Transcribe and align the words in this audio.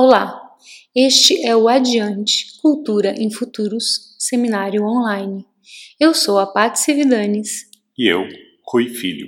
Olá, 0.00 0.40
este 0.94 1.44
é 1.44 1.56
o 1.56 1.66
Adiante 1.66 2.56
Cultura 2.62 3.20
em 3.20 3.32
Futuros 3.32 4.14
Seminário 4.16 4.84
Online. 4.84 5.44
Eu 5.98 6.14
sou 6.14 6.38
a 6.38 6.46
Paty 6.46 6.78
Cividanes. 6.78 7.68
E 7.98 8.06
eu, 8.06 8.24
Rui 8.64 8.90
Filho. 8.90 9.26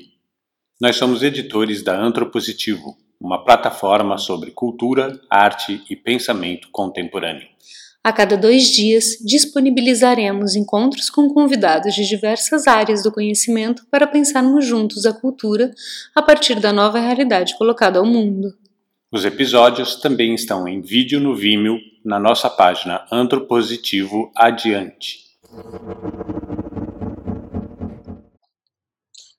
Nós 0.80 0.94
somos 0.94 1.24
editores 1.24 1.82
da 1.82 2.00
Antropositivo, 2.00 2.96
uma 3.20 3.44
plataforma 3.44 4.16
sobre 4.16 4.52
cultura, 4.52 5.20
arte 5.28 5.82
e 5.90 5.96
pensamento 5.96 6.68
contemporâneo. 6.70 7.48
A 8.04 8.12
cada 8.12 8.36
dois 8.36 8.68
dias, 8.68 9.16
disponibilizaremos 9.26 10.54
encontros 10.54 11.10
com 11.10 11.28
convidados 11.34 11.96
de 11.96 12.06
diversas 12.06 12.68
áreas 12.68 13.02
do 13.02 13.10
conhecimento 13.10 13.84
para 13.90 14.06
pensarmos 14.06 14.64
juntos 14.64 15.04
a 15.04 15.12
cultura 15.12 15.74
a 16.14 16.22
partir 16.22 16.60
da 16.60 16.72
nova 16.72 17.00
realidade 17.00 17.58
colocada 17.58 17.98
ao 17.98 18.06
mundo. 18.06 18.54
Os 19.12 19.24
episódios 19.24 19.96
também 19.96 20.36
estão 20.36 20.68
em 20.68 20.80
vídeo 20.80 21.18
no 21.18 21.34
Vimeo 21.34 21.80
na 22.04 22.20
nossa 22.20 22.48
página 22.48 23.04
Antropositivo 23.10 24.30
Adiante. 24.36 25.18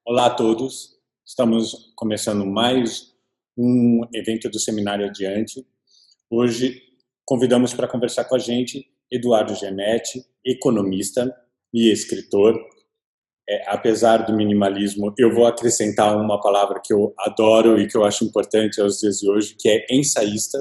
Olá 0.03 0.25
a 0.25 0.29
todos, 0.29 0.97
estamos 1.25 1.93
começando 1.95 2.45
mais 2.45 3.13
um 3.57 4.01
evento 4.13 4.49
do 4.49 4.59
Seminário 4.59 5.05
Adiante. 5.05 5.65
Hoje 6.29 6.81
convidamos 7.23 7.73
para 7.73 7.87
conversar 7.87 8.25
com 8.25 8.35
a 8.35 8.39
gente 8.39 8.85
Eduardo 9.09 9.55
Genetti, 9.55 10.21
economista 10.43 11.33
e 11.73 11.89
escritor, 11.89 12.61
é, 13.49 13.63
apesar 13.67 14.17
do 14.17 14.35
minimalismo, 14.35 15.13
eu 15.17 15.33
vou 15.33 15.45
acrescentar 15.45 16.15
uma 16.15 16.39
palavra 16.39 16.81
que 16.83 16.93
eu 16.93 17.13
adoro 17.19 17.79
e 17.79 17.87
que 17.87 17.97
eu 17.97 18.05
acho 18.05 18.23
importante 18.23 18.79
aos 18.79 18.99
dias 18.99 19.17
de 19.17 19.29
hoje, 19.29 19.55
que 19.59 19.69
é 19.69 19.85
ensaísta. 19.89 20.57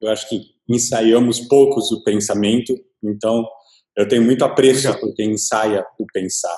Eu 0.00 0.10
acho 0.10 0.28
que 0.28 0.40
ensaiamos 0.68 1.40
poucos 1.40 1.90
o 1.92 2.02
pensamento, 2.02 2.74
então 3.02 3.46
eu 3.96 4.06
tenho 4.06 4.22
muito 4.22 4.44
apreço 4.44 4.92
por 5.00 5.14
quem 5.14 5.32
ensaia 5.32 5.84
o 5.98 6.06
pensar. 6.12 6.56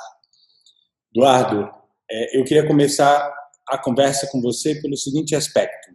Eduardo, 1.15 1.71
é, 2.11 2.39
eu 2.39 2.45
queria 2.45 2.67
começar 2.67 3.33
a 3.69 3.79
conversa 3.79 4.27
com 4.33 4.41
você 4.41 4.75
pelo 4.81 4.97
seguinte 4.97 5.35
aspecto. 5.37 5.89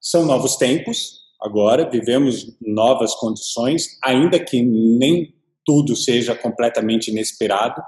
São 0.00 0.24
novos 0.24 0.56
tempos, 0.56 1.24
agora 1.40 1.90
vivemos 1.90 2.56
novas 2.60 3.14
condições, 3.14 3.98
ainda 4.02 4.38
que 4.38 4.62
nem 4.62 5.34
tudo 5.64 5.96
seja 5.96 6.34
completamente 6.34 7.10
inesperado, 7.10 7.82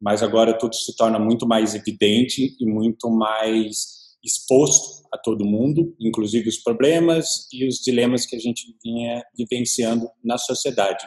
mas 0.00 0.22
agora 0.22 0.56
tudo 0.56 0.74
se 0.74 0.94
torna 0.96 1.18
muito 1.18 1.46
mais 1.46 1.74
evidente 1.74 2.56
e 2.60 2.66
muito 2.66 3.10
mais 3.10 4.04
exposto 4.24 5.04
a 5.12 5.18
todo 5.18 5.44
mundo, 5.44 5.94
inclusive 6.00 6.48
os 6.48 6.58
problemas 6.58 7.46
e 7.52 7.66
os 7.66 7.76
dilemas 7.76 8.26
que 8.26 8.34
a 8.34 8.38
gente 8.38 8.74
vinha 8.82 9.22
vivenciando 9.36 10.08
na 10.22 10.38
sociedade. 10.38 11.06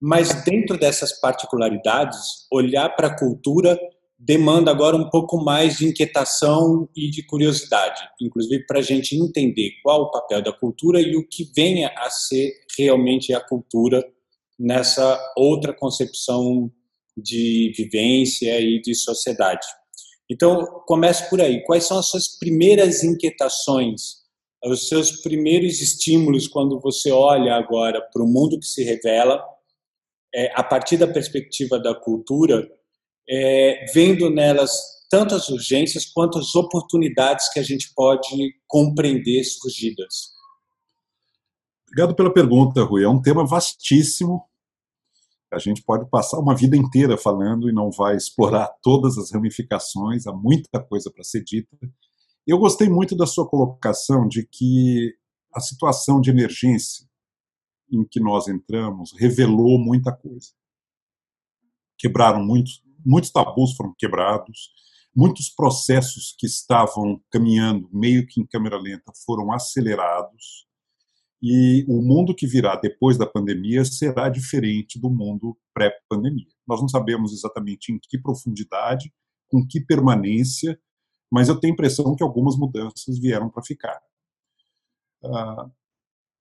Mas 0.00 0.44
dentro 0.44 0.78
dessas 0.78 1.18
particularidades, 1.20 2.18
olhar 2.52 2.88
para 2.90 3.08
a 3.08 3.18
cultura 3.18 3.78
demanda 4.18 4.70
agora 4.70 4.96
um 4.96 5.10
pouco 5.10 5.42
mais 5.42 5.78
de 5.78 5.88
inquietação 5.88 6.88
e 6.94 7.10
de 7.10 7.24
curiosidade, 7.26 8.00
inclusive 8.20 8.64
para 8.66 8.78
a 8.78 8.82
gente 8.82 9.16
entender 9.16 9.72
qual 9.82 10.02
o 10.02 10.10
papel 10.10 10.40
da 10.40 10.52
cultura 10.52 11.00
e 11.00 11.16
o 11.16 11.26
que 11.26 11.50
venha 11.54 11.92
a 11.96 12.08
ser 12.08 12.52
realmente 12.78 13.34
a 13.34 13.40
cultura 13.40 14.04
nessa 14.58 15.18
outra 15.36 15.72
concepção 15.72 16.70
de 17.16 17.72
vivência 17.76 18.60
e 18.60 18.80
de 18.80 18.94
sociedade. 18.94 19.66
Então, 20.30 20.64
comece 20.86 21.28
por 21.28 21.40
aí. 21.40 21.62
Quais 21.64 21.84
são 21.84 21.98
as 21.98 22.06
suas 22.06 22.38
primeiras 22.38 23.02
inquietações, 23.04 24.22
os 24.64 24.88
seus 24.88 25.20
primeiros 25.20 25.80
estímulos 25.80 26.48
quando 26.48 26.80
você 26.80 27.10
olha 27.10 27.54
agora 27.54 28.00
para 28.12 28.22
o 28.22 28.26
mundo 28.26 28.58
que 28.58 28.66
se 28.66 28.82
revela, 28.82 29.44
é, 30.34 30.50
a 30.54 30.62
partir 30.62 30.96
da 30.96 31.06
perspectiva 31.06 31.78
da 31.78 31.94
cultura, 31.94 32.66
é, 33.28 33.84
vendo 33.92 34.30
nelas 34.30 34.70
tanto 35.10 35.34
as 35.34 35.50
urgências 35.50 36.06
quanto 36.06 36.38
as 36.38 36.54
oportunidades 36.54 37.52
que 37.52 37.60
a 37.60 37.62
gente 37.62 37.92
pode 37.94 38.54
compreender 38.66 39.44
surgidas? 39.44 40.32
Obrigado 41.88 42.14
pela 42.16 42.32
pergunta, 42.32 42.82
Rui. 42.82 43.04
É 43.04 43.08
um 43.08 43.20
tema 43.20 43.46
vastíssimo 43.46 44.42
a 45.52 45.58
gente 45.58 45.82
pode 45.82 46.08
passar 46.08 46.38
uma 46.38 46.54
vida 46.56 46.76
inteira 46.76 47.16
falando 47.16 47.68
e 47.68 47.72
não 47.72 47.90
vai 47.90 48.16
explorar 48.16 48.68
todas 48.82 49.18
as 49.18 49.30
ramificações, 49.30 50.26
há 50.26 50.32
muita 50.32 50.82
coisa 50.82 51.10
para 51.10 51.22
ser 51.22 51.44
dita. 51.44 51.76
Eu 52.46 52.58
gostei 52.58 52.88
muito 52.88 53.16
da 53.16 53.26
sua 53.26 53.48
colocação 53.48 54.26
de 54.26 54.46
que 54.46 55.14
a 55.54 55.60
situação 55.60 56.20
de 56.20 56.30
emergência 56.30 57.06
em 57.90 58.04
que 58.04 58.18
nós 58.18 58.48
entramos 58.48 59.12
revelou 59.18 59.78
muita 59.78 60.10
coisa. 60.10 60.48
Quebraram 61.98 62.42
muitos, 62.42 62.82
muitos 63.04 63.30
tabus 63.30 63.76
foram 63.76 63.94
quebrados, 63.96 64.70
muitos 65.14 65.50
processos 65.50 66.34
que 66.38 66.46
estavam 66.46 67.22
caminhando 67.30 67.88
meio 67.92 68.26
que 68.26 68.40
em 68.40 68.46
câmera 68.46 68.78
lenta 68.78 69.12
foram 69.26 69.52
acelerados 69.52 70.66
e 71.42 71.84
o 71.88 72.00
mundo 72.00 72.34
que 72.34 72.46
virá 72.46 72.76
depois 72.76 73.18
da 73.18 73.26
pandemia 73.26 73.84
será 73.84 74.28
diferente 74.28 75.00
do 75.00 75.10
mundo 75.10 75.58
pré-pandemia. 75.74 76.46
Nós 76.64 76.80
não 76.80 76.88
sabemos 76.88 77.32
exatamente 77.32 77.92
em 77.92 77.98
que 78.00 78.16
profundidade, 78.16 79.12
com 79.48 79.66
que 79.66 79.80
permanência, 79.84 80.80
mas 81.30 81.48
eu 81.48 81.58
tenho 81.58 81.72
a 81.72 81.74
impressão 81.74 82.14
que 82.14 82.22
algumas 82.22 82.56
mudanças 82.56 83.18
vieram 83.18 83.50
para 83.50 83.64
ficar. 83.64 84.00
Uh, 85.24 85.68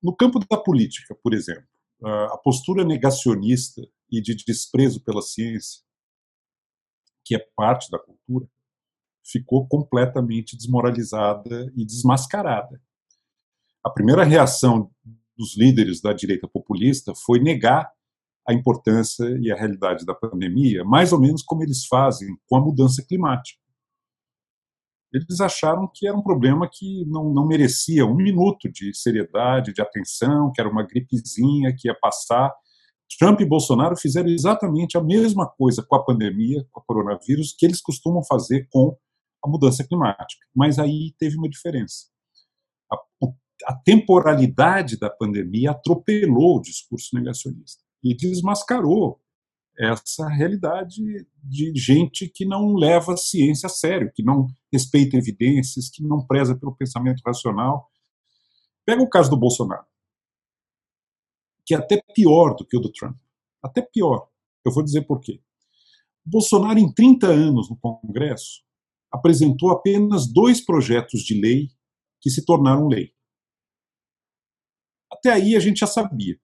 no 0.03 0.15
campo 0.15 0.37
da 0.37 0.57
política, 0.57 1.15
por 1.23 1.33
exemplo, 1.33 1.67
uh, 2.03 2.33
a 2.33 2.37
postura 2.37 2.83
negacionista 2.83 3.81
e 4.11 4.21
de 4.21 4.35
desprezo 4.35 5.03
pela 5.03 5.21
ciência, 5.23 5.81
que 7.25 7.35
é 7.35 7.39
parte 7.55 7.89
da 7.89 7.97
cultura, 7.97 8.47
ficou 9.25 9.67
completamente 9.67 10.55
desmoralizada 10.55 11.71
e 11.75 11.85
desmascarada 11.85 12.79
a 13.83 13.89
primeira 13.89 14.23
reação 14.23 14.89
dos 15.37 15.57
líderes 15.57 16.01
da 16.01 16.13
direita 16.13 16.47
populista 16.47 17.13
foi 17.25 17.39
negar 17.39 17.91
a 18.47 18.53
importância 18.53 19.25
e 19.39 19.51
a 19.51 19.55
realidade 19.55 20.05
da 20.05 20.13
pandemia, 20.13 20.83
mais 20.83 21.13
ou 21.13 21.19
menos 21.19 21.43
como 21.43 21.63
eles 21.63 21.85
fazem 21.85 22.29
com 22.47 22.55
a 22.55 22.61
mudança 22.61 23.03
climática. 23.07 23.59
Eles 25.13 25.41
acharam 25.41 25.89
que 25.93 26.07
era 26.07 26.17
um 26.17 26.23
problema 26.23 26.69
que 26.71 27.05
não, 27.05 27.33
não 27.33 27.45
merecia 27.45 28.05
um 28.05 28.15
minuto 28.15 28.71
de 28.71 28.93
seriedade, 28.95 29.73
de 29.73 29.81
atenção, 29.81 30.51
que 30.53 30.61
era 30.61 30.69
uma 30.69 30.83
gripezinha 30.83 31.75
que 31.77 31.87
ia 31.87 31.95
passar. 31.99 32.53
Trump 33.19 33.41
e 33.41 33.45
Bolsonaro 33.45 33.97
fizeram 33.97 34.29
exatamente 34.29 34.97
a 34.97 35.03
mesma 35.03 35.45
coisa 35.45 35.83
com 35.85 35.95
a 35.97 36.03
pandemia, 36.03 36.65
com 36.71 36.79
o 36.79 36.83
coronavírus, 36.83 37.53
que 37.57 37.65
eles 37.65 37.81
costumam 37.81 38.23
fazer 38.23 38.67
com 38.71 38.95
a 39.43 39.49
mudança 39.49 39.85
climática. 39.85 40.45
Mas 40.55 40.79
aí 40.79 41.13
teve 41.19 41.35
uma 41.35 41.49
diferença. 41.49 42.05
O 43.21 43.33
a 43.65 43.73
temporalidade 43.73 44.97
da 44.97 45.09
pandemia 45.09 45.71
atropelou 45.71 46.57
o 46.57 46.61
discurso 46.61 47.15
negacionista 47.15 47.83
e 48.03 48.15
desmascarou 48.15 49.21
essa 49.77 50.27
realidade 50.27 51.01
de 51.43 51.73
gente 51.75 52.27
que 52.27 52.45
não 52.45 52.75
leva 52.75 53.13
a 53.13 53.17
ciência 53.17 53.67
a 53.67 53.69
sério, 53.69 54.11
que 54.13 54.23
não 54.23 54.47
respeita 54.71 55.17
evidências, 55.17 55.89
que 55.89 56.03
não 56.03 56.25
preza 56.25 56.55
pelo 56.55 56.75
pensamento 56.75 57.21
racional. 57.25 57.89
Pega 58.85 59.01
o 59.01 59.09
caso 59.09 59.29
do 59.29 59.37
Bolsonaro, 59.37 59.85
que 61.65 61.73
é 61.73 61.77
até 61.77 62.01
pior 62.13 62.55
do 62.55 62.65
que 62.65 62.77
o 62.77 62.81
do 62.81 62.91
Trump. 62.91 63.17
Até 63.63 63.81
pior. 63.81 64.27
Eu 64.65 64.71
vou 64.71 64.83
dizer 64.83 65.01
por 65.03 65.19
quê. 65.19 65.41
Bolsonaro, 66.23 66.77
em 66.77 66.91
30 66.93 67.27
anos 67.27 67.69
no 67.69 67.77
Congresso, 67.77 68.63
apresentou 69.11 69.71
apenas 69.71 70.31
dois 70.31 70.63
projetos 70.63 71.21
de 71.21 71.39
lei 71.39 71.69
que 72.19 72.29
se 72.29 72.45
tornaram 72.45 72.87
lei. 72.87 73.11
Até 75.21 75.33
aí 75.33 75.55
a 75.55 75.59
gente 75.59 75.81
já 75.81 75.87
sabia. 75.87 76.35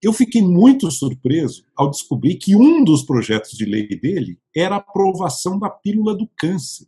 Eu 0.00 0.12
fiquei 0.12 0.40
muito 0.40 0.88
surpreso 0.88 1.66
ao 1.74 1.90
descobrir 1.90 2.36
que 2.36 2.54
um 2.54 2.84
dos 2.84 3.02
projetos 3.02 3.58
de 3.58 3.64
lei 3.64 3.88
dele 3.88 4.40
era 4.56 4.76
a 4.76 4.78
aprovação 4.78 5.58
da 5.58 5.68
pílula 5.68 6.16
do 6.16 6.28
câncer. 6.36 6.86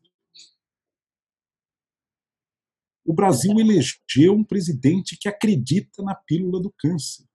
O 3.05 3.13
Brasil 3.13 3.59
elegeu 3.59 4.35
um 4.35 4.45
presidente 4.45 5.17
que 5.19 5.29
acredita 5.29 6.01
na 6.03 6.15
pílula 6.15 6.63
do 6.63 6.73
câncer. 6.79 7.27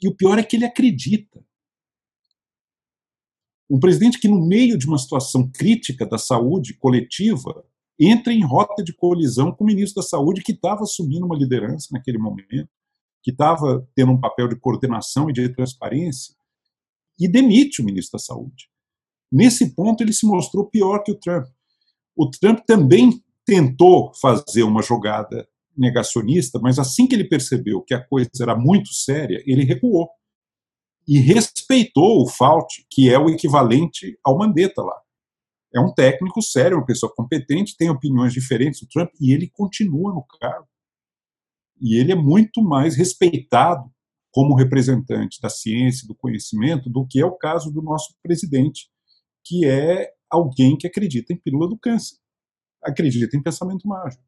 E 0.00 0.06
o 0.06 0.14
pior 0.14 0.38
é 0.38 0.44
que 0.44 0.54
ele 0.54 0.64
acredita. 0.64 1.44
Um 3.68 3.80
presidente 3.80 4.20
que, 4.20 4.28
no 4.28 4.46
meio 4.46 4.78
de 4.78 4.86
uma 4.86 4.98
situação 4.98 5.50
crítica 5.50 6.06
da 6.06 6.18
saúde 6.18 6.74
coletiva, 6.74 7.66
entra 7.98 8.32
em 8.32 8.44
rota 8.44 8.84
de 8.84 8.92
colisão 8.92 9.52
com 9.52 9.64
o 9.64 9.66
ministro 9.66 10.02
da 10.02 10.06
Saúde, 10.06 10.42
que 10.42 10.52
estava 10.52 10.82
assumindo 10.82 11.26
uma 11.26 11.36
liderança 11.36 11.88
naquele 11.92 12.18
momento, 12.18 12.68
que 13.26 13.32
estava 13.32 13.84
tendo 13.92 14.12
um 14.12 14.20
papel 14.20 14.46
de 14.46 14.54
coordenação 14.54 15.28
e 15.28 15.32
de 15.32 15.48
transparência, 15.48 16.32
e 17.18 17.26
demite 17.26 17.82
o 17.82 17.84
ministro 17.84 18.12
da 18.12 18.24
Saúde. 18.24 18.70
Nesse 19.32 19.74
ponto, 19.74 20.00
ele 20.00 20.12
se 20.12 20.24
mostrou 20.24 20.70
pior 20.70 21.02
que 21.02 21.10
o 21.10 21.18
Trump. 21.18 21.44
O 22.14 22.30
Trump 22.30 22.60
também 22.64 23.20
tentou 23.44 24.14
fazer 24.14 24.62
uma 24.62 24.80
jogada 24.80 25.48
negacionista, 25.76 26.60
mas 26.60 26.78
assim 26.78 27.04
que 27.04 27.16
ele 27.16 27.28
percebeu 27.28 27.82
que 27.82 27.94
a 27.94 28.00
coisa 28.00 28.30
era 28.40 28.54
muito 28.54 28.94
séria, 28.94 29.42
ele 29.44 29.64
recuou 29.64 30.08
e 31.04 31.18
respeitou 31.18 32.22
o 32.22 32.28
Fauci, 32.28 32.86
que 32.88 33.10
é 33.10 33.18
o 33.18 33.28
equivalente 33.28 34.16
ao 34.22 34.38
Mandetta 34.38 34.82
lá. 34.82 35.00
É 35.74 35.80
um 35.80 35.92
técnico 35.92 36.40
sério, 36.40 36.76
uma 36.76 36.86
pessoa 36.86 37.12
competente, 37.12 37.76
tem 37.76 37.90
opiniões 37.90 38.32
diferentes 38.32 38.78
do 38.78 38.86
Trump 38.86 39.10
e 39.20 39.32
ele 39.32 39.50
continua 39.50 40.14
no 40.14 40.24
cargo. 40.38 40.68
E 41.80 41.98
ele 41.98 42.12
é 42.12 42.16
muito 42.16 42.62
mais 42.62 42.96
respeitado 42.96 43.90
como 44.32 44.54
representante 44.54 45.40
da 45.40 45.48
ciência 45.48 46.06
do 46.06 46.14
conhecimento 46.14 46.90
do 46.90 47.06
que 47.06 47.20
é 47.20 47.24
o 47.24 47.36
caso 47.36 47.72
do 47.72 47.82
nosso 47.82 48.14
presidente, 48.22 48.90
que 49.44 49.64
é 49.64 50.12
alguém 50.30 50.76
que 50.76 50.86
acredita 50.86 51.32
em 51.32 51.40
pílula 51.40 51.68
do 51.68 51.78
câncer, 51.78 52.16
acredita 52.82 53.36
em 53.36 53.42
pensamento 53.42 53.88
mágico. 53.88 54.22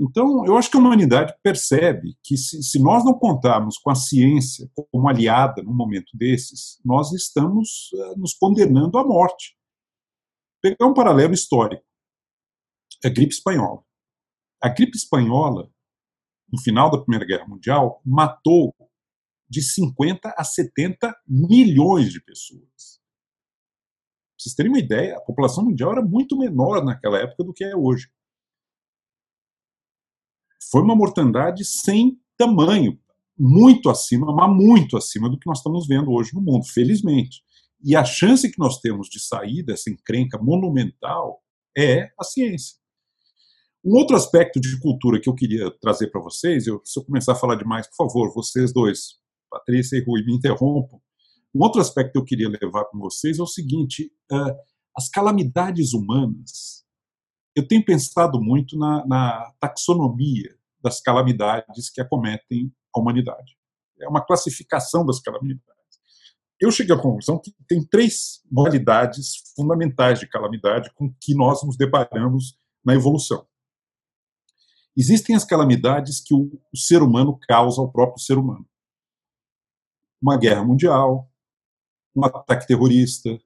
Então, 0.00 0.44
eu 0.46 0.56
acho 0.56 0.70
que 0.70 0.76
a 0.76 0.80
humanidade 0.80 1.34
percebe 1.42 2.16
que 2.22 2.36
se, 2.36 2.62
se, 2.62 2.78
nós 2.82 3.04
não 3.04 3.14
contarmos 3.14 3.78
com 3.78 3.90
a 3.90 3.94
ciência 3.94 4.68
como 4.74 5.08
aliada 5.08 5.62
num 5.62 5.74
momento 5.74 6.16
desses, 6.16 6.80
nós 6.84 7.12
estamos 7.12 7.90
uh, 7.92 8.18
nos 8.18 8.34
condenando 8.34 8.98
à 8.98 9.04
morte. 9.06 9.56
Pegar 10.60 10.86
um 10.86 10.94
paralelo 10.94 11.34
histórico. 11.34 11.84
A 13.04 13.08
gripe 13.08 13.32
espanhola. 13.32 13.82
A 14.60 14.68
gripe 14.68 14.96
espanhola, 14.96 15.70
no 16.52 16.60
final 16.60 16.90
da 16.90 16.98
Primeira 16.98 17.24
Guerra 17.24 17.48
Mundial, 17.48 18.00
matou 18.04 18.74
de 19.48 19.62
50 19.62 20.34
a 20.36 20.44
70 20.44 21.14
milhões 21.26 22.12
de 22.12 22.22
pessoas. 22.22 23.00
Pra 24.30 24.38
vocês 24.38 24.54
terem 24.54 24.72
uma 24.72 24.78
ideia, 24.78 25.16
a 25.16 25.20
população 25.20 25.64
mundial 25.64 25.92
era 25.92 26.02
muito 26.02 26.36
menor 26.36 26.84
naquela 26.84 27.18
época 27.18 27.44
do 27.44 27.52
que 27.52 27.64
é 27.64 27.76
hoje 27.76 28.08
foi 30.72 30.80
uma 30.80 30.96
mortandade 30.96 31.66
sem 31.66 32.18
tamanho, 32.34 32.98
muito 33.38 33.90
acima, 33.90 34.34
mas 34.34 34.56
muito 34.56 34.96
acima 34.96 35.28
do 35.28 35.38
que 35.38 35.46
nós 35.46 35.58
estamos 35.58 35.86
vendo 35.86 36.10
hoje 36.10 36.34
no 36.34 36.40
mundo, 36.40 36.64
felizmente. 36.64 37.42
E 37.84 37.94
a 37.94 38.04
chance 38.04 38.50
que 38.50 38.58
nós 38.58 38.80
temos 38.80 39.08
de 39.08 39.20
sair 39.20 39.62
dessa 39.62 39.90
encrenca 39.90 40.38
monumental 40.38 41.42
é 41.76 42.10
a 42.18 42.24
ciência. 42.24 42.78
Um 43.84 43.96
outro 43.96 44.14
aspecto 44.14 44.60
de 44.60 44.78
cultura 44.78 45.20
que 45.20 45.28
eu 45.28 45.34
queria 45.34 45.68
trazer 45.80 46.08
para 46.08 46.20
vocês, 46.20 46.68
eu, 46.68 46.80
se 46.84 47.00
eu 47.00 47.04
começar 47.04 47.32
a 47.32 47.36
falar 47.36 47.56
demais, 47.56 47.88
por 47.88 48.06
favor, 48.06 48.32
vocês 48.32 48.72
dois, 48.72 49.16
Patrícia 49.50 49.96
e 49.96 50.04
Rui, 50.04 50.24
me 50.24 50.36
interrompam. 50.36 51.00
Um 51.54 51.62
outro 51.62 51.80
aspecto 51.80 52.12
que 52.12 52.18
eu 52.18 52.24
queria 52.24 52.48
levar 52.48 52.84
com 52.84 52.98
vocês 52.98 53.38
é 53.38 53.42
o 53.42 53.46
seguinte: 53.46 54.10
uh, 54.30 54.54
as 54.96 55.08
calamidades 55.08 55.92
humanas. 55.92 56.82
Eu 57.54 57.66
tenho 57.66 57.84
pensado 57.84 58.40
muito 58.40 58.78
na, 58.78 59.06
na 59.06 59.52
taxonomia 59.60 60.56
das 60.82 61.00
calamidades 61.00 61.90
que 61.90 62.00
acometem 62.00 62.72
a 62.94 63.00
humanidade. 63.00 63.56
É 64.00 64.08
uma 64.08 64.24
classificação 64.24 65.04
das 65.04 65.20
calamidades. 65.20 65.62
Eu 66.58 66.70
cheguei 66.70 66.94
à 66.94 66.98
conclusão 66.98 67.38
que 67.38 67.52
tem 67.68 67.84
três 67.84 68.40
modalidades 68.50 69.42
fundamentais 69.54 70.20
de 70.20 70.28
calamidade 70.28 70.90
com 70.94 71.12
que 71.20 71.34
nós 71.34 71.62
nos 71.62 71.76
deparamos 71.76 72.56
na 72.84 72.94
evolução. 72.94 73.46
Existem 74.96 75.34
as 75.34 75.44
calamidades 75.44 76.20
que 76.20 76.34
o, 76.34 76.50
ser 76.74 77.02
humano 77.02 77.38
causa 77.48 77.80
ao 77.80 77.90
próprio 77.90 78.22
ser 78.22 78.36
humano. 78.36 78.66
Uma 80.20 80.36
guerra 80.36 80.62
mundial, 80.62 81.30
um 82.14 82.24
ataque 82.24 82.66
terrorista, 82.66 83.40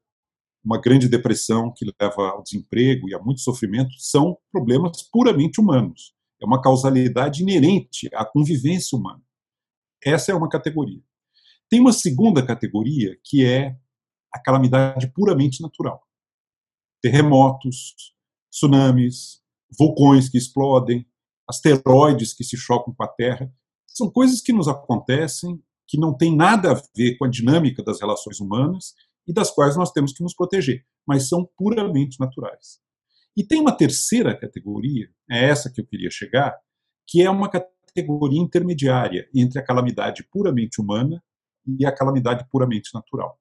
uma 0.65 0.81
grande 0.81 1.09
depressão 1.09 1.73
que 1.73 1.87
leva 2.01 2.31
ao 2.31 2.43
desemprego 2.43 3.09
e 3.09 3.15
a 3.15 3.19
muito 3.21 3.41
sofrimento 3.41 3.95
são 3.99 4.37
problemas 4.51 5.03
puramente 5.03 5.61
humanos. 5.61 6.13
É 6.43 6.45
uma 6.45 6.61
causalidade 6.61 7.43
inerente 7.43 8.11
à 8.13 8.25
convivência 8.25 8.99
humana. 8.99 9.23
Essa 10.05 10.33
é 10.33 10.35
uma 10.35 10.49
categoria. 10.49 11.01
Tem 11.71 11.81
uma 11.81 11.93
segunda 11.93 12.45
categoria 12.45 13.17
que 13.25 13.45
é 13.45 13.77
a 14.33 14.41
calamidade 14.41 15.07
puramente 15.13 15.63
natural. 15.63 16.03
Terremotos, 17.01 17.95
tsunamis, 18.51 19.41
vulcões 19.79 20.29
que 20.29 20.37
explodem, 20.37 21.07
asteroides 21.49 22.35
que 22.35 22.45
se 22.45 22.57
chocam 22.57 22.95
com 22.95 23.03
a 23.03 23.09
Terra. 23.09 23.53
São 23.87 24.11
coisas 24.11 24.41
que 24.41 24.53
nos 24.53 24.69
acontecem, 24.69 25.63
que 25.87 25.99
não 25.99 26.17
têm 26.17 26.35
nada 26.35 26.73
a 26.73 26.83
ver 26.97 27.17
com 27.17 27.25
a 27.25 27.31
dinâmica 27.31 27.83
das 27.83 28.01
relações 28.01 28.41
humanas 28.41 28.95
e 29.27 29.33
das 29.33 29.51
quais 29.51 29.77
nós 29.77 29.93
temos 29.93 30.13
que 30.13 30.23
nos 30.23 30.35
proteger, 30.35 30.85
mas 31.07 31.29
são 31.29 31.49
puramente 31.57 32.19
naturais. 32.21 32.81
E 33.37 33.45
tem 33.45 33.61
uma 33.61 33.77
terceira 33.77 34.37
categoria, 34.37 35.09
é 35.31 35.45
essa 35.45 35.71
que 35.71 35.81
eu 35.81 35.87
queria 35.87 36.11
chegar, 36.11 36.57
que 37.07 37.23
é 37.23 37.31
uma 37.31 37.49
categoria 37.49 38.41
intermediária 38.41 39.29
entre 39.35 39.59
a 39.59 39.65
calamidade 39.65 40.25
puramente 40.25 40.81
humana 40.81 41.23
e 41.79 41.85
a 41.85 41.93
calamidade 41.93 42.47
puramente 42.51 42.91
natural. 42.95 43.39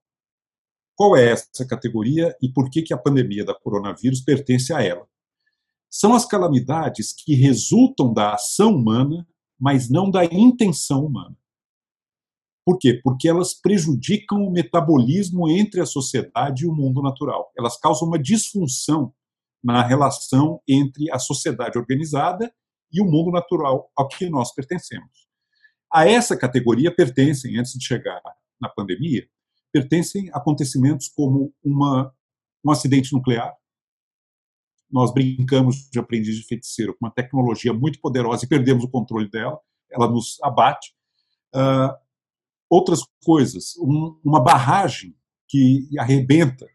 Qual 0.95 1.15
é 1.15 1.31
essa 1.31 1.65
categoria 1.67 2.35
e 2.41 2.51
por 2.51 2.69
que, 2.69 2.81
que 2.81 2.93
a 2.93 2.97
pandemia 2.97 3.43
da 3.43 3.53
coronavírus 3.53 4.21
pertence 4.21 4.73
a 4.73 4.81
ela? 4.81 5.07
São 5.97 6.13
as 6.13 6.25
calamidades 6.25 7.13
que 7.13 7.35
resultam 7.35 8.11
da 8.11 8.33
ação 8.33 8.75
humana, 8.75 9.25
mas 9.57 9.89
não 9.89 10.11
da 10.11 10.25
intenção 10.25 11.05
humana. 11.05 11.37
Por 12.65 12.77
quê? 12.77 12.99
Porque 13.01 13.29
elas 13.29 13.53
prejudicam 13.53 14.43
o 14.43 14.51
metabolismo 14.51 15.49
entre 15.49 15.79
a 15.79 15.85
sociedade 15.85 16.65
e 16.65 16.67
o 16.67 16.75
mundo 16.75 17.01
natural. 17.01 17.49
Elas 17.57 17.79
causam 17.79 18.09
uma 18.09 18.19
disfunção 18.19 19.13
na 19.63 19.81
relação 19.81 20.61
entre 20.67 21.09
a 21.13 21.17
sociedade 21.17 21.77
organizada 21.77 22.53
e 22.91 23.01
o 23.01 23.05
mundo 23.05 23.31
natural 23.31 23.89
ao 23.95 24.09
que 24.09 24.29
nós 24.29 24.53
pertencemos. 24.53 25.29
A 25.89 26.05
essa 26.05 26.35
categoria 26.35 26.93
pertencem, 26.93 27.57
antes 27.57 27.71
de 27.71 27.85
chegar 27.85 28.21
na 28.59 28.67
pandemia, 28.67 29.25
pertencem 29.71 30.29
acontecimentos 30.33 31.07
como 31.07 31.53
uma, 31.63 32.13
um 32.65 32.71
acidente 32.71 33.13
nuclear. 33.13 33.55
Nós 34.91 35.13
brincamos 35.13 35.89
de 35.89 35.99
aprendiz 35.99 36.35
de 36.35 36.43
feiticeiro 36.43 36.93
com 36.93 37.05
uma 37.05 37.11
tecnologia 37.11 37.73
muito 37.73 37.99
poderosa 37.99 38.45
e 38.45 38.47
perdemos 38.47 38.83
o 38.83 38.89
controle 38.89 39.29
dela, 39.29 39.59
ela 39.91 40.07
nos 40.09 40.37
abate. 40.43 40.93
Uh, 41.53 41.93
outras 42.69 43.01
coisas, 43.23 43.75
um, 43.77 44.19
uma 44.23 44.43
barragem 44.43 45.15
que 45.47 45.87
arrebenta 45.97 46.67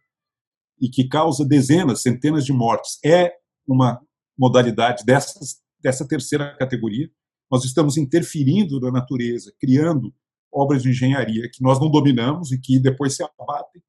e 0.80 0.88
que 0.88 1.08
causa 1.08 1.44
dezenas, 1.44 2.02
centenas 2.02 2.44
de 2.44 2.52
mortes, 2.52 2.98
é 3.04 3.34
uma 3.66 4.00
modalidade 4.38 5.04
dessas, 5.04 5.60
dessa 5.78 6.06
terceira 6.06 6.56
categoria. 6.56 7.10
Nós 7.50 7.64
estamos 7.64 7.96
interferindo 7.96 8.80
na 8.80 8.90
natureza, 8.90 9.52
criando 9.60 10.14
obras 10.52 10.82
de 10.82 10.90
engenharia 10.90 11.48
que 11.50 11.62
nós 11.62 11.78
não 11.78 11.90
dominamos 11.90 12.50
e 12.50 12.58
que 12.58 12.78
depois 12.78 13.14
se 13.14 13.22
abatem 13.22 13.82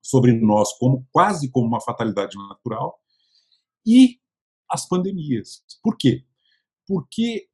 sobre 0.00 0.32
nós 0.32 0.72
como 0.78 1.06
quase 1.10 1.50
como 1.50 1.66
uma 1.66 1.80
fatalidade 1.80 2.36
natural. 2.36 2.98
E 3.86 4.18
as 4.70 4.88
pandemias. 4.88 5.62
Por 5.82 5.96
quê? 5.96 6.24
Porque 6.86 7.48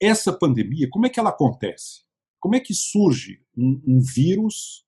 essa 0.00 0.32
pandemia, 0.32 0.88
como 0.90 1.06
é 1.06 1.08
que 1.08 1.20
ela 1.20 1.30
acontece? 1.30 2.04
Como 2.40 2.54
é 2.54 2.60
que 2.60 2.74
surge 2.74 3.40
um, 3.56 3.80
um 3.86 4.00
vírus 4.00 4.84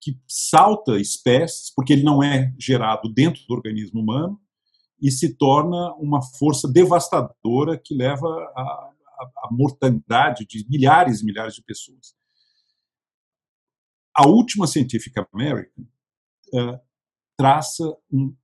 que 0.00 0.20
salta 0.28 1.00
espécies, 1.00 1.72
porque 1.74 1.92
ele 1.92 2.02
não 2.02 2.22
é 2.22 2.54
gerado 2.58 3.12
dentro 3.12 3.42
do 3.46 3.54
organismo 3.54 4.00
humano, 4.00 4.40
e 5.00 5.10
se 5.10 5.34
torna 5.36 5.94
uma 5.94 6.22
força 6.22 6.70
devastadora 6.70 7.78
que 7.78 7.94
leva 7.94 8.26
à 8.56 9.48
mortandade 9.50 10.46
de 10.46 10.66
milhares 10.68 11.20
e 11.20 11.24
milhares 11.24 11.54
de 11.54 11.62
pessoas. 11.62 12.14
A 14.16 14.26
última 14.26 14.66
Scientific 14.66 15.14
American 15.32 15.84
uh, 16.54 16.80
traça 17.36 17.84
um, 18.12 18.34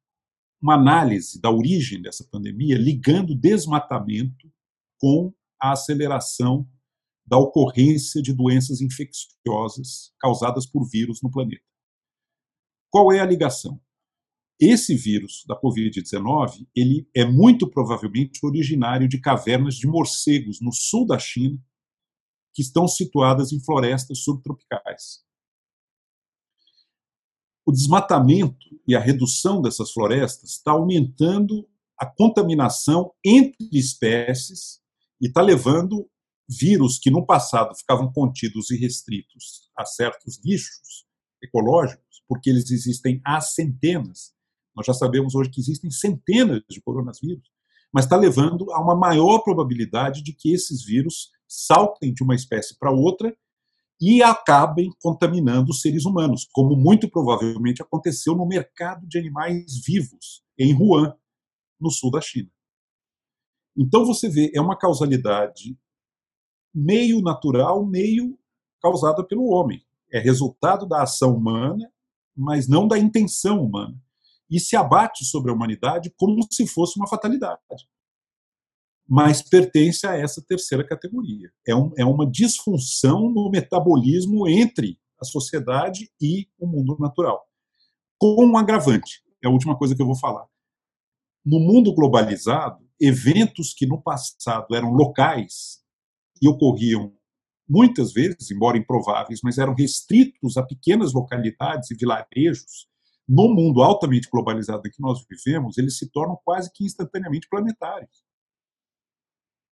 uma 0.60 0.74
análise 0.74 1.40
da 1.40 1.50
origem 1.50 2.02
dessa 2.02 2.24
pandemia, 2.30 2.76
ligando 2.76 3.34
desmatamento 3.34 4.50
com 4.98 5.32
a 5.60 5.72
aceleração 5.72 6.68
da 7.26 7.38
ocorrência 7.38 8.20
de 8.20 8.34
doenças 8.34 8.80
infecciosas 8.80 10.12
causadas 10.18 10.66
por 10.66 10.88
vírus 10.88 11.22
no 11.22 11.30
planeta. 11.30 11.64
Qual 12.90 13.12
é 13.12 13.20
a 13.20 13.26
ligação? 13.26 13.80
Esse 14.60 14.94
vírus 14.94 15.44
da 15.46 15.58
COVID-19, 15.58 16.68
ele 16.76 17.08
é 17.16 17.24
muito 17.24 17.70
provavelmente 17.70 18.44
originário 18.44 19.08
de 19.08 19.18
cavernas 19.18 19.76
de 19.76 19.86
morcegos 19.86 20.60
no 20.60 20.72
sul 20.72 21.06
da 21.06 21.18
China, 21.18 21.58
que 22.52 22.60
estão 22.60 22.86
situadas 22.86 23.52
em 23.52 23.64
florestas 23.64 24.22
subtropicais. 24.22 25.24
O 27.70 27.72
desmatamento 27.72 28.66
e 28.84 28.96
a 28.96 28.98
redução 28.98 29.62
dessas 29.62 29.92
florestas 29.92 30.54
está 30.54 30.72
aumentando 30.72 31.68
a 31.96 32.04
contaminação 32.04 33.12
entre 33.24 33.68
espécies 33.72 34.80
e 35.20 35.28
está 35.28 35.40
levando 35.40 36.10
vírus 36.48 36.98
que 36.98 37.12
no 37.12 37.24
passado 37.24 37.72
ficavam 37.76 38.12
contidos 38.12 38.72
e 38.72 38.76
restritos 38.76 39.70
a 39.78 39.84
certos 39.84 40.40
nichos 40.44 41.06
ecológicos, 41.40 42.24
porque 42.26 42.50
eles 42.50 42.72
existem 42.72 43.20
há 43.24 43.40
centenas. 43.40 44.32
Nós 44.74 44.84
já 44.84 44.92
sabemos 44.92 45.36
hoje 45.36 45.50
que 45.50 45.60
existem 45.60 45.92
centenas 45.92 46.64
de 46.68 46.82
coronavírus. 46.82 47.48
mas 47.94 48.04
está 48.04 48.16
levando 48.16 48.68
a 48.72 48.82
uma 48.82 48.96
maior 48.96 49.44
probabilidade 49.44 50.24
de 50.24 50.32
que 50.32 50.52
esses 50.52 50.84
vírus 50.84 51.30
saltem 51.46 52.12
de 52.12 52.24
uma 52.24 52.34
espécie 52.34 52.76
para 52.76 52.90
outra 52.90 53.32
e 54.00 54.22
acabem 54.22 54.90
contaminando 55.00 55.70
os 55.70 55.82
seres 55.82 56.06
humanos, 56.06 56.48
como 56.52 56.74
muito 56.74 57.08
provavelmente 57.10 57.82
aconteceu 57.82 58.34
no 58.34 58.46
mercado 58.46 59.06
de 59.06 59.18
animais 59.18 59.82
vivos 59.84 60.42
em 60.58 60.74
Wuhan, 60.74 61.14
no 61.78 61.90
sul 61.90 62.10
da 62.10 62.20
China. 62.20 62.50
Então 63.76 64.04
você 64.04 64.28
vê, 64.28 64.50
é 64.54 64.60
uma 64.60 64.76
causalidade 64.76 65.78
meio 66.74 67.20
natural, 67.20 67.84
meio 67.84 68.38
causada 68.80 69.22
pelo 69.24 69.50
homem. 69.50 69.84
É 70.12 70.18
resultado 70.18 70.86
da 70.86 71.02
ação 71.02 71.36
humana, 71.36 71.90
mas 72.36 72.68
não 72.68 72.88
da 72.88 72.98
intenção 72.98 73.62
humana. 73.62 74.00
E 74.48 74.58
se 74.58 74.76
abate 74.76 75.24
sobre 75.24 75.50
a 75.50 75.54
humanidade 75.54 76.12
como 76.16 76.40
se 76.50 76.66
fosse 76.66 76.98
uma 76.98 77.06
fatalidade. 77.06 77.60
Mas 79.10 79.42
pertence 79.42 80.06
a 80.06 80.14
essa 80.14 80.40
terceira 80.40 80.86
categoria. 80.86 81.50
É, 81.66 81.74
um, 81.74 81.90
é 81.98 82.04
uma 82.04 82.24
disfunção 82.30 83.28
no 83.28 83.50
metabolismo 83.50 84.48
entre 84.48 84.96
a 85.20 85.24
sociedade 85.24 86.08
e 86.22 86.46
o 86.56 86.64
mundo 86.64 86.96
natural. 87.00 87.44
Com 88.16 88.46
um 88.46 88.56
agravante, 88.56 89.20
é 89.42 89.48
a 89.48 89.50
última 89.50 89.76
coisa 89.76 89.96
que 89.96 90.00
eu 90.00 90.06
vou 90.06 90.16
falar. 90.16 90.46
No 91.44 91.58
mundo 91.58 91.92
globalizado, 91.92 92.86
eventos 93.00 93.74
que 93.74 93.84
no 93.84 94.00
passado 94.00 94.76
eram 94.76 94.92
locais 94.92 95.80
e 96.40 96.48
ocorriam 96.48 97.12
muitas 97.68 98.12
vezes, 98.12 98.50
embora 98.52 98.78
improváveis, 98.78 99.40
mas 99.42 99.58
eram 99.58 99.74
restritos 99.74 100.56
a 100.56 100.62
pequenas 100.62 101.12
localidades 101.12 101.90
e 101.90 101.96
vilarejos, 101.96 102.86
no 103.28 103.48
mundo 103.48 103.82
altamente 103.82 104.28
globalizado 104.30 104.86
em 104.86 104.90
que 104.90 105.00
nós 105.00 105.24
vivemos, 105.28 105.78
eles 105.78 105.98
se 105.98 106.10
tornam 106.10 106.38
quase 106.44 106.70
que 106.72 106.84
instantaneamente 106.84 107.48
planetários. 107.48 108.29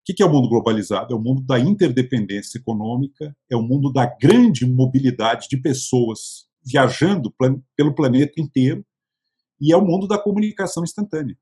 O 0.01 0.13
que 0.13 0.23
é 0.23 0.25
o 0.25 0.31
mundo 0.31 0.49
globalizado? 0.49 1.13
É 1.13 1.15
o 1.15 1.21
mundo 1.21 1.43
da 1.43 1.59
interdependência 1.59 2.57
econômica, 2.57 3.35
é 3.49 3.55
o 3.55 3.61
mundo 3.61 3.93
da 3.93 4.05
grande 4.05 4.65
mobilidade 4.65 5.47
de 5.47 5.57
pessoas 5.57 6.49
viajando 6.63 7.33
pelo 7.75 7.93
planeta 7.93 8.41
inteiro, 8.41 8.83
e 9.59 9.71
é 9.71 9.77
o 9.77 9.85
mundo 9.85 10.07
da 10.07 10.17
comunicação 10.17 10.83
instantânea. 10.83 11.37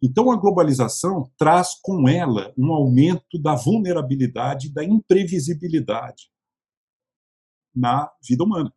Então, 0.00 0.30
a 0.30 0.36
globalização 0.36 1.30
traz 1.36 1.74
com 1.82 2.08
ela 2.08 2.54
um 2.56 2.72
aumento 2.72 3.36
da 3.40 3.56
vulnerabilidade 3.56 4.72
da 4.72 4.84
imprevisibilidade 4.84 6.30
na 7.74 8.12
vida 8.24 8.44
humana. 8.44 8.72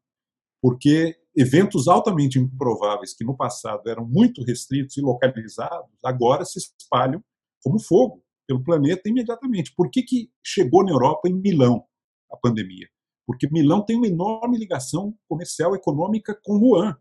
Porque 0.60 1.16
eventos 1.36 1.88
altamente 1.88 2.40
improváveis, 2.40 3.14
que 3.14 3.24
no 3.24 3.38
passado 3.38 3.88
eram 3.88 4.08
muito 4.08 4.44
restritos 4.44 4.98
e 4.98 5.02
localizados, 5.02 5.92
agora 6.04 6.44
se 6.44 6.58
espalham 6.58 7.24
como 7.62 7.80
fogo 7.80 8.25
pelo 8.48 8.64
planeta 8.64 9.10
imediatamente. 9.10 9.74
Por 9.76 9.90
que, 9.90 10.04
que 10.04 10.32
chegou 10.44 10.84
na 10.84 10.92
Europa 10.92 11.28
em 11.28 11.34
Milão 11.34 11.86
a 12.32 12.38
pandemia? 12.38 12.88
Porque 13.26 13.50
Milão 13.52 13.84
tem 13.84 13.96
uma 13.96 14.08
enorme 14.08 14.58
ligação 14.58 15.18
comercial 15.28 15.76
econômica 15.76 16.40
com 16.44 16.58
Wuhan, 16.58 16.96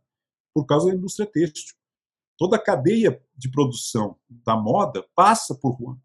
por 0.55 0.65
causa 0.65 0.89
da 0.89 0.95
indústria 0.95 1.31
têxtil. 1.31 1.75
Toda 2.39 2.57
a 2.57 2.63
cadeia 2.63 3.23
de 3.37 3.51
produção 3.51 4.17
da 4.29 4.57
moda 4.57 5.05
passa 5.15 5.55
por 5.55 5.81
Wuhan. 5.81 5.99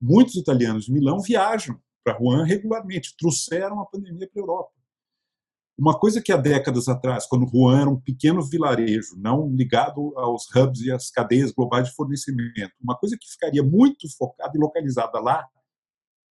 Muitos 0.00 0.36
italianos 0.36 0.86
de 0.86 0.92
Milão 0.92 1.20
viajam 1.20 1.80
para 2.04 2.18
Wuhan 2.20 2.44
regularmente, 2.44 3.16
trouxeram 3.16 3.80
a 3.80 3.86
pandemia 3.86 4.28
para 4.28 4.40
a 4.40 4.42
Europa. 4.42 4.72
Uma 5.76 5.98
coisa 5.98 6.22
que 6.22 6.30
há 6.30 6.36
décadas 6.36 6.88
atrás, 6.88 7.26
quando 7.26 7.50
Wuhan 7.52 7.80
era 7.80 7.90
um 7.90 8.00
pequeno 8.00 8.40
vilarejo, 8.42 9.16
não 9.16 9.50
ligado 9.50 10.16
aos 10.16 10.46
hubs 10.54 10.82
e 10.82 10.92
às 10.92 11.10
cadeias 11.10 11.50
globais 11.50 11.88
de 11.88 11.94
fornecimento, 11.94 12.72
uma 12.80 12.96
coisa 12.96 13.18
que 13.18 13.28
ficaria 13.28 13.62
muito 13.62 14.08
focada 14.16 14.52
e 14.54 14.60
localizada 14.60 15.18
lá, 15.18 15.44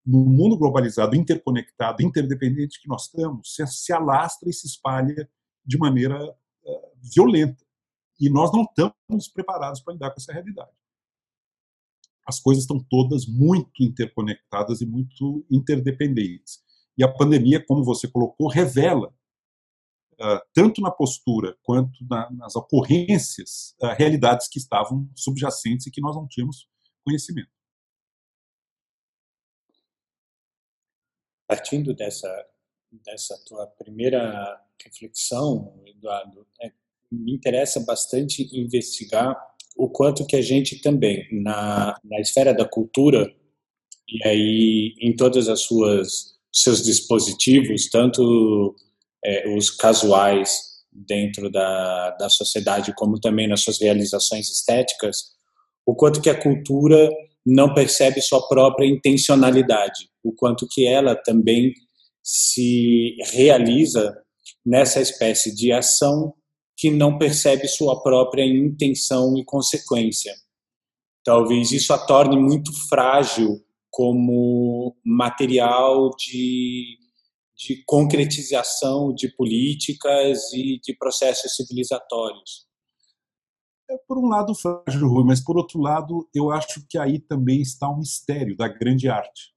no 0.05 0.25
mundo 0.25 0.57
globalizado, 0.57 1.15
interconectado, 1.15 2.01
interdependente 2.01 2.81
que 2.81 2.87
nós 2.87 3.03
estamos, 3.03 3.55
se, 3.55 3.93
alastra 3.93 4.49
e 4.49 4.53
se 4.53 4.67
espalha 4.67 5.29
de 5.65 5.77
maneira 5.77 6.23
uh, 6.25 6.91
violenta. 7.01 7.63
E 8.19 8.29
nós 8.29 8.51
não 8.51 8.63
estamos 8.63 9.27
preparados 9.27 9.81
para 9.81 9.93
lidar 9.93 10.11
com 10.11 10.19
essa 10.19 10.33
realidade. 10.33 10.71
As 12.25 12.39
coisas 12.39 12.63
estão 12.63 12.79
todas 12.79 13.25
muito 13.25 13.81
interconectadas 13.81 14.81
e 14.81 14.85
muito 14.85 15.45
interdependentes. 15.49 16.61
E 16.97 17.03
a 17.03 17.11
pandemia, 17.11 17.65
como 17.65 17.83
você 17.83 18.07
colocou, 18.07 18.47
revela, 18.47 19.13
uh, 20.21 20.41
tanto 20.53 20.81
na 20.81 20.91
postura 20.91 21.57
quanto 21.63 22.05
na, 22.09 22.29
nas 22.31 22.55
ocorrências, 22.55 23.75
uh, 23.81 23.87
realidades 23.97 24.47
que 24.47 24.57
estavam 24.57 25.09
subjacentes 25.15 25.87
e 25.87 25.91
que 25.91 26.01
nós 26.01 26.15
não 26.15 26.27
tínhamos 26.27 26.67
conhecimento. 27.03 27.51
Partindo 31.47 31.93
dessa, 31.93 32.47
dessa 32.91 33.37
tua 33.45 33.67
primeira 33.67 34.61
reflexão, 34.83 35.81
Eduardo, 35.85 36.47
é 36.61 36.71
me 37.11 37.33
interessa 37.33 37.79
bastante 37.81 38.49
investigar 38.57 39.35
o 39.75 39.89
quanto 39.89 40.25
que 40.25 40.35
a 40.35 40.41
gente 40.41 40.81
também, 40.81 41.27
na, 41.31 41.99
na 42.03 42.19
esfera 42.19 42.53
da 42.53 42.67
cultura, 42.67 43.33
e 44.07 44.27
aí 44.27 44.95
em 44.99 45.15
todas 45.15 45.47
as 45.47 45.61
suas 45.61 46.33
seus 46.51 46.83
dispositivos, 46.83 47.89
tanto 47.89 48.75
é, 49.25 49.47
os 49.55 49.69
casuais 49.69 50.73
dentro 50.91 51.49
da, 51.49 52.11
da 52.11 52.29
sociedade, 52.29 52.93
como 52.95 53.19
também 53.19 53.47
nas 53.47 53.61
suas 53.61 53.79
realizações 53.79 54.49
estéticas, 54.49 55.33
o 55.85 55.95
quanto 55.95 56.21
que 56.21 56.29
a 56.29 56.39
cultura 56.39 57.09
não 57.45 57.73
percebe 57.73 58.21
sua 58.21 58.47
própria 58.47 58.85
intencionalidade, 58.85 60.09
o 60.23 60.31
quanto 60.31 60.67
que 60.69 60.87
ela 60.87 61.15
também 61.15 61.73
se 62.23 63.17
realiza 63.31 64.15
nessa 64.65 65.01
espécie 65.01 65.53
de 65.53 65.71
ação 65.71 66.33
que 66.77 66.89
não 66.89 67.17
percebe 67.17 67.67
sua 67.67 68.01
própria 68.01 68.45
intenção 68.45 69.37
e 69.37 69.43
consequência. 69.43 70.33
Talvez 71.23 71.71
isso 71.71 71.93
a 71.93 71.97
torne 71.97 72.37
muito 72.37 72.71
frágil 72.89 73.61
como 73.89 74.95
material 75.05 76.09
de, 76.17 76.97
de 77.63 77.83
concretização 77.85 79.13
de 79.13 79.29
políticas 79.29 80.51
e 80.51 80.79
de 80.79 80.95
processos 80.95 81.55
civilizatórios. 81.55 82.67
É, 83.89 83.97
por 84.07 84.17
um 84.17 84.27
lado, 84.27 84.53
frágil, 84.53 85.07
Rui, 85.07 85.23
mas 85.23 85.41
por 85.41 85.57
outro 85.57 85.79
lado, 85.79 86.29
eu 86.33 86.51
acho 86.51 86.85
que 86.87 86.97
aí 86.97 87.19
também 87.19 87.61
está 87.61 87.89
o 87.89 87.97
mistério 87.97 88.55
da 88.55 88.67
grande 88.67 89.07
arte, 89.09 89.53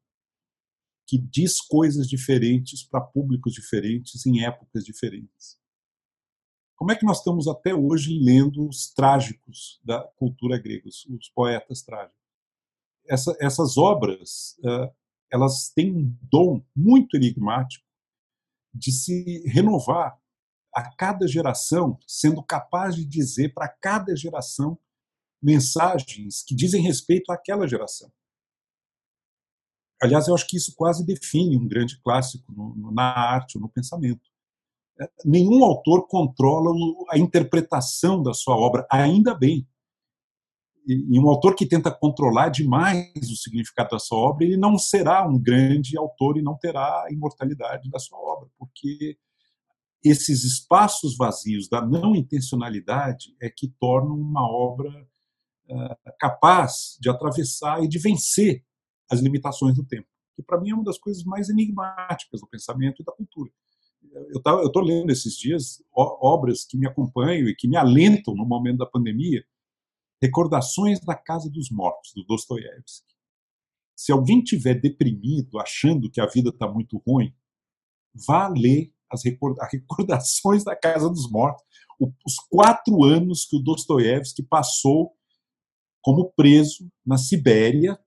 que 1.06 1.18
diz 1.18 1.60
coisas 1.60 2.08
diferentes 2.08 2.82
para 2.82 3.00
públicos 3.00 3.52
diferentes 3.52 4.24
em 4.26 4.44
épocas 4.44 4.84
diferentes. 4.84 5.58
Como 6.76 6.92
é 6.92 6.96
que 6.96 7.06
nós 7.06 7.18
estamos 7.18 7.48
até 7.48 7.74
hoje 7.74 8.18
lendo 8.18 8.68
os 8.68 8.92
trágicos 8.92 9.80
da 9.82 10.02
cultura 10.16 10.58
grega, 10.58 10.88
os 10.88 11.28
poetas 11.34 11.82
trágicos? 11.82 12.16
Essa, 13.08 13.36
essas 13.40 13.78
obras, 13.78 14.58
uh, 14.58 14.92
elas 15.30 15.70
têm 15.70 15.94
um 15.94 16.16
dom 16.20 16.62
muito 16.74 17.16
enigmático 17.16 17.85
de 18.76 18.92
se 18.92 19.42
renovar 19.48 20.18
a 20.74 20.94
cada 20.94 21.26
geração, 21.26 21.98
sendo 22.06 22.42
capaz 22.42 22.94
de 22.94 23.04
dizer 23.04 23.54
para 23.54 23.68
cada 23.68 24.14
geração 24.14 24.78
mensagens 25.42 26.42
que 26.46 26.54
dizem 26.54 26.82
respeito 26.82 27.30
àquela 27.32 27.66
geração. 27.66 28.10
Aliás, 30.02 30.28
eu 30.28 30.34
acho 30.34 30.46
que 30.46 30.56
isso 30.56 30.74
quase 30.76 31.04
define 31.04 31.56
um 31.56 31.66
grande 31.66 31.98
clássico 32.02 32.52
no, 32.52 32.92
na 32.92 33.04
arte 33.04 33.56
ou 33.56 33.62
no 33.62 33.68
pensamento 33.68 34.28
nenhum 35.24 35.64
autor 35.64 36.06
controla 36.06 36.70
a 37.10 37.18
interpretação 37.18 38.22
da 38.22 38.32
sua 38.32 38.56
obra, 38.56 38.86
ainda 38.90 39.34
bem. 39.34 39.66
E 40.86 41.18
um 41.18 41.28
autor 41.28 41.56
que 41.56 41.66
tenta 41.66 41.90
controlar 41.90 42.48
demais 42.48 43.30
o 43.30 43.36
significado 43.36 43.90
da 43.90 43.98
sua 43.98 44.18
obra, 44.18 44.44
ele 44.44 44.56
não 44.56 44.78
será 44.78 45.26
um 45.26 45.36
grande 45.36 45.98
autor 45.98 46.36
e 46.36 46.42
não 46.42 46.56
terá 46.56 47.04
a 47.04 47.12
imortalidade 47.12 47.90
da 47.90 47.98
sua 47.98 48.18
obra, 48.18 48.48
porque 48.56 49.18
esses 50.04 50.44
espaços 50.44 51.16
vazios 51.16 51.68
da 51.68 51.84
não 51.84 52.14
intencionalidade 52.14 53.34
é 53.42 53.50
que 53.50 53.68
tornam 53.80 54.14
uma 54.14 54.48
obra 54.48 54.90
uh, 55.68 56.12
capaz 56.20 56.96
de 57.00 57.10
atravessar 57.10 57.82
e 57.82 57.88
de 57.88 57.98
vencer 57.98 58.62
as 59.10 59.18
limitações 59.20 59.74
do 59.74 59.84
tempo, 59.84 60.06
que 60.36 60.42
para 60.42 60.60
mim 60.60 60.70
é 60.70 60.74
uma 60.74 60.84
das 60.84 60.98
coisas 60.98 61.24
mais 61.24 61.48
enigmáticas 61.48 62.40
do 62.40 62.46
pensamento 62.46 63.02
e 63.02 63.04
da 63.04 63.12
cultura 63.12 63.50
eu 64.14 64.66
estou 64.66 64.82
lendo 64.82 65.10
esses 65.10 65.36
dias 65.36 65.82
obras 65.94 66.64
que 66.64 66.76
me 66.76 66.86
acompanham 66.86 67.48
e 67.48 67.54
que 67.54 67.68
me 67.68 67.76
alentam 67.76 68.34
no 68.34 68.46
momento 68.46 68.78
da 68.78 68.86
pandemia. 68.86 69.44
Recordações 70.22 71.00
da 71.00 71.14
Casa 71.14 71.50
dos 71.50 71.70
Mortos, 71.70 72.12
do 72.14 72.24
Dostoiévski. 72.24 73.14
Se 73.94 74.12
alguém 74.12 74.42
tiver 74.42 74.74
deprimido, 74.74 75.58
achando 75.58 76.10
que 76.10 76.20
a 76.20 76.26
vida 76.26 76.50
está 76.50 76.68
muito 76.68 77.02
ruim, 77.06 77.34
vá 78.26 78.48
ler 78.48 78.92
as 79.10 79.22
recordações 79.72 80.64
da 80.64 80.76
Casa 80.76 81.08
dos 81.08 81.30
Mortos, 81.30 81.64
os 82.00 82.36
quatro 82.50 83.04
anos 83.04 83.46
que 83.46 83.56
o 83.56 83.62
Dostoiévski 83.62 84.42
passou 84.42 85.16
como 86.02 86.30
preso 86.36 86.90
na 87.04 87.16
Sibéria, 87.16 87.98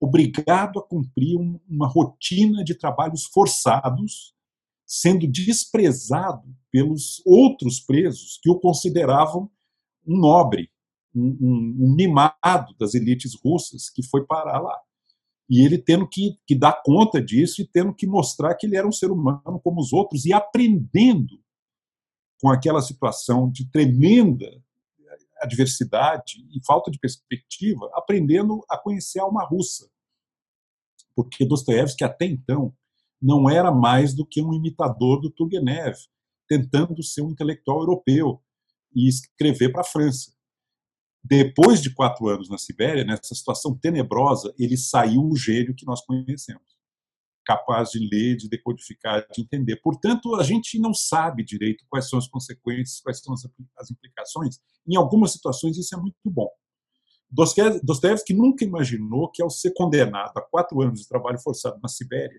obrigado 0.00 0.78
a 0.78 0.86
cumprir 0.86 1.36
uma 1.68 1.88
rotina 1.88 2.62
de 2.62 2.74
trabalhos 2.74 3.24
forçados, 3.24 4.34
sendo 4.86 5.26
desprezado 5.26 6.54
pelos 6.70 7.20
outros 7.26 7.80
presos 7.80 8.38
que 8.40 8.50
o 8.50 8.60
consideravam 8.60 9.50
um 10.06 10.16
nobre, 10.18 10.70
um, 11.14 11.76
um, 11.78 11.94
mimado 11.94 12.74
das 12.78 12.94
elites 12.94 13.34
russas 13.44 13.90
que 13.90 14.02
foi 14.02 14.24
parar 14.26 14.60
lá. 14.60 14.78
E 15.48 15.64
ele 15.64 15.78
tendo 15.78 16.06
que, 16.08 16.38
que 16.46 16.54
dar 16.54 16.82
conta 16.84 17.22
disso 17.22 17.62
e 17.62 17.66
tendo 17.66 17.94
que 17.94 18.06
mostrar 18.06 18.54
que 18.54 18.66
ele 18.66 18.76
era 18.76 18.86
um 18.86 18.92
ser 18.92 19.10
humano 19.10 19.60
como 19.62 19.80
os 19.80 19.92
outros 19.92 20.26
e 20.26 20.32
aprendendo 20.32 21.40
com 22.40 22.50
aquela 22.50 22.82
situação 22.82 23.50
de 23.50 23.68
tremenda 23.70 24.62
adversidade 25.40 26.44
e 26.50 26.64
falta 26.66 26.90
de 26.90 26.98
perspectiva, 26.98 27.90
aprendendo 27.94 28.64
a 28.68 28.76
conhecer 28.76 29.20
a 29.20 29.24
alma 29.24 29.44
russa. 29.44 29.88
Porque 31.14 31.44
Dostoiévski, 31.44 32.04
até 32.04 32.26
então, 32.26 32.74
não 33.20 33.48
era 33.48 33.72
mais 33.72 34.14
do 34.14 34.26
que 34.26 34.42
um 34.42 34.52
imitador 34.52 35.20
do 35.20 35.30
Turgenev, 35.30 35.96
tentando 36.48 37.02
ser 37.02 37.22
um 37.22 37.30
intelectual 37.30 37.80
europeu 37.80 38.42
e 38.94 39.08
escrever 39.08 39.70
para 39.70 39.82
a 39.82 39.84
França. 39.84 40.32
Depois 41.28 41.82
de 41.82 41.92
quatro 41.92 42.26
anos 42.28 42.48
na 42.48 42.56
Sibéria, 42.56 43.04
nessa 43.04 43.34
situação 43.34 43.76
tenebrosa, 43.76 44.54
ele 44.58 44.78
saiu 44.78 45.28
o 45.28 45.36
gênio 45.36 45.74
que 45.74 45.84
nós 45.84 46.00
conhecemos 46.04 46.78
capaz 47.44 47.90
de 47.92 47.98
ler, 47.98 48.36
de 48.36 48.46
decodificar, 48.46 49.26
de 49.32 49.40
entender. 49.40 49.76
Portanto, 49.76 50.34
a 50.34 50.42
gente 50.42 50.78
não 50.78 50.92
sabe 50.92 51.42
direito 51.42 51.82
quais 51.88 52.06
são 52.06 52.18
as 52.18 52.28
consequências, 52.28 53.00
quais 53.00 53.20
são 53.20 53.32
as 53.32 53.90
implicações. 53.90 54.58
Em 54.86 54.96
algumas 54.96 55.32
situações, 55.32 55.78
isso 55.78 55.94
é 55.94 55.98
muito 55.98 56.14
bom. 56.26 56.48
Dostoevsky 57.30 58.34
nunca 58.34 58.66
imaginou 58.66 59.30
que, 59.30 59.42
ao 59.42 59.48
ser 59.48 59.72
condenado 59.72 60.36
a 60.36 60.42
quatro 60.42 60.82
anos 60.82 61.00
de 61.00 61.08
trabalho 61.08 61.38
forçado 61.40 61.78
na 61.82 61.88
Sibéria, 61.88 62.38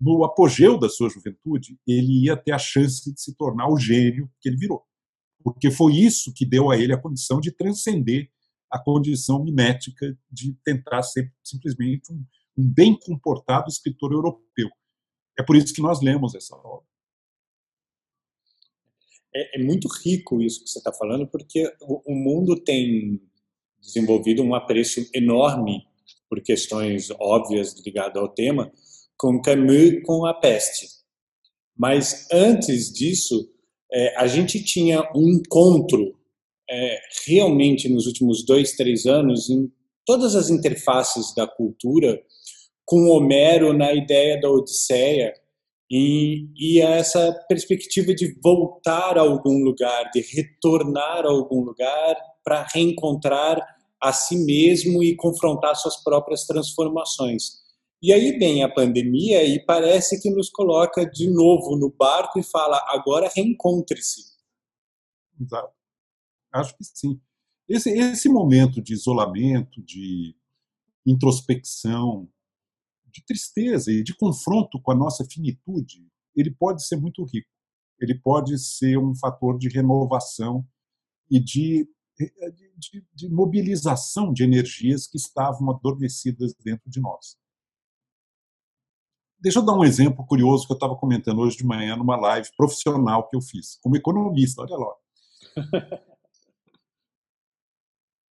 no 0.00 0.24
apogeu 0.24 0.78
da 0.78 0.88
sua 0.88 1.08
juventude, 1.08 1.78
ele 1.86 2.24
ia 2.24 2.36
ter 2.36 2.52
a 2.52 2.58
chance 2.58 3.12
de 3.12 3.20
se 3.20 3.36
tornar 3.36 3.68
o 3.68 3.78
gênio 3.78 4.28
que 4.40 4.48
ele 4.48 4.56
virou. 4.56 4.84
Porque 5.44 5.70
foi 5.70 5.94
isso 5.96 6.32
que 6.34 6.46
deu 6.46 6.70
a 6.70 6.76
ele 6.78 6.94
a 6.94 7.00
condição 7.00 7.38
de 7.38 7.52
transcender 7.52 8.30
a 8.70 8.82
condição 8.82 9.44
mimética 9.44 10.18
de 10.28 10.56
tentar 10.64 11.02
ser 11.02 11.32
simplesmente 11.44 12.10
um, 12.10 12.24
um 12.58 12.72
bem 12.72 12.98
comportado 12.98 13.68
escritor 13.68 14.10
europeu. 14.10 14.68
É 15.38 15.42
por 15.44 15.54
isso 15.54 15.72
que 15.72 15.82
nós 15.82 16.00
lemos 16.00 16.34
essa 16.34 16.56
obra. 16.56 16.86
É, 19.32 19.60
é 19.60 19.64
muito 19.64 19.86
rico 20.02 20.40
isso 20.40 20.64
que 20.64 20.70
você 20.70 20.78
está 20.78 20.92
falando, 20.92 21.26
porque 21.28 21.70
o, 21.82 22.12
o 22.12 22.14
mundo 22.16 22.58
tem 22.58 23.20
desenvolvido 23.80 24.42
um 24.42 24.54
apreço 24.54 25.06
enorme 25.14 25.86
por 26.28 26.40
questões 26.40 27.10
óbvias 27.20 27.74
ligadas 27.84 28.20
ao 28.20 28.28
tema, 28.28 28.72
com 29.16 29.40
Camus 29.40 30.02
com 30.04 30.26
a 30.26 30.34
peste. 30.34 30.88
Mas 31.76 32.28
antes 32.32 32.92
disso, 32.92 33.53
é, 33.94 34.16
a 34.16 34.26
gente 34.26 34.62
tinha 34.64 35.08
um 35.14 35.28
encontro 35.28 36.16
é, 36.68 36.98
realmente 37.26 37.88
nos 37.88 38.06
últimos 38.06 38.44
dois, 38.44 38.72
três 38.72 39.06
anos 39.06 39.48
em 39.48 39.70
todas 40.04 40.34
as 40.34 40.50
interfaces 40.50 41.32
da 41.34 41.46
cultura 41.46 42.20
com 42.84 43.08
Homero 43.08 43.72
na 43.72 43.92
ideia 43.92 44.40
da 44.40 44.50
Odisseia 44.50 45.32
e, 45.90 46.48
e 46.56 46.80
essa 46.80 47.32
perspectiva 47.48 48.12
de 48.12 48.36
voltar 48.42 49.16
a 49.16 49.20
algum 49.20 49.62
lugar, 49.62 50.10
de 50.10 50.20
retornar 50.20 51.24
a 51.24 51.30
algum 51.30 51.60
lugar 51.60 52.16
para 52.42 52.66
reencontrar 52.74 53.62
a 54.02 54.12
si 54.12 54.36
mesmo 54.44 55.02
e 55.02 55.14
confrontar 55.14 55.76
suas 55.76 56.02
próprias 56.02 56.44
transformações. 56.46 57.63
E 58.04 58.12
aí 58.12 58.38
vem 58.38 58.62
a 58.62 58.68
pandemia 58.68 59.42
e 59.42 59.64
parece 59.64 60.20
que 60.20 60.28
nos 60.28 60.50
coloca 60.50 61.10
de 61.10 61.26
novo 61.26 61.74
no 61.74 61.90
barco 61.90 62.38
e 62.38 62.42
fala: 62.42 62.76
agora 62.88 63.32
reencontre-se. 63.34 64.20
Exato. 65.40 65.72
Acho 66.52 66.76
que 66.76 66.84
sim. 66.84 67.18
Esse, 67.66 67.88
esse 67.88 68.28
momento 68.28 68.82
de 68.82 68.92
isolamento, 68.92 69.82
de 69.82 70.36
introspecção, 71.06 72.28
de 73.06 73.24
tristeza 73.24 73.90
e 73.90 74.04
de 74.04 74.14
confronto 74.14 74.78
com 74.82 74.92
a 74.92 74.94
nossa 74.94 75.24
finitude, 75.24 76.06
ele 76.36 76.50
pode 76.50 76.86
ser 76.86 76.96
muito 76.96 77.24
rico. 77.24 77.48
Ele 77.98 78.20
pode 78.20 78.58
ser 78.58 78.98
um 78.98 79.14
fator 79.14 79.56
de 79.56 79.70
renovação 79.70 80.62
e 81.30 81.40
de, 81.40 81.88
de, 82.76 83.06
de 83.14 83.30
mobilização 83.30 84.30
de 84.30 84.44
energias 84.44 85.06
que 85.06 85.16
estavam 85.16 85.70
adormecidas 85.70 86.52
dentro 86.62 86.90
de 86.90 87.00
nós. 87.00 87.42
Deixa 89.40 89.58
eu 89.58 89.64
dar 89.64 89.74
um 89.74 89.84
exemplo 89.84 90.24
curioso 90.26 90.66
que 90.66 90.72
eu 90.72 90.76
estava 90.76 90.96
comentando 90.96 91.40
hoje 91.40 91.56
de 91.56 91.64
manhã 91.64 91.96
numa 91.96 92.16
live 92.16 92.48
profissional 92.56 93.28
que 93.28 93.36
eu 93.36 93.40
fiz, 93.40 93.78
como 93.82 93.96
economista, 93.96 94.62
olha 94.62 94.76
lá. 94.76 94.94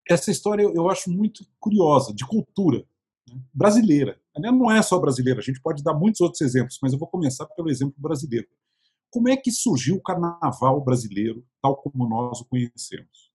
Essa 0.09 0.31
história 0.31 0.62
eu 0.62 0.91
acho 0.91 1.11
muito 1.11 1.47
curiosa, 1.61 2.12
de 2.12 2.27
cultura 2.27 2.85
brasileira. 3.53 4.21
Não 4.37 4.71
é 4.71 4.83
só 4.83 4.99
brasileira, 4.99 5.41
a 5.41 5.43
gente 5.43 5.61
pode 5.61 5.83
dar 5.83 5.95
muitos 5.95 6.21
outros 6.21 6.41
exemplos, 6.41 6.79
mas 6.83 6.93
eu 6.93 6.99
vou 6.99 7.09
começar 7.09 7.47
pelo 7.47 7.71
exemplo 7.71 7.95
brasileiro. 7.99 8.49
Como 9.11 9.29
é 9.29 9.37
que 9.37 9.51
surgiu 9.51 9.97
o 9.97 10.03
carnaval 10.03 10.83
brasileiro, 10.83 11.47
tal 11.61 11.77
como 11.77 12.09
nós 12.09 12.41
o 12.41 12.47
conhecemos? 12.47 13.31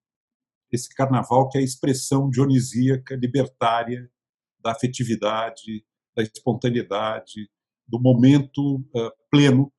Esse 0.72 0.90
carnaval 0.94 1.48
que 1.50 1.58
é 1.58 1.62
a 1.62 1.64
expressão 1.64 2.30
dionisíaca, 2.30 3.16
libertária, 3.16 4.12
da 4.60 4.72
afetividade, 4.72 5.86
da 6.16 6.24
espontaneidade, 6.24 7.50
do 7.88 8.00
momento 8.00 8.78
uh, 8.78 9.12
pleno 9.32 9.72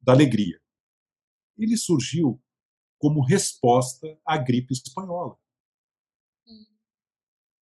da 0.00 0.12
alegria. 0.12 0.58
Ele 1.58 1.76
surgiu 1.76 2.40
como 2.98 3.24
resposta 3.24 4.18
à 4.24 4.36
gripe 4.36 4.72
espanhola. 4.72 5.36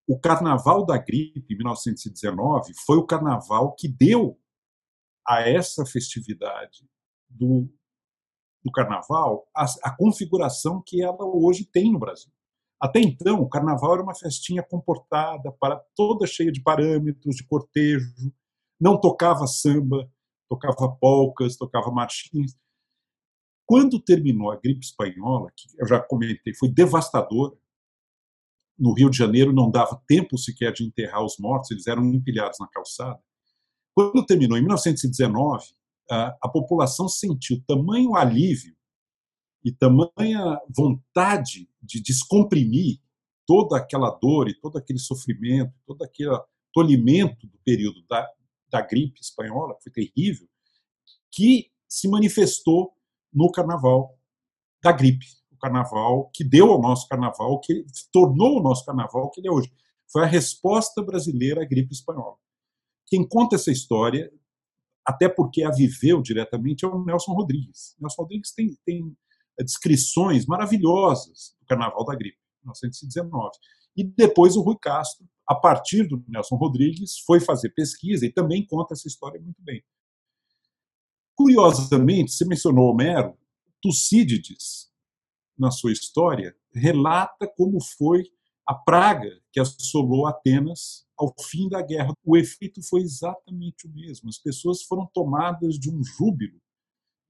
O 0.06 0.18
Carnaval 0.18 0.86
da 0.86 0.96
Gripe, 0.96 1.52
em 1.52 1.56
1919, 1.56 2.72
foi 2.86 2.96
o 2.96 3.06
carnaval 3.06 3.74
que 3.74 3.86
deu 3.86 4.40
a 5.26 5.42
essa 5.42 5.84
festividade 5.84 6.88
do, 7.28 7.68
do 8.64 8.72
carnaval 8.72 9.46
a, 9.54 9.66
a 9.84 9.94
configuração 9.94 10.82
que 10.84 11.02
ela 11.02 11.26
hoje 11.26 11.66
tem 11.66 11.92
no 11.92 11.98
Brasil. 11.98 12.32
Até 12.80 13.00
então, 13.00 13.42
o 13.42 13.48
carnaval 13.48 13.94
era 13.94 14.02
uma 14.02 14.14
festinha 14.14 14.62
comportada, 14.62 15.52
para 15.60 15.76
toda 15.94 16.26
cheia 16.26 16.50
de 16.50 16.62
parâmetros, 16.62 17.36
de 17.36 17.46
cortejo, 17.46 18.32
não 18.80 19.00
tocava 19.00 19.46
samba, 19.46 20.10
tocava 20.48 20.88
polcas, 21.00 21.56
tocava 21.56 21.90
marchinhas. 21.90 22.56
Quando 23.66 24.00
terminou 24.00 24.50
a 24.50 24.56
gripe 24.56 24.84
espanhola, 24.84 25.50
que 25.54 25.68
eu 25.78 25.86
já 25.86 26.00
comentei, 26.00 26.54
foi 26.54 26.70
devastadora, 26.70 27.54
no 28.78 28.92
Rio 28.94 29.10
de 29.10 29.18
Janeiro 29.18 29.52
não 29.52 29.70
dava 29.70 30.00
tempo 30.06 30.38
sequer 30.38 30.72
de 30.72 30.84
enterrar 30.84 31.24
os 31.24 31.36
mortos, 31.38 31.70
eles 31.70 31.86
eram 31.86 32.04
empilhados 32.04 32.58
na 32.60 32.68
calçada. 32.68 33.20
Quando 33.92 34.24
terminou, 34.24 34.56
em 34.56 34.60
1919, 34.60 35.66
a, 36.10 36.36
a 36.40 36.48
população 36.48 37.08
sentiu 37.08 37.62
tamanho 37.66 38.14
alívio 38.14 38.76
e 39.64 39.72
tamanha 39.72 40.60
vontade 40.74 41.68
de 41.82 42.00
descomprimir 42.00 43.00
toda 43.44 43.76
aquela 43.76 44.10
dor 44.10 44.48
e 44.48 44.54
todo 44.54 44.78
aquele 44.78 44.98
sofrimento, 44.98 45.74
todo 45.86 46.02
aquele 46.02 46.38
tolimento 46.72 47.46
do 47.46 47.58
período 47.64 48.04
da, 48.08 48.26
da 48.70 48.80
gripe 48.80 49.20
espanhola, 49.20 49.74
que 49.76 49.84
foi 49.84 49.92
terrível, 49.92 50.48
que 51.30 51.70
se 51.88 52.08
manifestou 52.08 52.94
no 53.32 53.50
carnaval 53.50 54.18
da 54.82 54.92
gripe 54.92 55.26
carnaval, 55.58 56.30
que 56.32 56.44
deu 56.44 56.70
ao 56.70 56.80
nosso 56.80 57.08
carnaval, 57.08 57.60
que 57.60 57.84
tornou 58.12 58.58
o 58.58 58.62
nosso 58.62 58.84
carnaval 58.84 59.30
que 59.30 59.40
ele 59.40 59.48
é 59.48 59.50
hoje. 59.52 59.72
Foi 60.10 60.22
a 60.22 60.26
resposta 60.26 61.02
brasileira 61.02 61.62
à 61.62 61.64
gripe 61.64 61.92
espanhola. 61.92 62.36
Quem 63.06 63.26
conta 63.26 63.56
essa 63.56 63.70
história, 63.70 64.32
até 65.04 65.28
porque 65.28 65.62
a 65.62 65.70
viveu 65.70 66.22
diretamente, 66.22 66.84
é 66.84 66.88
o 66.88 67.04
Nelson 67.04 67.32
Rodrigues. 67.32 67.96
Nelson 68.00 68.22
Rodrigues 68.22 68.52
tem, 68.52 68.76
tem 68.84 69.16
descrições 69.58 70.46
maravilhosas 70.46 71.56
do 71.60 71.66
carnaval 71.66 72.04
da 72.04 72.14
gripe, 72.14 72.38
1919. 72.62 73.50
E 73.96 74.04
depois 74.04 74.56
o 74.56 74.62
Rui 74.62 74.76
Castro, 74.80 75.26
a 75.48 75.54
partir 75.54 76.06
do 76.06 76.22
Nelson 76.28 76.56
Rodrigues, 76.56 77.18
foi 77.20 77.40
fazer 77.40 77.70
pesquisa 77.70 78.26
e 78.26 78.32
também 78.32 78.66
conta 78.66 78.92
essa 78.92 79.08
história 79.08 79.40
muito 79.40 79.62
bem. 79.62 79.82
Curiosamente, 81.34 82.32
você 82.32 82.44
mencionou 82.44 82.90
Homero, 82.90 83.34
Tucídides, 83.80 84.88
na 85.58 85.70
sua 85.70 85.90
história, 85.90 86.54
relata 86.74 87.48
como 87.56 87.82
foi 87.82 88.24
a 88.66 88.74
praga 88.74 89.40
que 89.50 89.58
assolou 89.58 90.26
Atenas 90.26 91.06
ao 91.16 91.34
fim 91.40 91.68
da 91.68 91.80
guerra. 91.80 92.12
O 92.22 92.36
efeito 92.36 92.82
foi 92.82 93.00
exatamente 93.00 93.86
o 93.86 93.90
mesmo. 93.90 94.28
As 94.28 94.38
pessoas 94.38 94.82
foram 94.82 95.06
tomadas 95.14 95.78
de 95.78 95.90
um 95.90 96.04
júbilo 96.04 96.60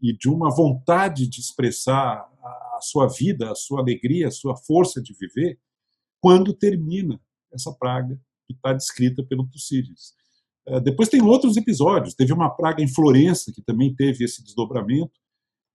e 0.03 0.13
de 0.13 0.29
uma 0.29 0.51
vontade 0.51 1.29
de 1.29 1.41
expressar 1.41 2.29
a 2.75 2.81
sua 2.81 3.07
vida, 3.07 3.51
a 3.51 3.55
sua 3.55 3.81
alegria, 3.81 4.29
a 4.29 4.33
sua 4.33 4.57
força 4.57 5.01
de 5.01 5.15
viver, 5.15 5.61
quando 6.21 6.53
termina 6.53 7.21
essa 7.53 7.73
praga 7.73 8.19
que 8.47 8.55
está 8.55 8.73
descrita 8.73 9.23
pelo 9.23 9.47
Tucídides. 9.47 10.15
Eh, 10.67 10.81
depois 10.81 11.09
tem 11.09 11.23
outros 11.23 11.57
episódios. 11.57 12.15
Teve 12.15 12.33
uma 12.33 12.51
praga 12.51 12.83
em 12.83 12.89
Florença, 12.89 13.53
que 13.53 13.63
também 13.63 13.95
teve 13.95 14.25
esse 14.25 14.43
desdobramento. 14.43 15.13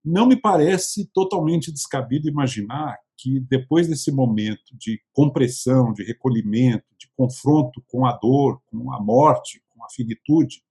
Não 0.04 0.26
me 0.26 0.36
parece 0.36 1.10
totalmente 1.14 1.72
descabido 1.72 2.28
imaginar 2.28 2.98
que, 3.18 3.40
depois 3.40 3.88
desse 3.88 4.12
momento 4.12 4.76
de 4.78 5.00
compressão, 5.14 5.94
de 5.94 6.04
recolhimento, 6.04 6.86
de 7.00 7.08
confronto 7.16 7.84
com 7.88 8.06
a 8.06 8.12
dor, 8.12 8.62
com 8.66 8.92
a 8.92 9.02
morte, 9.02 9.64
com 9.70 9.84
a 9.84 9.90
finitude, 9.90 10.62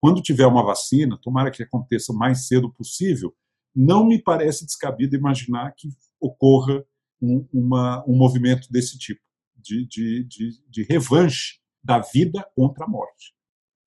quando 0.00 0.20
tiver 0.20 0.46
uma 0.46 0.64
vacina, 0.64 1.18
tomara 1.22 1.50
que 1.50 1.62
aconteça 1.62 2.12
o 2.12 2.16
mais 2.16 2.46
cedo 2.46 2.70
possível, 2.70 3.34
não 3.74 4.06
me 4.06 4.20
parece 4.20 4.66
descabido 4.66 5.16
imaginar 5.16 5.72
que 5.76 5.88
ocorra 6.20 6.84
um, 7.20 7.46
uma, 7.52 8.04
um 8.06 8.16
movimento 8.16 8.70
desse 8.70 8.98
tipo, 8.98 9.20
de, 9.64 9.86
de, 9.86 10.24
de, 10.24 10.50
de 10.68 10.82
revanche 10.84 11.60
da 11.82 11.98
vida 11.98 12.46
contra 12.54 12.84
a 12.84 12.88
morte. 12.88 13.34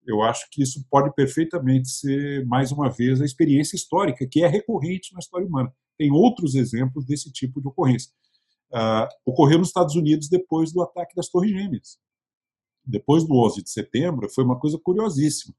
Eu 0.07 0.23
acho 0.23 0.47
que 0.51 0.63
isso 0.63 0.85
pode 0.89 1.13
perfeitamente 1.15 1.91
ser, 1.91 2.47
mais 2.47 2.71
uma 2.71 2.89
vez, 2.89 3.21
a 3.21 3.25
experiência 3.25 3.77
histórica, 3.77 4.27
que 4.27 4.43
é 4.43 4.47
recorrente 4.47 5.13
na 5.13 5.19
história 5.19 5.47
humana. 5.47 5.75
Tem 5.99 6.11
outros 6.13 6.55
exemplos 6.55 7.05
desse 7.05 7.33
tipo 7.33 7.61
de 7.61 7.69
ocorrência. 7.69 8.13
Uh, 8.73 9.09
ocorreu 9.25 9.59
nos 9.59 9.69
Estados 9.69 9.97
Unidos 9.97 10.29
depois 10.29 10.73
do 10.73 10.83
ataque 10.83 11.15
das 11.15 11.29
Torres 11.29 11.51
Gêmeas. 11.51 11.99
Depois 12.85 13.25
do 13.25 13.35
11 13.35 13.63
de 13.63 13.71
setembro, 13.71 14.29
foi 14.29 14.45
uma 14.45 14.59
coisa 14.59 14.79
curiosíssima. 14.79 15.55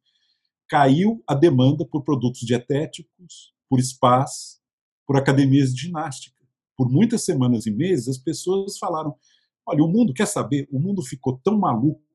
Caiu 0.70 1.22
a 1.28 1.36
demanda 1.36 1.86
por 1.86 2.04
produtos 2.04 2.42
dietéticos, 2.42 3.54
por 3.70 3.82
spas, 3.82 4.62
por 5.06 5.18
academias 5.18 5.74
de 5.74 5.82
ginástica. 5.82 6.38
Por 6.78 6.90
muitas 6.90 7.26
semanas 7.26 7.66
e 7.66 7.72
meses, 7.72 8.08
as 8.08 8.18
pessoas 8.18 8.78
falaram: 8.78 9.16
olha, 9.68 9.84
o 9.84 9.88
mundo 9.88 10.14
quer 10.14 10.26
saber, 10.26 10.68
o 10.72 10.80
mundo 10.80 11.04
ficou 11.04 11.38
tão 11.44 11.58
maluco 11.58 12.08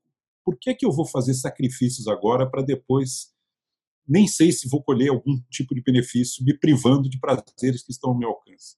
por 0.45 0.59
que, 0.59 0.75
que 0.75 0.85
eu 0.85 0.93
vou 0.93 1.07
fazer 1.07 1.35
sacrifícios 1.35 2.09
agora 2.09 2.49
para 2.49 2.62
depois 2.62 3.33
nem 4.07 4.27
sei 4.27 4.51
se 4.51 4.69
vou 4.69 4.83
colher 4.83 5.11
algum 5.11 5.41
tipo 5.49 5.75
de 5.75 5.81
benefício 5.81 6.45
me 6.45 6.59
privando 6.59 7.09
de 7.09 7.19
prazeres 7.21 7.85
que 7.85 7.93
estão 7.93 8.11
ao 8.11 8.19
meu 8.19 8.31
alcance? 8.31 8.77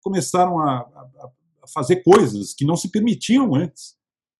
Começaram 0.00 0.60
a, 0.60 0.78
a, 0.78 1.30
a 1.62 1.66
fazer 1.74 2.02
coisas 2.02 2.54
que 2.54 2.64
não 2.64 2.76
se 2.76 2.88
permitiam 2.88 3.54
antes, 3.54 3.96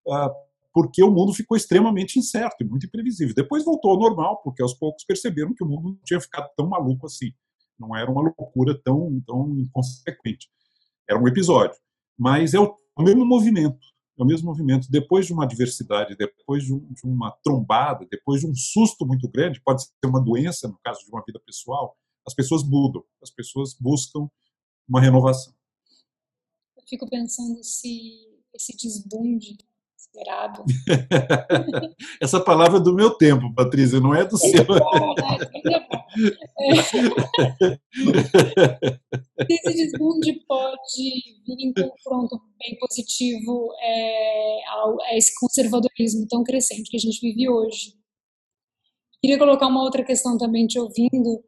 uh, 0.07 0.31
porque 0.73 1.03
o 1.03 1.11
mundo 1.11 1.33
ficou 1.33 1.57
extremamente 1.57 2.17
incerto 2.17 2.63
e 2.63 2.63
muito 2.63 2.85
imprevisível. 2.85 3.35
Depois 3.35 3.65
voltou 3.65 3.91
ao 3.91 3.99
normal, 3.99 4.41
porque 4.41 4.63
aos 4.63 4.73
poucos 4.73 5.03
perceberam 5.03 5.53
que 5.53 5.63
o 5.63 5.67
mundo 5.67 5.89
não 5.89 5.99
tinha 6.05 6.21
ficado 6.21 6.49
tão 6.55 6.67
maluco 6.67 7.05
assim. 7.05 7.33
Não 7.77 7.95
era 7.95 8.09
uma 8.09 8.21
loucura 8.21 8.79
tão, 8.81 9.21
tão 9.27 9.59
inconsequente. 9.59 10.49
Era 11.09 11.21
um 11.21 11.27
episódio. 11.27 11.77
Mas 12.17 12.53
é 12.53 12.59
o 12.59 12.77
mesmo 12.99 13.25
movimento 13.25 13.91
é 14.21 14.23
o 14.23 14.25
mesmo 14.25 14.47
movimento. 14.47 14.89
Depois 14.89 15.25
de 15.25 15.33
uma 15.33 15.43
adversidade, 15.43 16.15
depois 16.15 16.63
de, 16.63 16.73
um, 16.73 16.79
de, 16.79 17.01
uma 17.05 17.31
trombada, 17.43 18.07
depois 18.09 18.41
de 18.41 18.47
um 18.47 18.53
susto 18.53 19.05
muito 19.05 19.27
grande, 19.27 19.61
pode 19.61 19.83
ser 19.83 20.05
uma 20.05 20.21
doença, 20.21 20.67
no 20.67 20.77
caso 20.83 21.03
de 21.03 21.11
uma 21.11 21.23
vida 21.25 21.39
pessoal, 21.39 21.97
as 22.25 22.33
pessoas 22.33 22.63
mudam, 22.63 23.03
as 23.21 23.31
pessoas 23.31 23.73
buscam 23.79 24.29
uma 24.87 25.01
renovação. 25.01 25.53
Eu 26.77 26.83
fico 26.87 27.09
pensando 27.09 27.63
se 27.63 28.27
esse 28.53 28.75
desbunde 28.75 29.57
esperado. 30.01 30.63
Essa 32.21 32.39
palavra 32.39 32.79
é 32.79 32.81
do 32.81 32.93
meu 32.93 33.11
tempo, 33.11 33.53
Patrícia, 33.53 33.99
não 33.99 34.15
é 34.15 34.25
do 34.25 34.37
seu. 34.37 34.51
Esse 39.49 39.73
desbunde 39.73 40.33
pode 40.47 40.77
vir 41.45 41.57
em 41.59 41.73
confronto 41.73 42.41
bem 42.59 42.77
positivo 42.79 43.69
é, 43.81 44.59
a 44.67 45.15
esse 45.15 45.33
conservadorismo 45.39 46.27
tão 46.27 46.43
crescente 46.43 46.89
que 46.89 46.97
a 46.97 46.99
gente 46.99 47.19
vive 47.21 47.49
hoje. 47.49 47.93
Queria 49.21 49.37
colocar 49.39 49.67
uma 49.67 49.83
outra 49.83 50.03
questão 50.03 50.37
também 50.37 50.67
te 50.67 50.79
ouvindo. 50.79 51.43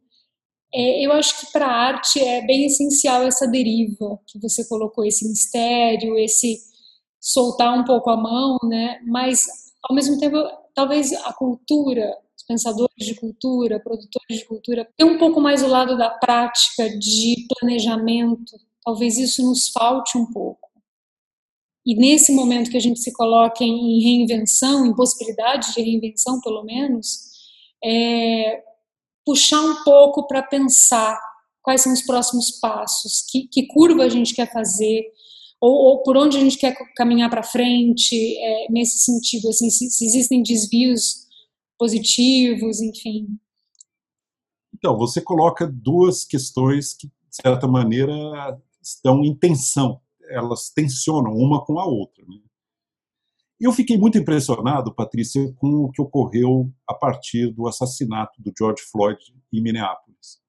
É, 0.74 1.06
eu 1.06 1.12
acho 1.12 1.39
que 1.39 1.52
para 1.52 1.68
a 1.68 1.88
arte 1.88 2.20
é 2.20 2.46
bem 2.46 2.66
essencial 2.66 3.24
essa 3.24 3.48
deriva 3.48 4.20
que 4.28 4.39
você 4.39 4.68
colocou, 4.68 5.06
esse 5.06 5.28
mistério, 5.28 6.18
esse 6.18 6.72
soltar 7.23 7.73
um 7.73 7.86
pouco 7.86 8.09
a 8.09 8.17
mão, 8.17 8.57
né? 8.63 8.99
Mas 9.07 9.45
ao 9.81 9.95
mesmo 9.95 10.19
tempo, 10.19 10.38
talvez 10.75 11.13
a 11.13 11.31
cultura, 11.31 12.13
os 12.38 12.43
pensadores 12.45 13.05
de 13.05 13.15
cultura, 13.15 13.79
produtores 13.79 14.39
de 14.39 14.45
cultura, 14.45 14.88
tem 14.97 15.07
um 15.07 15.17
pouco 15.17 15.39
mais 15.39 15.63
o 15.63 15.67
lado 15.67 15.97
da 15.97 16.09
prática 16.09 16.89
de 16.99 17.47
planejamento. 17.47 18.59
Talvez 18.83 19.17
isso 19.17 19.41
nos 19.41 19.69
falte 19.69 20.17
um 20.17 20.25
pouco. 20.25 20.69
E 21.86 21.95
nesse 21.95 22.33
momento 22.33 22.69
que 22.69 22.77
a 22.77 22.81
gente 22.81 22.99
se 22.99 23.13
coloca 23.13 23.63
em 23.63 24.01
reinvenção, 24.01 24.86
em 24.86 24.95
possibilidade 24.95 25.73
de 25.73 25.81
reinvenção, 25.81 26.41
pelo 26.41 26.63
menos, 26.63 27.29
é, 27.83 28.62
puxar 29.25 29.62
um 29.62 29.83
pouco 29.83 30.27
para 30.27 30.43
pensar 30.43 31.17
quais 31.62 31.81
são 31.81 31.93
os 31.93 32.01
próximos 32.01 32.51
passos, 32.51 33.25
que, 33.29 33.47
que 33.47 33.67
curva 33.67 34.03
a 34.03 34.09
gente 34.09 34.33
quer 34.33 34.51
fazer, 34.51 35.05
ou, 35.63 35.71
ou 35.71 36.04
por 36.04 36.17
onde 36.17 36.36
a 36.36 36.41
gente 36.41 36.58
quer 36.58 36.76
caminhar 36.93 37.30
para 37.30 37.41
frente, 37.41 38.38
é, 38.38 38.69
nesse 38.69 38.99
sentido, 38.99 39.47
assim, 39.47 39.69
se, 39.69 39.89
se 39.89 40.06
existem 40.06 40.43
desvios 40.43 41.26
positivos, 41.80 42.82
enfim. 42.82 43.39
Então, 44.73 44.97
você 44.97 45.21
coloca 45.21 45.65
duas 45.65 46.26
questões 46.26 46.93
que, 46.93 47.08
de 47.08 47.36
certa 47.41 47.65
maneira, 47.65 48.13
estão 48.82 49.23
em 49.23 49.34
tensão, 49.34 50.02
elas 50.30 50.69
tensionam 50.69 51.32
uma 51.32 51.63
com 51.63 51.80
a 51.80 51.86
outra. 51.86 52.26
Né? 52.28 52.41
Eu 53.58 53.71
fiquei 53.71 53.97
muito 53.97 54.17
impressionado, 54.17 54.93
Patrícia, 54.93 55.49
com 55.54 55.86
o 55.86 55.91
que 55.91 56.02
ocorreu 56.02 56.69
a 56.86 56.93
partir 56.93 57.54
do 57.54 57.69
assassinato 57.69 58.41
do 58.41 58.52
George 58.58 58.84
Floyd 58.91 59.17
em 59.54 59.63
Minneapolis. 59.63 60.41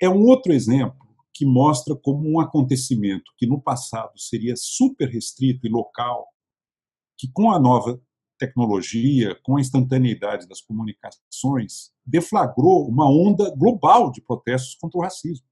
É 0.00 0.08
um 0.08 0.24
outro 0.24 0.54
exemplo 0.54 1.05
que 1.36 1.44
mostra 1.44 1.94
como 1.94 2.26
um 2.26 2.40
acontecimento 2.40 3.30
que 3.36 3.46
no 3.46 3.60
passado 3.60 4.18
seria 4.18 4.54
super 4.56 5.06
restrito 5.06 5.66
e 5.66 5.70
local, 5.70 6.26
que 7.18 7.30
com 7.30 7.50
a 7.50 7.60
nova 7.60 8.00
tecnologia, 8.38 9.38
com 9.42 9.58
a 9.58 9.60
instantaneidade 9.60 10.48
das 10.48 10.62
comunicações, 10.62 11.92
deflagrou 12.06 12.88
uma 12.88 13.06
onda 13.06 13.54
global 13.54 14.10
de 14.10 14.22
protestos 14.22 14.76
contra 14.76 14.98
o 14.98 15.02
racismo. 15.02 15.46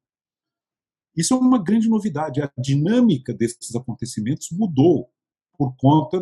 Isso 1.14 1.34
é 1.34 1.36
uma 1.36 1.62
grande 1.62 1.88
novidade. 1.88 2.40
A 2.40 2.50
dinâmica 2.58 3.34
desses 3.34 3.74
acontecimentos 3.74 4.48
mudou 4.52 5.10
por 5.56 5.76
conta, 5.76 6.18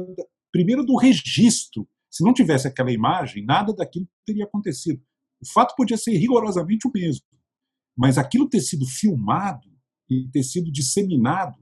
primeiro, 0.51 0.85
do 0.85 0.97
registro. 0.97 1.89
Se 2.11 2.25
não 2.25 2.35
tivesse 2.35 2.67
aquela 2.67 2.93
imagem, 2.93 3.45
nada 3.45 3.73
daquilo 3.73 4.09
teria 4.27 4.45
acontecido. 4.45 5.01
O 5.41 5.47
fato 5.47 5.75
podia 5.77 5.97
ser 5.97 6.13
rigorosamente 6.19 6.87
o 6.87 6.91
mesmo. 6.93 7.25
Mas 7.97 8.19
aquilo 8.19 8.49
ter 8.49 8.61
sido 8.61 8.87
filmado 8.87 9.69
e 10.09 10.29
ter 10.29 10.43
sido 10.43 10.71
disseminado 10.71 11.57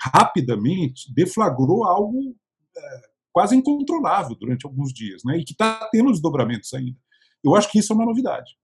rapidamente 0.00 1.12
deflagrou 1.14 1.84
algo 1.84 2.36
é, 2.76 3.00
quase 3.32 3.56
incontrolável 3.56 4.34
durante 4.34 4.66
alguns 4.66 4.92
dias, 4.92 5.22
né? 5.24 5.38
e 5.38 5.44
que 5.44 5.52
está 5.52 5.88
tendo 5.90 6.10
desdobramentos 6.10 6.72
ainda. 6.72 6.98
Eu 7.44 7.54
acho 7.54 7.70
que 7.70 7.78
isso 7.78 7.92
é 7.92 7.96
uma 7.96 8.06
novidade. 8.06 8.56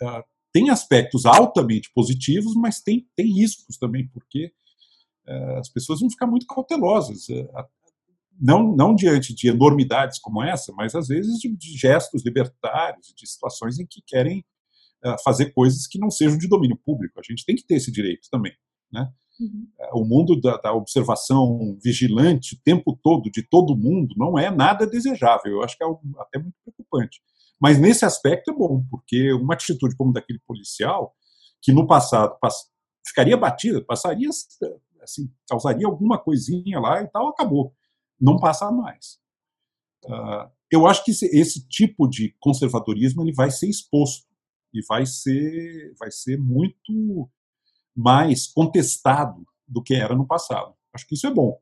Uh, 0.00 0.22
tem 0.52 0.70
aspectos 0.70 1.26
altamente 1.26 1.90
positivos, 1.92 2.54
mas 2.54 2.80
tem, 2.80 3.08
tem 3.16 3.26
riscos 3.26 3.76
também, 3.76 4.08
porque 4.08 4.52
uh, 5.26 5.58
as 5.58 5.68
pessoas 5.68 6.00
vão 6.00 6.08
ficar 6.08 6.26
muito 6.26 6.46
cautelosas. 6.46 7.28
Uh, 7.28 7.48
não, 8.40 8.74
não 8.74 8.94
diante 8.94 9.34
de 9.34 9.48
enormidades 9.48 10.18
como 10.20 10.42
essa, 10.42 10.72
mas 10.72 10.94
às 10.94 11.08
vezes 11.08 11.38
de, 11.38 11.48
de 11.56 11.76
gestos 11.76 12.24
libertários, 12.24 13.12
de 13.16 13.28
situações 13.28 13.78
em 13.78 13.86
que 13.86 14.00
querem 14.06 14.44
fazer 15.22 15.52
coisas 15.52 15.86
que 15.86 15.98
não 15.98 16.10
sejam 16.10 16.38
de 16.38 16.48
domínio 16.48 16.78
público. 16.84 17.18
A 17.18 17.22
gente 17.22 17.44
tem 17.44 17.54
que 17.54 17.66
ter 17.66 17.74
esse 17.74 17.92
direito 17.92 18.28
também. 18.30 18.52
Né? 18.92 19.08
Uhum. 19.40 19.68
O 19.92 20.04
mundo 20.04 20.40
da, 20.40 20.56
da, 20.56 20.72
observação 20.72 21.76
vigilante 21.82 22.54
o 22.54 22.60
tempo 22.62 22.98
todo 23.02 23.30
de 23.30 23.42
todo 23.42 23.76
mundo 23.76 24.14
não 24.16 24.38
é 24.38 24.50
nada 24.50 24.86
desejável. 24.86 25.52
Eu 25.52 25.62
acho 25.62 25.76
que 25.76 25.84
é 25.84 25.86
até 26.18 26.38
muito 26.38 26.54
preocupante. 26.62 27.20
Mas 27.60 27.78
nesse 27.78 28.04
aspecto 28.04 28.50
é 28.50 28.54
bom, 28.54 28.84
porque 28.90 29.32
uma 29.32 29.54
atitude 29.54 29.96
como 29.96 30.12
daquele 30.12 30.40
policial, 30.46 31.14
que 31.62 31.72
no 31.72 31.86
passado 31.86 32.36
pass 32.40 32.70
ficaria 33.06 33.36
batida, 33.36 33.84
passaria, 33.84 34.28
assim, 35.02 35.30
causaria 35.48 35.86
alguma 35.86 36.18
coisinha 36.18 36.80
lá 36.80 37.02
e 37.02 37.06
tal, 37.08 37.28
acabou. 37.28 37.74
Não 38.20 38.38
passa 38.38 38.70
mais. 38.70 39.18
Uh, 40.04 40.50
eu 40.70 40.86
acho 40.86 41.04
que 41.04 41.10
esse, 41.10 41.26
esse 41.26 41.68
tipo 41.68 42.08
de 42.08 42.34
conservadorismo 42.40 43.22
ele 43.22 43.32
vai 43.32 43.50
ser 43.50 43.68
exposto 43.68 44.26
e 44.74 44.82
vai 44.88 45.06
ser, 45.06 45.94
vai 45.98 46.10
ser 46.10 46.36
muito 46.36 47.30
mais 47.96 48.48
contestado 48.48 49.46
do 49.66 49.82
que 49.82 49.94
era 49.94 50.16
no 50.16 50.26
passado. 50.26 50.74
Acho 50.92 51.06
que 51.06 51.14
isso 51.14 51.26
é 51.26 51.32
bom. 51.32 51.58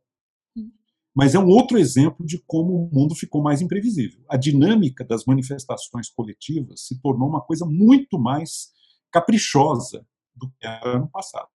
Mas 1.14 1.34
é 1.34 1.38
um 1.38 1.46
outro 1.46 1.78
exemplo 1.78 2.24
de 2.24 2.42
como 2.46 2.72
o 2.74 2.90
mundo 2.90 3.14
ficou 3.14 3.42
mais 3.42 3.60
imprevisível. 3.60 4.24
A 4.30 4.36
dinâmica 4.38 5.04
das 5.04 5.26
manifestações 5.26 6.08
coletivas 6.08 6.86
se 6.86 6.98
tornou 7.02 7.28
uma 7.28 7.42
coisa 7.42 7.66
muito 7.66 8.18
mais 8.18 8.70
caprichosa 9.12 10.06
do 10.34 10.48
que 10.48 10.66
era 10.66 10.98
no 10.98 11.10
passado. 11.10 11.48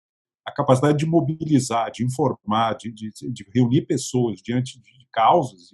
a 0.46 0.52
capacidade 0.52 0.98
de 0.98 1.06
mobilizar, 1.06 1.92
de 1.92 2.06
informar, 2.06 2.78
de, 2.78 2.92
de, 2.92 3.12
de 3.12 3.46
reunir 3.54 3.86
pessoas 3.86 4.40
diante 4.42 4.80
de 4.80 5.08
causas. 5.12 5.70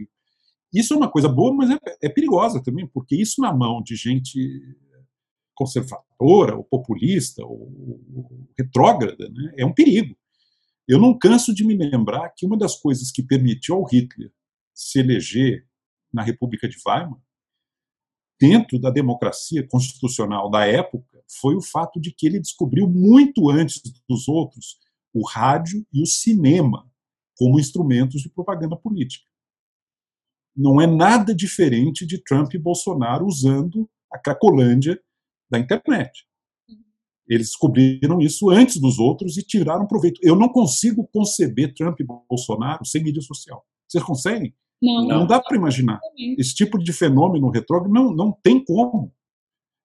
Isso 0.73 0.93
é 0.93 0.97
uma 0.97 1.11
coisa 1.11 1.29
boa, 1.29 1.53
mas 1.53 1.69
é, 1.69 1.77
é 2.01 2.09
perigosa 2.09 2.63
também, 2.63 2.87
porque 2.87 3.15
isso 3.15 3.39
na 3.39 3.53
mão 3.53 3.83
de 3.83 3.95
gente 3.95 4.39
conservadora, 5.55 6.55
ou 6.55 6.63
populista, 6.63 7.43
ou, 7.43 8.01
retrógrada, 8.57 9.29
né, 9.29 9.53
é 9.57 9.65
um 9.65 9.73
perigo. 9.73 10.15
Eu 10.87 10.99
não 10.99 11.17
canso 11.17 11.53
de 11.53 11.65
me 11.65 11.75
lembrar 11.75 12.29
que 12.35 12.45
uma 12.45 12.57
das 12.57 12.75
coisas 12.75 13.11
que 13.11 13.23
permitiu 13.23 13.75
ao 13.75 13.85
Hitler 13.85 14.31
se 14.73 14.99
eleger 14.99 15.65
na 16.11 16.23
República 16.23 16.67
de 16.67 16.75
Weimar, 16.85 17.19
dentro 18.39 18.79
da 18.79 18.89
democracia 18.89 19.65
constitucional 19.67 20.49
da 20.49 20.65
época, 20.65 21.23
foi 21.39 21.55
o 21.55 21.61
fato 21.61 21.99
de 21.99 22.11
que 22.11 22.27
ele 22.27 22.39
descobriu 22.39 22.89
muito 22.89 23.49
antes 23.49 23.81
dos 24.07 24.27
outros 24.27 24.77
o 25.13 25.25
rádio 25.25 25.85
e 25.93 26.01
o 26.01 26.05
cinema 26.05 26.89
como 27.37 27.59
instrumentos 27.59 28.21
de 28.21 28.29
propaganda 28.29 28.75
política. 28.75 29.25
Não 30.55 30.79
é 30.81 30.85
nada 30.85 31.33
diferente 31.33 32.05
de 32.05 32.17
Trump 32.17 32.53
e 32.53 32.59
Bolsonaro 32.59 33.25
usando 33.25 33.89
a 34.11 34.19
Cracolândia 34.19 34.99
da 35.53 35.59
internet. 35.59 36.25
Eles 37.27 37.47
descobriram 37.47 38.19
isso 38.19 38.49
antes 38.49 38.77
dos 38.77 38.99
outros 38.99 39.37
e 39.37 39.43
tiraram 39.43 39.87
proveito. 39.87 40.19
Eu 40.21 40.35
não 40.35 40.49
consigo 40.49 41.07
conceber 41.07 41.73
Trump 41.73 41.99
e 41.99 42.03
Bolsonaro 42.03 42.85
sem 42.85 43.03
mídia 43.03 43.21
social. 43.21 43.63
Vocês 43.87 44.03
conseguem? 44.03 44.53
Não, 44.81 45.07
não 45.07 45.27
dá 45.27 45.39
para 45.41 45.55
imaginar. 45.55 45.99
Esse 46.37 46.53
tipo 46.53 46.77
de 46.77 46.91
fenômeno 46.91 47.49
retrógrado 47.49 47.93
não, 47.93 48.13
não 48.13 48.31
tem 48.43 48.63
como. 48.63 49.13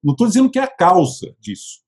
Não 0.03 0.13
estou 0.13 0.27
dizendo 0.27 0.51
que 0.51 0.59
é 0.59 0.63
a 0.63 0.75
causa 0.75 1.37
disso, 1.39 1.81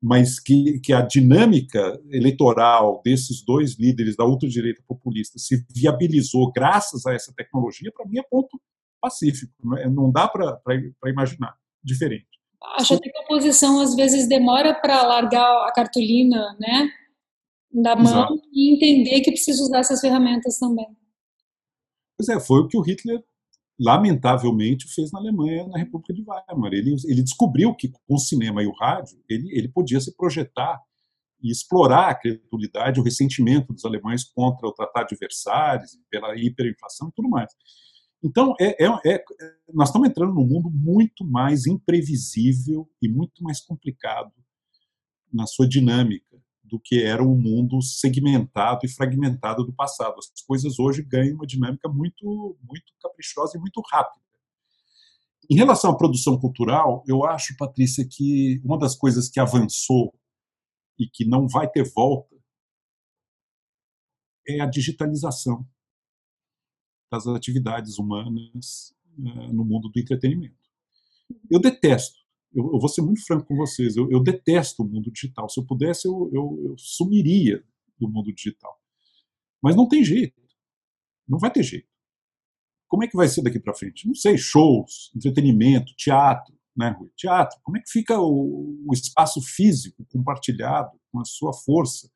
mas 0.00 0.38
que, 0.38 0.78
que 0.80 0.92
a 0.92 1.00
dinâmica 1.02 2.00
eleitoral 2.10 3.00
desses 3.04 3.44
dois 3.44 3.76
líderes 3.78 4.14
da 4.14 4.24
ultradireita 4.24 4.82
populista 4.86 5.38
se 5.38 5.64
viabilizou 5.74 6.52
graças 6.52 7.06
a 7.06 7.14
essa 7.14 7.32
tecnologia, 7.34 7.90
para 7.92 8.06
mim 8.06 8.18
é 8.18 8.22
ponto 8.22 8.60
pacífico. 9.00 9.52
Não, 9.62 9.78
é, 9.78 9.90
não 9.90 10.12
dá 10.12 10.28
para 10.28 10.60
imaginar 11.06 11.56
diferente. 11.82 12.31
Acho 12.76 12.94
até 12.94 13.10
que 13.10 13.18
a 13.18 13.22
oposição 13.22 13.80
às 13.80 13.94
vezes 13.94 14.28
demora 14.28 14.74
para 14.74 15.02
largar 15.02 15.66
a 15.66 15.72
cartolina, 15.72 16.56
né, 16.58 16.88
da 17.72 17.96
mão 17.96 18.04
Exato. 18.04 18.42
e 18.52 18.74
entender 18.74 19.20
que 19.20 19.30
precisa 19.30 19.62
usar 19.62 19.80
essas 19.80 20.00
ferramentas 20.00 20.58
também. 20.58 20.86
Pois 22.16 22.28
é, 22.28 22.40
foi 22.40 22.60
o 22.60 22.68
que 22.68 22.76
o 22.76 22.82
Hitler 22.82 23.22
lamentavelmente 23.80 24.86
fez 24.86 25.10
na 25.10 25.18
Alemanha, 25.18 25.66
na 25.66 25.78
República 25.78 26.12
de 26.12 26.22
Weimar. 26.22 26.72
Ele, 26.72 26.94
ele 27.06 27.22
descobriu 27.22 27.74
que 27.74 27.88
com 27.88 28.14
o 28.14 28.18
cinema 28.18 28.62
e 28.62 28.66
o 28.66 28.72
rádio 28.72 29.18
ele, 29.28 29.48
ele 29.56 29.68
podia 29.68 30.00
se 30.00 30.14
projetar 30.16 30.80
e 31.42 31.50
explorar 31.50 32.10
a 32.10 32.14
credulidade, 32.14 33.00
o 33.00 33.02
ressentimento 33.02 33.72
dos 33.72 33.84
alemães 33.84 34.22
contra 34.22 34.68
o 34.68 34.72
Tratado 34.72 35.08
de 35.08 35.16
Versalhes, 35.16 35.98
pela 36.08 36.36
hiperinflação 36.36 37.08
e 37.08 37.12
tudo 37.12 37.28
mais. 37.28 37.52
Então, 38.22 38.54
é, 38.60 38.84
é, 38.84 38.86
é, 39.04 39.24
nós 39.74 39.88
estamos 39.88 40.08
entrando 40.08 40.32
num 40.32 40.46
mundo 40.46 40.70
muito 40.70 41.24
mais 41.24 41.66
imprevisível 41.66 42.88
e 43.02 43.08
muito 43.08 43.42
mais 43.42 43.60
complicado 43.60 44.32
na 45.32 45.46
sua 45.46 45.68
dinâmica 45.68 46.40
do 46.62 46.78
que 46.78 47.02
era 47.02 47.22
um 47.22 47.36
mundo 47.36 47.82
segmentado 47.82 48.86
e 48.86 48.88
fragmentado 48.88 49.64
do 49.64 49.72
passado. 49.72 50.14
As 50.18 50.40
coisas 50.42 50.78
hoje 50.78 51.02
ganham 51.02 51.34
uma 51.34 51.46
dinâmica 51.46 51.88
muito, 51.88 52.56
muito 52.62 52.92
caprichosa 53.02 53.56
e 53.56 53.60
muito 53.60 53.82
rápida. 53.90 54.22
Em 55.50 55.56
relação 55.56 55.90
à 55.90 55.96
produção 55.96 56.38
cultural, 56.38 57.02
eu 57.06 57.24
acho, 57.24 57.56
Patrícia, 57.56 58.06
que 58.08 58.60
uma 58.64 58.78
das 58.78 58.94
coisas 58.94 59.28
que 59.28 59.40
avançou 59.40 60.14
e 60.98 61.06
que 61.06 61.24
não 61.24 61.48
vai 61.48 61.68
ter 61.68 61.90
volta 61.92 62.36
é 64.46 64.60
a 64.60 64.66
digitalização 64.66 65.66
das 67.12 67.26
atividades 67.26 67.98
humanas 67.98 68.94
uh, 69.18 69.52
no 69.52 69.64
mundo 69.64 69.90
do 69.90 70.00
entretenimento. 70.00 70.56
Eu 71.50 71.60
detesto, 71.60 72.18
eu, 72.54 72.64
vou 72.64 72.88
ser 72.88 73.02
muito 73.02 73.24
franco 73.24 73.46
com 73.46 73.56
vocês, 73.56 73.96
eu, 73.96 74.10
eu 74.10 74.22
detesto 74.22 74.82
o 74.82 74.86
mundo 74.86 75.10
digital. 75.10 75.48
Se 75.48 75.60
eu 75.60 75.66
pudesse, 75.66 76.08
eu, 76.08 76.30
eu, 76.32 76.74
sumiria 76.78 77.62
do 77.98 78.08
mundo 78.08 78.32
digital. 78.32 78.78
Mas 79.62 79.76
não 79.76 79.86
tem 79.86 80.04
jeito. 80.04 80.40
Não 81.28 81.38
vai 81.38 81.50
ter 81.50 81.62
jeito. 81.62 81.88
Como 82.88 83.04
é 83.04 83.08
que 83.08 83.16
vai 83.16 83.28
ser 83.28 83.42
daqui 83.42 83.58
para 83.58 83.74
frente? 83.74 84.06
Não 84.06 84.14
sei, 84.14 84.36
shows, 84.36 85.10
entretenimento, 85.16 85.94
teatro, 85.96 86.54
né, 86.76 86.90
Rui? 86.90 87.10
Teatro, 87.16 87.58
como 87.62 87.78
é 87.78 87.80
que 87.80 87.90
fica 87.90 88.18
o, 88.18 88.84
o 88.86 88.92
espaço 88.92 89.40
físico 89.40 90.04
compartilhado 90.10 90.98
com 91.10 91.20
a 91.20 91.24
sua 91.24 91.52
força 91.52 92.10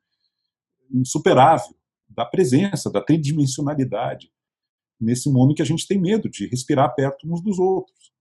insuperável 0.91 1.75
da 2.09 2.25
presença, 2.25 2.91
da 2.91 3.01
tridimensionalidade? 3.01 4.31
Nesse 4.99 5.29
mundo 5.31 5.53
que 5.53 5.61
a 5.61 5.65
gente 5.65 5.87
tem 5.87 5.99
medo 5.99 6.29
de 6.29 6.47
respirar 6.47 6.93
perto 6.95 7.27
uns 7.31 7.41
dos 7.41 7.59
outros. 7.59 8.11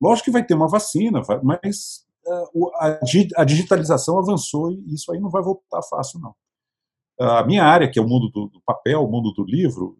Lógico 0.00 0.26
que 0.26 0.30
vai 0.30 0.44
ter 0.44 0.54
uma 0.54 0.68
vacina, 0.68 1.20
mas 1.42 2.04
uh, 2.26 2.70
a, 3.36 3.44
digitalização 3.44 4.18
avançou 4.18 4.70
e 4.70 4.94
isso 4.94 5.12
aí 5.12 5.20
não 5.20 5.30
vai 5.30 5.42
voltar 5.42 5.82
fácil, 5.82 6.20
não. 6.20 6.34
A 7.20 7.44
minha 7.44 7.64
área, 7.64 7.90
que 7.90 7.98
é 7.98 8.02
o 8.02 8.06
mundo 8.06 8.28
do, 8.28 8.62
papel, 8.64 9.02
o 9.02 9.10
mundo 9.10 9.32
do 9.32 9.44
livro, 9.44 9.98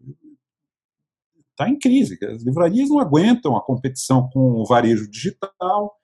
está 1.51 1.67
em 1.69 1.77
crise. 1.77 2.17
As 2.23 2.43
livrarias 2.43 2.89
não 2.89 2.99
aguentam 2.99 3.57
a 3.57 3.61
competição 3.61 4.29
com 4.29 4.61
o 4.61 4.65
varejo 4.65 5.09
digital, 5.09 5.99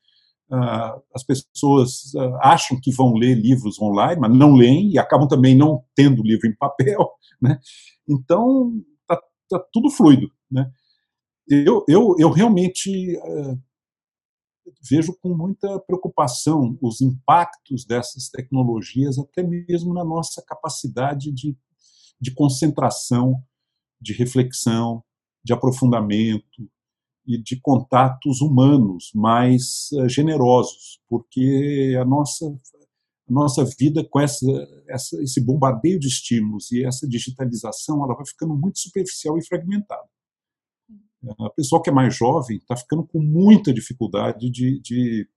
Uh, 0.47 1.01
as 1.13 1.23
pessoas 1.23 2.13
uh, 2.13 2.35
acham 2.39 2.79
que 2.79 2.91
vão 2.91 3.15
ler 3.15 3.33
livros 3.33 3.81
online, 3.81 4.21
mas 4.21 4.31
não 4.31 4.53
leem 4.53 4.91
e 4.91 4.99
acabam 4.99 5.27
também 5.27 5.55
não 5.55 5.83
tendo 5.95 6.23
livro 6.23 6.47
em 6.47 6.55
papel. 6.55 7.11
Né? 7.41 7.59
Então, 8.07 8.71
está 9.45 9.60
tudo 9.71 9.89
fluido. 9.89 10.31
Né? 10.51 10.69
Eu, 11.47 11.86
eu, 11.88 12.15
eu 12.19 12.29
realmente 12.29 13.17
uh, 13.17 13.60
vejo 14.89 15.15
com 15.21 15.36
muita 15.36 15.79
preocupação 15.81 16.77
os 16.81 17.01
impactos 17.01 17.86
dessas 17.86 18.29
tecnologias, 18.29 19.17
até 19.17 19.43
mesmo 19.43 19.93
na 19.93 20.03
nossa 20.03 20.43
capacidade 20.45 21.31
de, 21.31 21.58
de 22.19 22.34
concentração, 22.34 23.41
de 24.01 24.13
reflexão, 24.13 25.03
de 25.43 25.53
aprofundamento 25.53 26.69
e 27.27 27.41
de 27.41 27.60
contatos 27.60 28.41
humanos 28.41 29.12
mais 29.13 29.89
uh, 29.93 30.10
generosos, 30.10 30.99
porque 31.08 31.95
a 31.99 32.05
nossa 32.05 32.45
nossa 33.27 33.65
vida 33.65 34.07
com 34.07 34.19
essa, 34.19 34.45
essa, 34.88 35.21
esse 35.21 35.43
bombardeio 35.43 35.99
de 35.99 36.07
estímulos 36.07 36.71
e 36.71 36.85
essa 36.85 37.07
digitalização, 37.07 38.03
ela 38.03 38.15
vai 38.15 38.25
ficando 38.25 38.55
muito 38.55 38.79
superficial 38.79 39.38
e 39.38 39.45
fragmentada. 39.45 40.07
A 41.39 41.49
pessoa 41.49 41.81
que 41.81 41.89
é 41.89 41.93
mais 41.93 42.15
jovem 42.15 42.57
está 42.57 42.75
ficando 42.75 43.05
com 43.05 43.19
muita 43.19 43.73
dificuldade 43.73 44.49
de, 44.51 44.79
de, 44.79 45.27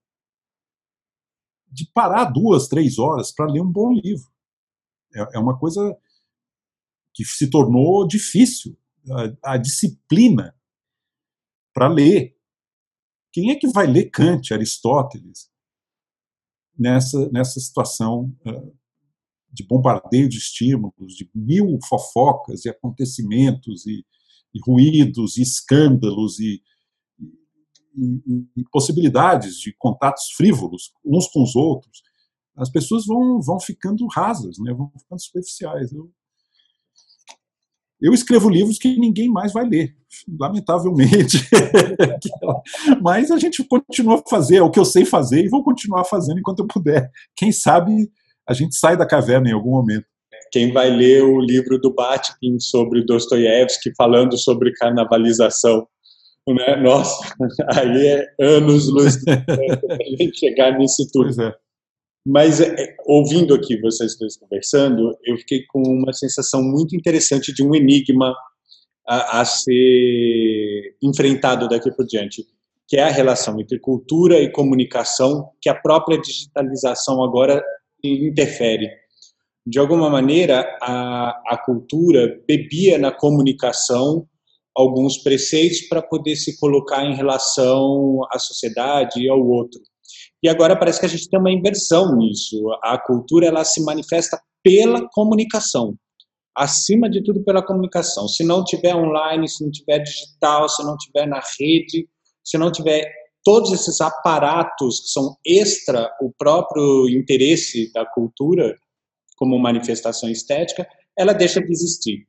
de 1.70 1.90
parar 1.94 2.27
duas, 2.27 2.68
três 2.68 2.98
horas 2.98 3.33
para 3.33 3.51
ler 3.51 3.62
um 3.62 3.72
bom 3.72 3.92
livro. 3.92 4.31
É, 5.14 5.37
é, 5.37 5.38
uma 5.38 5.59
coisa 5.59 5.96
que 7.14 7.24
se 7.24 7.48
tornou 7.48 8.07
difícil. 8.07 8.77
A, 9.42 9.55
a 9.55 9.57
disciplina 9.57 10.55
para 11.72 11.88
ler. 11.88 12.37
Quem 13.33 13.51
é 13.51 13.57
que 13.57 13.68
vai 13.68 13.87
ler 13.87 14.11
Kant, 14.11 14.53
Aristóteles? 14.53 15.51
Nessa, 16.79 17.29
nessa 17.31 17.59
situação 17.61 18.35
uh, 18.47 18.73
de 19.53 19.67
bombardeio 19.67 20.29
de 20.29 20.38
estímulos, 20.38 21.14
de 21.14 21.29
mil 21.35 21.79
fofocas 21.88 22.64
e 22.64 22.69
acontecimentos 22.69 23.87
e, 23.87 24.05
e 24.55 24.61
ruídos 24.64 25.37
e 25.37 25.43
escândalos 25.43 26.38
e, 26.38 26.62
e, 27.97 28.47
e, 28.57 28.64
possibilidades 28.71 29.57
de 29.57 29.75
contatos 29.79 30.31
frívolos 30.37 30.93
uns 31.05 31.27
com 31.29 31.43
os 31.43 31.57
outros, 31.57 32.03
as 32.57 32.71
pessoas 32.71 33.07
vão, 33.07 33.41
vão 33.41 33.59
ficando 33.59 34.07
rasas, 34.07 34.59
né, 34.59 34.73
vão 34.73 34.93
ficando 34.99 35.21
superficiais. 35.21 35.93
Eu, 35.93 36.11
eu 38.01 38.13
escrevo 38.13 38.49
livros 38.49 38.79
que 38.79 38.97
ninguém 38.99 39.29
mais 39.29 39.53
vai 39.53 39.69
ler, 39.69 39.95
lamentavelmente. 40.39 41.49
Mas 43.03 43.31
a 43.31 43.39
gente 43.39 43.65
continua 43.65 44.17
a 44.17 44.31
fazer, 44.31 44.57
é 44.57 44.63
o 44.63 44.71
que 44.71 44.79
eu 44.79 44.85
sei 44.85 45.05
fazer 45.05 45.45
e 45.45 45.49
vou 45.49 45.65
continuar 45.65 46.05
fazendo 46.05 46.39
enquanto 46.39 46.61
eu 46.61 46.67
puder. 46.67 47.11
Quem 47.37 47.51
sabe 47.51 48.09
a 48.49 48.55
gente 48.55 48.79
sai 48.79 48.97
da 48.97 49.07
caverna 49.07 49.51
em 49.51 49.53
algum 49.53 49.73
momento. 49.73 50.07
Quem 50.51 50.73
vai 50.73 50.89
ler 50.89 51.23
o 51.23 51.41
livro 51.41 51.79
do 51.79 51.93
Batkin 51.93 52.59
sobre 52.59 53.05
Dostoiévski 53.05 53.93
falando 53.97 54.39
sobre 54.39 54.73
carnavalização? 54.73 55.87
Né? 56.49 56.77
Nossa, 56.77 57.35
aí 57.77 58.07
é 58.07 58.27
anos 58.41 58.89
luz 58.89 59.23
para 59.23 59.35
a 59.37 60.17
gente 60.17 60.39
chegar 60.39 60.79
nisso 60.79 61.07
tudo. 61.13 61.27
Pois 61.27 61.39
é. 61.39 61.53
Mas, 62.31 62.61
é, 62.61 62.95
ouvindo 63.07 63.55
aqui 63.55 63.81
vocês 63.81 64.19
dois 64.19 64.37
conversando, 64.37 65.17
eu 65.25 65.38
fiquei 65.38 65.64
com 65.67 65.81
uma 65.81 66.12
sensação 66.12 66.62
muito 66.62 66.95
interessante 66.95 67.55
de 67.55 67.62
um 67.62 67.75
enigma 67.75 68.35
a, 69.09 69.41
a 69.41 69.45
ser 69.47 70.95
enfrentado 71.03 71.67
daqui 71.71 71.91
por 71.91 72.05
diante, 72.05 72.45
que 72.87 72.99
é 72.99 73.05
a 73.05 73.11
relação 73.11 73.59
entre 73.59 73.79
cultura 73.79 74.38
e 74.38 74.53
comunicação, 74.53 75.49
que 75.59 75.71
a 75.71 75.75
própria 75.75 76.21
digitalização 76.21 77.25
agora 77.25 77.64
interfere. 78.05 78.91
De 79.67 79.79
alguma 79.79 80.11
maneira, 80.11 80.77
a, 80.83 81.31
a 81.47 81.62
cultura 81.64 82.38
bebia 82.47 82.99
na 82.99 83.11
comunicação 83.11 84.29
alguns 84.77 85.17
preceitos 85.17 85.81
para 85.88 86.03
poder 86.03 86.37
se 86.37 86.59
colocar 86.61 87.07
em 87.07 87.14
relação 87.14 88.21
à 88.31 88.38
sociedade 88.38 89.19
e 89.19 89.31
ao 89.31 89.41
outro. 89.41 89.81
E 90.42 90.49
agora 90.49 90.79
parece 90.79 91.01
que 91.01 91.07
a 91.07 91.09
gente 91.09 91.29
tem 91.29 91.38
uma 91.38 91.51
inversão 91.51 92.16
nisso. 92.16 92.57
A 92.83 92.99
cultura 92.99 93.47
ela 93.47 93.64
se 93.64 93.83
manifesta 93.83 94.40
pela 94.62 95.09
comunicação, 95.11 95.94
acima 96.57 97.09
de 97.09 97.23
tudo 97.23 97.42
pela 97.44 97.64
comunicação. 97.64 98.29
Se 98.29 98.44
não 98.44 98.64
tiver 98.64 98.94
online, 98.94 99.49
se 99.49 99.64
não 99.64 99.71
tiver 99.71 100.01
digital, 100.01 100.68
se 100.68 100.83
não 100.85 100.97
tiver 100.97 101.27
na 101.27 101.40
rede, 101.59 102.09
se 102.44 102.59
não 102.59 102.71
tiver 102.71 103.05
todos 103.44 103.73
esses 103.73 104.01
aparatos 104.01 105.01
que 105.01 105.09
são 105.09 105.37
extra 105.44 106.11
o 106.21 106.33
próprio 106.37 107.09
interesse 107.09 107.90
da 107.92 108.05
cultura 108.05 108.77
como 109.37 109.59
manifestação 109.59 110.29
estética, 110.29 110.87
ela 111.16 111.33
deixa 111.33 111.61
de 111.61 111.71
existir. 111.71 112.27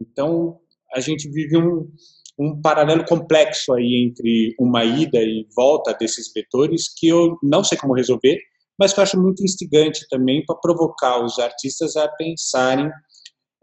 Então, 0.00 0.60
a 0.94 1.00
gente 1.00 1.28
vive 1.30 1.56
um, 1.56 1.90
um 2.38 2.60
paralelo 2.60 3.04
complexo 3.04 3.72
aí 3.74 4.06
entre 4.06 4.54
uma 4.58 4.84
ida 4.84 5.18
e 5.18 5.46
volta 5.54 5.94
desses 5.94 6.32
vetores 6.32 6.92
que 6.94 7.08
eu 7.08 7.36
não 7.42 7.62
sei 7.62 7.76
como 7.76 7.94
resolver, 7.94 8.38
mas 8.78 8.92
que 8.92 9.00
eu 9.00 9.02
acho 9.02 9.20
muito 9.20 9.44
instigante 9.44 10.06
também 10.08 10.44
para 10.44 10.56
provocar 10.56 11.22
os 11.22 11.38
artistas 11.38 11.96
a 11.96 12.08
pensarem 12.08 12.90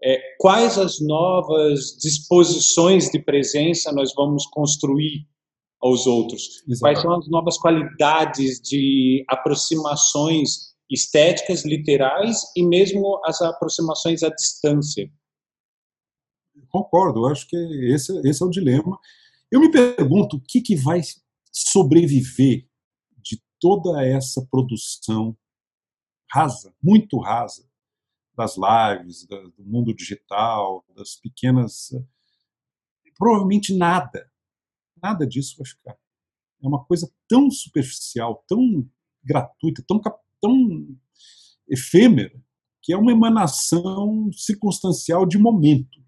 é, 0.03 0.19
quais 0.39 0.77
as 0.77 0.99
novas 1.01 1.97
disposições 1.99 3.09
de 3.09 3.19
presença 3.19 3.91
nós 3.91 4.13
vamos 4.15 4.45
construir 4.47 5.25
aos 5.81 6.05
outros, 6.05 6.43
Exatamente. 6.67 6.79
quais 6.79 7.01
são 7.01 7.17
as 7.17 7.27
novas 7.29 7.57
qualidades 7.57 8.59
de 8.61 9.23
aproximações 9.27 10.75
estéticas, 10.89 11.65
literais 11.65 12.41
e 12.55 12.63
mesmo 12.63 13.19
as 13.25 13.41
aproximações 13.41 14.23
à 14.23 14.29
distância 14.29 15.09
concordo, 16.69 17.25
acho 17.27 17.47
que 17.47 17.55
esse, 17.91 18.11
esse 18.27 18.41
é 18.41 18.45
o 18.45 18.49
dilema. 18.49 18.97
Eu 19.51 19.59
me 19.59 19.71
pergunto 19.71 20.37
o 20.37 20.41
que, 20.41 20.61
que 20.61 20.75
vai 20.75 21.01
sobreviver 21.51 22.67
de 23.17 23.41
toda 23.59 24.05
essa 24.05 24.45
produção 24.49 25.37
rasa, 26.31 26.75
muito 26.81 27.19
rasa, 27.19 27.67
das 28.35 28.55
lives, 28.55 29.25
do 29.25 29.65
mundo 29.65 29.95
digital, 29.95 30.85
das 30.95 31.15
pequenas. 31.15 31.89
Provavelmente 33.17 33.75
nada. 33.75 34.29
Nada 35.01 35.25
disso 35.25 35.55
vai 35.57 35.65
ficar. 35.65 35.97
É 36.61 36.67
uma 36.67 36.83
coisa 36.85 37.11
tão 37.27 37.49
superficial, 37.49 38.43
tão 38.47 38.87
gratuita, 39.23 39.83
tão, 39.87 39.99
tão 40.39 40.97
efêmera, 41.67 42.39
que 42.81 42.93
é 42.93 42.97
uma 42.97 43.11
emanação 43.11 44.31
circunstancial 44.31 45.25
de 45.25 45.37
momento 45.37 46.06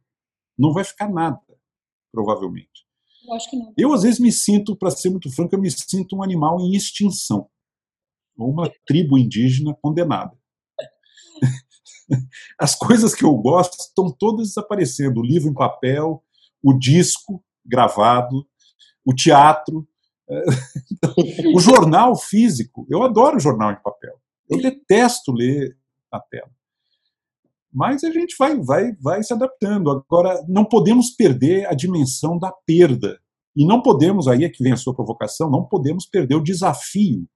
não 0.60 0.74
vai 0.74 0.84
ficar 0.84 1.10
nada, 1.10 1.40
provavelmente. 2.12 2.86
Eu 3.26 3.34
acho 3.34 3.50
que 3.50 3.56
não. 3.56 3.74
Eu, 3.78 3.94
às 3.94 4.04
vezes, 4.04 4.20
me 4.20 4.32
sinto, 4.32 4.76
para 4.76 4.92
ser 4.92 5.10
muito 5.10 5.32
franco, 5.32 5.56
eu 5.56 5.62
me 5.62 5.72
sinto 5.72 6.18
um 6.18 6.22
animal 6.24 6.60
em 6.60 6.76
extinção. 6.76 7.50
Ou 8.38 8.52
uma 8.52 8.70
tribo 8.86 9.18
indígena 9.18 9.74
condenada. 9.82 10.38
As 12.60 12.76
coisas 12.76 13.16
que 13.16 13.24
eu 13.24 13.34
gosto 13.36 13.78
estão 13.80 14.12
todas 14.12 14.50
desaparecendo. 14.50 15.22
O 15.22 15.26
livro 15.26 15.50
em 15.50 15.54
papel, 15.54 16.24
o 16.62 16.74
disco 16.78 17.44
gravado, 17.66 18.46
o 19.06 19.14
teatro, 19.14 19.88
o 21.56 21.60
jornal 21.60 22.16
físico. 22.16 22.86
Eu 22.90 23.04
adoro 23.04 23.40
jornal 23.40 23.72
em 23.72 23.82
papel. 23.82 24.20
Eu 24.50 24.62
detesto 24.62 25.32
ler 25.32 25.78
na 26.12 26.20
tela 26.20 26.59
mas 27.72 28.04
a 28.04 28.12
gente 28.12 28.36
vai, 28.38 28.60
vai, 28.60 28.94
vai 29.02 29.24
se 29.24 29.34
adaptando. 29.34 29.92
Agora, 29.92 30.44
não 30.48 30.66
podemos 30.66 31.12
perder 31.12 31.68
a 31.68 31.74
dimensão 31.74 32.38
da 32.38 32.52
perda. 32.66 33.20
E 33.56 33.66
não 33.66 33.82
podemos, 33.82 34.28
aí 34.28 34.44
é 34.44 34.50
que 34.50 34.64
vem 34.64 34.74
a 34.74 34.78
sua 34.78 34.96
provocação, 34.96 35.50
não 35.50 35.66
podemos 35.66 36.06
perder 36.06 36.36
o 36.36 36.44
desafio 36.44 37.28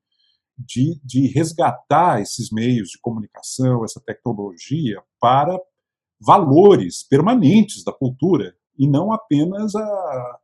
de, 0.58 1.00
de 1.04 1.28
resgatar 1.28 2.22
esses 2.22 2.52
meios 2.52 2.90
de 2.90 3.00
comunicação, 3.02 3.84
essa 3.84 4.00
tecnologia, 4.00 5.02
para 5.20 5.60
valores 6.20 7.04
permanentes 7.08 7.84
da 7.84 7.92
cultura, 7.92 8.56
e 8.78 8.88
não 8.88 9.12
apenas 9.12 9.76
a, 9.76 10.40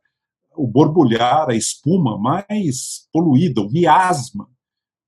o 0.56 0.66
borbulhar, 0.66 1.48
a 1.48 1.54
espuma 1.54 2.18
mais 2.18 3.08
poluída, 3.12 3.60
o 3.60 3.70
miasma 3.70 4.48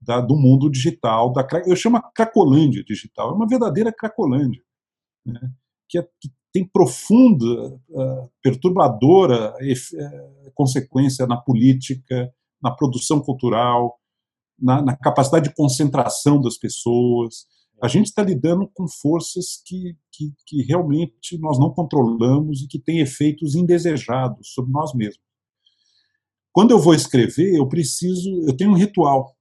da, 0.00 0.20
do 0.20 0.36
mundo 0.36 0.70
digital. 0.70 1.32
Da, 1.32 1.46
eu 1.66 1.76
chamo 1.76 1.98
a 1.98 2.02
cracolândia 2.02 2.82
digital, 2.82 3.30
é 3.30 3.34
uma 3.34 3.46
verdadeira 3.46 3.92
cracolândia 3.92 4.62
né, 5.24 5.40
que, 5.88 5.98
é, 5.98 6.02
que, 6.02 6.30
tem 6.52 6.68
profunda, 6.68 7.80
uh, 7.88 8.30
perturbadora 8.42 9.54
uh, 9.54 10.52
consequência 10.54 11.26
na 11.26 11.38
política, 11.38 12.30
na 12.62 12.70
produção 12.70 13.20
cultural, 13.20 13.98
na, 14.58 14.82
na, 14.82 14.96
capacidade 14.96 15.48
de 15.48 15.54
concentração 15.54 16.40
das 16.40 16.58
pessoas. 16.58 17.46
A 17.82 17.88
gente 17.88 18.06
está 18.06 18.22
lidando 18.22 18.70
com 18.74 18.86
forças 18.86 19.62
que, 19.64 19.96
que, 20.12 20.34
que 20.46 20.62
realmente 20.62 21.38
nós 21.38 21.58
não 21.58 21.72
controlamos 21.72 22.60
e 22.60 22.68
que 22.68 22.78
têm 22.78 23.00
efeitos 23.00 23.54
indesejados 23.54 24.52
sobre 24.52 24.70
nós 24.70 24.94
mesmos. 24.94 25.24
Quando 26.52 26.72
eu 26.72 26.78
vou 26.78 26.94
escrever, 26.94 27.56
eu 27.56 27.66
preciso, 27.66 28.28
eu 28.46 28.54
tenho 28.54 28.72
um 28.72 28.76
ritual. 28.76 29.34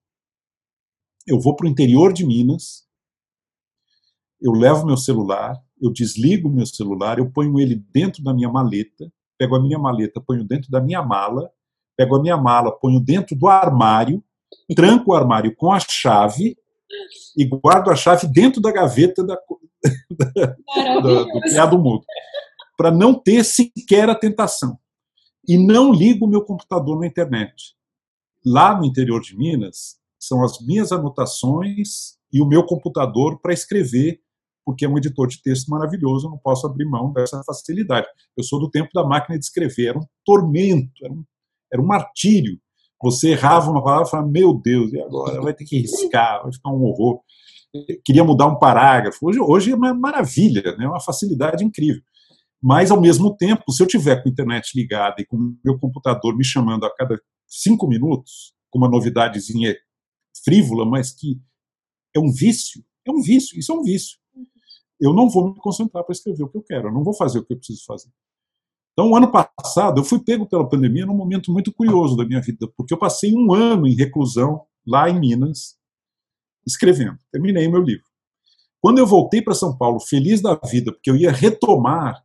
Eu 1.27 1.39
vou 1.39 1.55
para 1.55 1.67
o 1.67 1.69
interior 1.69 2.13
de 2.13 2.25
Minas, 2.25 2.87
eu 4.41 4.53
levo 4.53 4.87
meu 4.87 4.97
celular, 4.97 5.61
eu 5.81 5.91
desligo 5.91 6.47
meu 6.47 6.65
celular, 6.65 7.17
eu 7.17 7.29
ponho 7.31 7.59
ele 7.59 7.83
dentro 7.91 8.23
da 8.23 8.33
minha 8.33 8.49
maleta, 8.49 9.11
pego 9.37 9.55
a 9.55 9.59
minha 9.59 9.79
maleta, 9.79 10.21
ponho 10.21 10.43
dentro 10.43 10.69
da 10.69 10.79
minha 10.79 11.01
mala, 11.01 11.49
pego 11.97 12.15
a 12.15 12.21
minha 12.21 12.37
mala, 12.37 12.71
ponho 12.71 12.99
dentro 12.99 13.35
do 13.35 13.47
armário, 13.47 14.23
tranco 14.75 15.11
o 15.11 15.15
armário 15.15 15.55
com 15.55 15.71
a 15.71 15.79
chave 15.79 16.55
e 17.35 17.45
guardo 17.45 17.89
a 17.89 17.95
chave 17.95 18.27
dentro 18.27 18.61
da 18.61 18.71
gaveta 18.71 19.23
da, 19.23 19.35
da, 20.11 20.55
do 21.01 21.41
criado 21.41 21.79
mudo, 21.79 22.05
para 22.77 22.91
não 22.91 23.13
ter 23.13 23.43
sequer 23.43 24.09
a 24.09 24.15
tentação. 24.15 24.77
E 25.47 25.57
não 25.57 25.91
ligo 25.91 26.25
o 26.25 26.29
meu 26.29 26.43
computador 26.43 26.99
na 26.99 27.07
internet. 27.07 27.75
Lá 28.45 28.77
no 28.77 28.85
interior 28.85 29.21
de 29.21 29.35
Minas, 29.35 29.99
são 30.19 30.43
as 30.43 30.59
minhas 30.61 30.91
anotações 30.91 32.17
e 32.31 32.39
o 32.39 32.45
meu 32.45 32.63
computador 32.63 33.39
para 33.41 33.53
escrever 33.53 34.21
porque 34.71 34.85
é 34.85 34.89
um 34.89 34.97
editor 34.97 35.27
de 35.27 35.41
texto 35.41 35.67
maravilhoso, 35.67 36.27
eu 36.27 36.31
não 36.31 36.37
posso 36.37 36.65
abrir 36.65 36.85
mão 36.85 37.11
dessa 37.11 37.43
facilidade. 37.43 38.07
Eu 38.37 38.43
sou 38.43 38.57
do 38.57 38.69
tempo 38.69 38.89
da 38.93 39.03
máquina 39.03 39.37
de 39.37 39.43
escrever, 39.43 39.89
era 39.89 39.99
um 39.99 40.05
tormento, 40.25 40.91
era 41.03 41.13
um, 41.13 41.23
era 41.71 41.81
um 41.81 41.85
martírio. 41.85 42.57
Você 43.03 43.31
errava 43.31 43.69
uma 43.69 43.83
palavra 43.83 44.07
e 44.07 44.09
falava, 44.09 44.29
meu 44.29 44.53
Deus, 44.53 44.93
e 44.93 45.01
agora? 45.01 45.41
Vai 45.41 45.53
ter 45.53 45.65
que 45.65 45.77
riscar, 45.79 46.43
vai 46.43 46.53
ficar 46.53 46.69
um 46.69 46.83
horror. 46.83 47.19
Eu 47.73 47.97
queria 48.05 48.23
mudar 48.23 48.47
um 48.47 48.57
parágrafo. 48.57 49.17
Hoje, 49.23 49.39
hoje 49.39 49.71
é 49.71 49.75
uma 49.75 49.93
maravilha, 49.93 50.75
né? 50.77 50.85
É 50.85 50.87
uma 50.87 50.99
facilidade 50.99 51.65
incrível. 51.65 52.01
Mas, 52.61 52.91
ao 52.91 53.01
mesmo 53.01 53.35
tempo, 53.35 53.71
se 53.71 53.81
eu 53.81 53.87
tiver 53.87 54.21
com 54.21 54.29
a 54.29 54.31
internet 54.31 54.71
ligada 54.75 55.15
e 55.19 55.25
com 55.25 55.35
o 55.35 55.55
meu 55.65 55.79
computador 55.79 56.37
me 56.37 56.45
chamando 56.45 56.85
a 56.85 56.95
cada 56.95 57.19
cinco 57.47 57.87
minutos, 57.87 58.53
com 58.69 58.77
uma 58.77 58.89
novidadezinha 58.89 59.75
frívola, 60.45 60.85
mas 60.85 61.11
que 61.11 61.41
é 62.15 62.19
um 62.19 62.31
vício, 62.31 62.83
é 63.05 63.11
um 63.11 63.21
vício, 63.21 63.57
isso 63.59 63.71
é 63.71 63.75
um 63.75 63.83
vício 63.83 64.21
eu 65.01 65.13
não 65.13 65.29
vou 65.29 65.49
me 65.49 65.55
concentrar 65.55 66.03
para 66.03 66.13
escrever 66.13 66.43
o 66.43 66.49
que 66.49 66.57
eu 66.57 66.63
quero, 66.63 66.87
eu 66.89 66.93
não 66.93 67.03
vou 67.03 67.13
fazer 67.13 67.39
o 67.39 67.45
que 67.45 67.53
eu 67.53 67.57
preciso 67.57 67.83
fazer. 67.85 68.09
Então, 68.93 69.09
o 69.09 69.15
ano 69.15 69.31
passado, 69.31 69.99
eu 69.99 70.03
fui 70.03 70.19
pego 70.19 70.45
pela 70.45 70.67
pandemia 70.67 71.05
num 71.05 71.15
momento 71.15 71.51
muito 71.51 71.73
curioso 71.73 72.15
da 72.15 72.25
minha 72.25 72.41
vida, 72.41 72.67
porque 72.75 72.93
eu 72.93 72.97
passei 72.97 73.33
um 73.33 73.53
ano 73.53 73.87
em 73.87 73.95
reclusão, 73.95 74.61
lá 74.85 75.09
em 75.09 75.19
Minas, 75.19 75.75
escrevendo. 76.67 77.17
Terminei 77.31 77.67
meu 77.67 77.81
livro. 77.81 78.05
Quando 78.81 78.99
eu 78.99 79.07
voltei 79.07 79.41
para 79.41 79.53
São 79.53 79.77
Paulo, 79.77 79.99
feliz 79.99 80.41
da 80.41 80.59
vida, 80.65 80.91
porque 80.91 81.09
eu 81.09 81.15
ia 81.15 81.31
retomar 81.31 82.21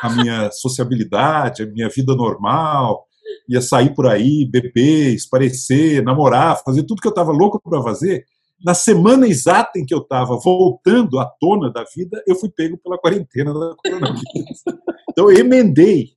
a 0.00 0.10
minha 0.10 0.50
sociabilidade, 0.52 1.62
a 1.62 1.66
minha 1.66 1.88
vida 1.88 2.14
normal, 2.16 3.06
ia 3.48 3.60
sair 3.60 3.94
por 3.94 4.06
aí, 4.06 4.44
beber, 4.44 5.14
esparecer, 5.14 6.02
namorar, 6.02 6.62
fazer 6.64 6.82
tudo 6.84 7.00
que 7.00 7.06
eu 7.06 7.12
estava 7.12 7.30
louco 7.30 7.60
para 7.60 7.82
fazer, 7.82 8.26
na 8.64 8.74
semana 8.74 9.26
exata 9.26 9.78
em 9.78 9.84
que 9.84 9.94
eu 9.94 9.98
estava 9.98 10.36
voltando 10.36 11.18
à 11.18 11.26
tona 11.26 11.70
da 11.70 11.84
vida, 11.94 12.22
eu 12.26 12.36
fui 12.36 12.48
pego 12.48 12.78
pela 12.78 12.98
quarentena 12.98 13.52
da 13.52 13.74
coronavírus. 13.76 14.62
então 15.10 15.30
eu 15.30 15.38
emendei 15.38 16.10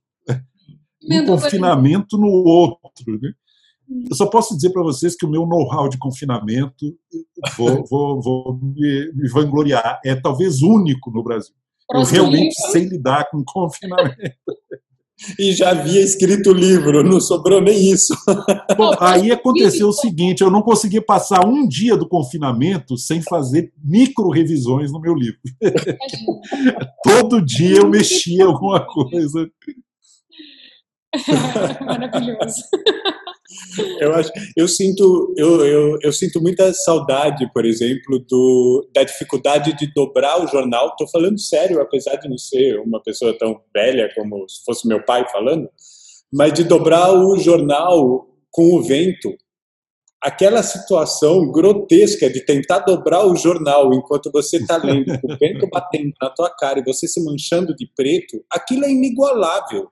um 1.02 1.26
confinamento 1.26 2.16
no 2.16 2.28
outro. 2.28 3.18
Né? 3.20 3.32
Eu 4.10 4.16
só 4.16 4.26
posso 4.26 4.54
dizer 4.54 4.70
para 4.70 4.82
vocês 4.82 5.16
que 5.16 5.24
o 5.24 5.30
meu 5.30 5.46
know-how 5.46 5.88
de 5.88 5.98
confinamento, 5.98 6.96
vou, 7.56 7.84
vou, 7.88 8.20
vou 8.20 8.58
me, 8.60 9.12
me, 9.14 9.28
vangloriar, 9.28 10.00
é 10.04 10.14
talvez 10.14 10.62
único 10.62 11.10
no 11.10 11.22
Brasil. 11.22 11.54
Eu 11.92 12.02
realmente 12.02 12.54
sei 12.72 12.84
lidar 12.84 13.30
com 13.30 13.44
confinamento. 13.44 14.16
e 15.38 15.52
já 15.52 15.70
havia 15.70 16.00
escrito 16.00 16.50
o 16.50 16.54
livro, 16.54 17.02
não 17.02 17.20
sobrou 17.20 17.60
nem 17.60 17.90
isso. 17.90 18.14
Bom, 18.76 18.92
aí 19.00 19.30
aconteceu 19.30 19.88
o 19.88 19.92
seguinte: 19.92 20.42
eu 20.42 20.50
não 20.50 20.62
consegui 20.62 21.00
passar 21.00 21.46
um 21.46 21.66
dia 21.66 21.96
do 21.96 22.08
confinamento 22.08 22.96
sem 22.98 23.22
fazer 23.22 23.72
micro 23.82 24.28
revisões 24.28 24.92
no 24.92 25.00
meu 25.00 25.14
livro. 25.14 25.38
Todo 27.02 27.44
dia 27.44 27.78
eu 27.78 27.88
mexia 27.88 28.44
alguma 28.44 28.84
coisa. 28.86 29.48
Maravilhoso. 31.80 32.62
Eu, 34.00 34.14
acho, 34.14 34.30
eu, 34.56 34.68
sinto, 34.68 35.34
eu, 35.36 35.64
eu, 35.64 35.98
eu, 36.02 36.12
sinto 36.12 36.40
muita 36.40 36.72
saudade, 36.72 37.50
por 37.52 37.64
exemplo, 37.64 38.18
do, 38.18 38.88
da 38.94 39.02
dificuldade 39.02 39.76
de 39.76 39.92
dobrar 39.92 40.42
o 40.42 40.46
jornal. 40.46 40.88
Estou 40.88 41.08
falando 41.08 41.38
sério, 41.38 41.80
apesar 41.80 42.16
de 42.16 42.28
não 42.28 42.38
ser 42.38 42.78
uma 42.80 43.02
pessoa 43.02 43.36
tão 43.38 43.60
velha 43.74 44.10
como 44.14 44.48
se 44.48 44.64
fosse 44.64 44.88
meu 44.88 45.04
pai 45.04 45.26
falando, 45.30 45.68
mas 46.32 46.52
de 46.52 46.64
dobrar 46.64 47.12
o 47.12 47.38
jornal 47.38 48.26
com 48.50 48.74
o 48.74 48.82
vento. 48.82 49.34
Aquela 50.20 50.62
situação 50.62 51.52
grotesca 51.52 52.28
de 52.28 52.40
tentar 52.40 52.80
dobrar 52.80 53.26
o 53.26 53.36
jornal 53.36 53.92
enquanto 53.94 54.30
você 54.32 54.56
está 54.56 54.76
lendo, 54.78 55.12
o 55.22 55.36
vento 55.36 55.68
batendo 55.70 56.12
na 56.20 56.30
tua 56.30 56.50
cara 56.50 56.80
e 56.80 56.84
você 56.84 57.06
se 57.06 57.22
manchando 57.22 57.74
de 57.76 57.86
preto, 57.94 58.42
aquilo 58.50 58.84
é 58.84 58.90
inigualável. 58.90 59.88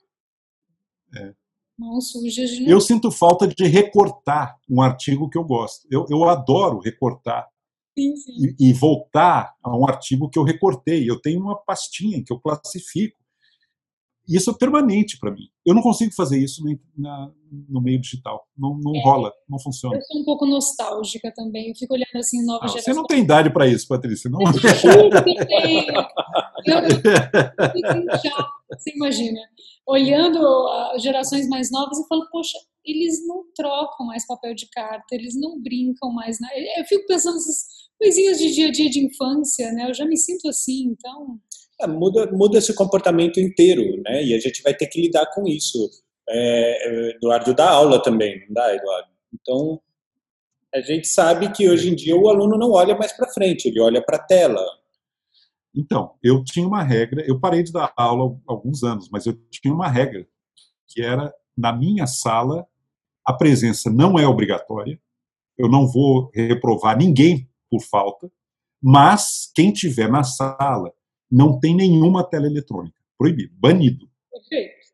É. 1.15 1.44
Mãos 1.79 2.13
sujas 2.13 2.51
de 2.51 2.71
Eu 2.71 2.81
sinto 2.81 3.11
falta 3.11 3.49
de 3.49 3.65
recortar 3.67 4.57
um 4.71 4.81
artigo 4.81 5.29
que 5.29 5.37
eu 5.37 5.45
gosto. 5.45 5.87
Eu, 5.91 6.07
eu 6.09 6.25
adoro 6.25 6.79
recortar 6.79 7.49
sim, 7.99 8.15
sim. 8.17 8.55
e, 8.59 8.71
e, 8.71 8.73
voltar 8.73 9.55
a 9.63 9.77
um 9.77 9.87
artigo 9.87 10.31
que 10.31 10.39
eu 10.39 10.45
recortei. 10.45 11.09
Eu 11.09 11.21
tenho 11.21 11.41
uma 11.41 11.57
pastinha 11.57 12.23
que 12.25 12.33
eu 12.33 12.39
classifico. 12.39 13.19
Isso 14.27 14.51
é 14.51 14.55
permanente 14.55 15.19
para 15.19 15.31
mim. 15.31 15.49
Eu 15.67 15.75
não 15.75 15.83
consigo 15.83 16.15
fazer 16.15 16.39
isso 16.39 16.65
no, 16.65 16.79
na, 16.97 17.31
no 17.69 17.81
meio 17.81 18.01
digital. 18.01 18.47
Não, 18.57 18.79
não 18.79 18.95
é. 18.95 19.03
rola, 19.03 19.33
não 19.49 19.59
funciona. 19.59 19.97
Eu 19.97 20.03
sou 20.03 20.23
um 20.23 20.25
pouco 20.25 20.47
nostálgica 20.47 21.31
também. 21.35 21.69
Eu 21.69 21.75
fico 21.75 21.93
olhando 21.93 22.17
assim, 22.17 22.43
nova 22.47 22.65
ah, 22.65 22.69
geração. 22.69 22.95
Você 22.95 23.01
não 23.01 23.07
tem 23.07 23.21
idade 23.21 23.53
para 23.53 23.67
isso, 23.67 23.87
Patrícia. 23.87 24.31
Não. 24.31 24.41
Eu 24.49 25.47
tenho. 25.47 26.07
Eu, 26.67 26.81
já, 28.23 28.49
você 28.71 28.93
imagina. 28.95 29.41
Olhando 29.87 30.39
as 30.95 31.03
gerações 31.03 31.49
mais 31.49 31.71
novas 31.71 31.99
e 31.99 32.09
falando, 32.09 32.29
poxa, 32.31 32.59
eles 32.85 33.27
não 33.27 33.45
trocam 33.55 34.07
mais 34.07 34.27
papel 34.27 34.55
de 34.55 34.69
carta, 34.71 35.07
eles 35.13 35.35
não 35.39 35.61
brincam 35.61 36.13
mais. 36.13 36.39
Na... 36.41 36.49
Eu 36.79 36.85
fico 36.85 37.07
pensando 37.07 37.35
nessas 37.35 37.67
coisinhas 37.99 38.39
de 38.39 38.53
dia 38.53 38.69
a 38.69 38.73
dia 38.73 38.91
de 38.91 39.05
infância, 39.05 39.73
né? 39.73 39.89
Eu 39.89 39.95
já 39.95 40.05
me 40.05 40.17
sinto 40.17 40.49
assim, 40.49 40.89
então. 40.89 41.39
É, 41.81 41.87
muda, 41.87 42.31
muda 42.33 42.59
esse 42.59 42.75
comportamento 42.75 43.41
inteiro, 43.41 44.03
né? 44.03 44.25
E 44.25 44.35
a 44.35 44.39
gente 44.39 44.63
vai 44.63 44.75
ter 44.75 44.87
que 44.87 45.01
lidar 45.01 45.27
com 45.35 45.47
isso. 45.47 45.91
É, 46.29 47.11
Eduardo 47.17 47.55
dá 47.55 47.71
aula 47.71 48.03
também, 48.03 48.41
não 48.47 48.55
dá, 48.55 48.75
Eduardo? 48.75 49.09
Então, 49.33 49.81
a 50.75 50.81
gente 50.81 51.07
sabe 51.07 51.53
que 51.53 51.69
hoje 51.69 51.91
em 51.91 51.95
dia 51.95 52.17
o 52.17 52.29
aluno 52.29 52.59
não 52.59 52.73
olha 52.73 52.97
mais 52.97 53.13
para 53.13 53.29
frente, 53.29 53.69
ele 53.69 53.81
olha 53.81 54.03
para 54.03 54.17
a 54.17 54.23
tela. 54.23 54.65
Então, 55.75 56.15
eu 56.23 56.45
tinha 56.45 56.67
uma 56.67 56.83
regra, 56.83 57.25
eu 57.27 57.41
parei 57.41 57.63
de 57.63 57.73
dar 57.73 57.93
aula 57.97 58.37
há 58.49 58.53
alguns 58.53 58.85
anos, 58.85 59.09
mas 59.11 59.27
eu 59.27 59.35
tinha 59.51 59.75
uma 59.75 59.89
regra, 59.89 60.27
que 60.87 61.03
era, 61.03 61.35
na 61.57 61.73
minha 61.73 62.07
sala, 62.07 62.67
a 63.27 63.33
presença 63.33 63.91
não 63.91 64.19
é 64.19 64.27
obrigatória, 64.27 65.01
eu 65.59 65.69
não 65.69 65.87
vou 65.87 66.31
reprovar 66.33 66.97
ninguém 66.97 67.49
por 67.71 67.81
falta, 67.83 68.31
mas 68.81 69.51
quem 69.55 69.73
tiver 69.73 70.11
na 70.11 70.23
sala 70.23 70.93
não 71.31 71.59
tem 71.59 71.75
nenhuma 71.75 72.23
tela 72.23 72.47
eletrônica. 72.47 72.97
Proibido, 73.19 73.55
banido. 73.57 74.09
Perfeito. 74.31 74.85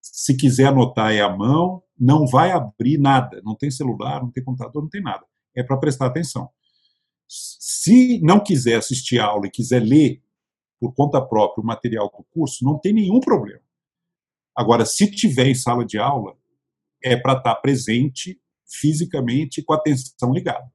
Se 0.00 0.36
quiser 0.36 0.66
anotar 0.66 1.12
é 1.12 1.20
a 1.20 1.34
mão, 1.34 1.82
não 1.98 2.26
vai 2.26 2.50
abrir 2.50 2.98
nada. 2.98 3.40
Não 3.44 3.54
tem 3.54 3.70
celular, 3.70 4.20
não 4.20 4.30
tem 4.30 4.44
computador, 4.44 4.82
não 4.82 4.90
tem 4.90 5.02
nada. 5.02 5.24
É 5.56 5.62
para 5.62 5.76
prestar 5.76 6.06
atenção. 6.06 6.48
Se 7.26 8.20
não 8.22 8.40
quiser 8.40 8.76
assistir 8.76 9.18
a 9.18 9.26
aula 9.26 9.46
e 9.46 9.50
quiser 9.50 9.80
ler 9.80 10.22
por 10.80 10.94
conta 10.94 11.20
própria 11.20 11.62
o 11.62 11.66
material 11.66 12.06
do 12.06 12.24
curso, 12.32 12.64
não 12.64 12.78
tem 12.78 12.92
nenhum 12.92 13.20
problema. 13.20 13.60
Agora, 14.56 14.84
se 14.84 15.10
tiver 15.10 15.46
em 15.46 15.54
sala 15.54 15.84
de 15.84 15.98
aula, 15.98 16.36
é 17.02 17.16
para 17.16 17.34
estar 17.34 17.54
tá 17.54 17.60
presente 17.60 18.40
fisicamente 18.66 19.62
com 19.62 19.72
a 19.72 19.76
atenção 19.76 20.32
ligada. 20.32 20.70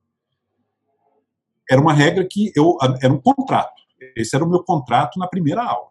Era 1.70 1.82
uma 1.82 1.93
regra 1.93 2.26
que 2.30 2.51
eu 2.56 2.78
era 3.01 3.14
um 3.14 3.22
contrato. 3.22 3.82
Esse 4.16 4.36
era 4.36 4.43
o 4.43 4.49
meu 4.49 4.64
contrato 4.64 5.18
na 5.18 5.28
primeira 5.28 5.64
aula. 5.64 5.89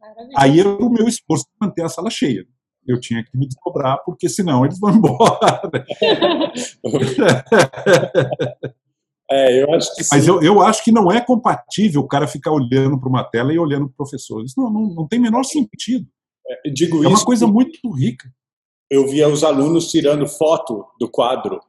Maravilha. 0.00 0.34
Aí 0.36 0.60
era 0.60 0.68
o 0.68 0.90
meu 0.90 1.06
esforço 1.06 1.44
de 1.44 1.66
manter 1.66 1.84
a 1.84 1.88
sala 1.88 2.10
cheia. 2.10 2.46
Eu 2.86 2.98
tinha 2.98 3.22
que 3.22 3.36
me 3.36 3.46
desdobrar, 3.46 4.02
porque 4.04 4.28
senão 4.28 4.64
eles 4.64 4.78
vão 4.78 4.90
embora. 4.94 5.60
é, 9.30 9.62
eu 9.62 9.72
acho 9.74 9.94
que 9.94 10.02
Mas 10.10 10.26
eu, 10.26 10.42
eu 10.42 10.62
acho 10.62 10.82
que 10.82 10.90
não 10.90 11.12
é 11.12 11.20
compatível 11.20 12.00
o 12.00 12.08
cara 12.08 12.26
ficar 12.26 12.50
olhando 12.50 12.98
para 12.98 13.08
uma 13.08 13.24
tela 13.24 13.52
e 13.52 13.58
olhando 13.58 13.86
para 13.86 13.92
o 13.92 13.96
professor. 13.96 14.42
Isso 14.42 14.54
não, 14.56 14.70
não, 14.70 14.94
não 14.94 15.08
tem 15.08 15.18
menor 15.18 15.44
sentido. 15.44 16.06
É, 16.46 16.70
digo 16.70 17.04
é 17.04 17.08
uma 17.08 17.24
coisa 17.24 17.46
muito 17.46 17.90
rica. 17.90 18.28
Eu 18.90 19.06
via 19.06 19.28
os 19.28 19.44
alunos 19.44 19.90
tirando 19.90 20.26
foto 20.26 20.86
do 20.98 21.10
quadro 21.10 21.60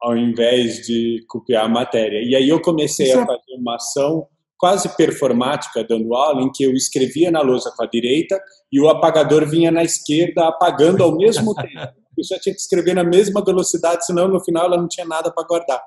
ao 0.00 0.16
invés 0.16 0.86
de 0.86 1.24
copiar 1.28 1.64
a 1.64 1.68
matéria. 1.68 2.22
E 2.22 2.34
aí 2.34 2.48
eu 2.48 2.60
comecei 2.60 3.08
Isso 3.08 3.18
a 3.18 3.22
é 3.22 3.26
fazer 3.26 3.54
uma 3.58 3.76
ação 3.76 4.26
quase 4.58 4.94
performática 4.94 5.82
dando 5.82 6.14
aula, 6.14 6.42
em 6.42 6.52
que 6.52 6.62
eu 6.62 6.72
escrevia 6.72 7.30
na 7.30 7.40
lousa 7.40 7.72
com 7.74 7.82
a 7.82 7.86
direita 7.86 8.38
e 8.70 8.78
o 8.78 8.90
apagador 8.90 9.48
vinha 9.48 9.70
na 9.70 9.82
esquerda 9.82 10.48
apagando 10.48 11.02
ao 11.02 11.16
mesmo 11.16 11.54
tempo. 11.56 11.94
Eu 12.20 12.24
já 12.24 12.38
tinha 12.38 12.54
que 12.54 12.60
escrever 12.60 12.94
na 12.94 13.04
mesma 13.04 13.44
velocidade, 13.44 14.04
senão 14.04 14.28
no 14.28 14.42
final 14.42 14.66
ela 14.66 14.76
não 14.76 14.88
tinha 14.88 15.06
nada 15.06 15.32
para 15.32 15.46
guardar. 15.46 15.82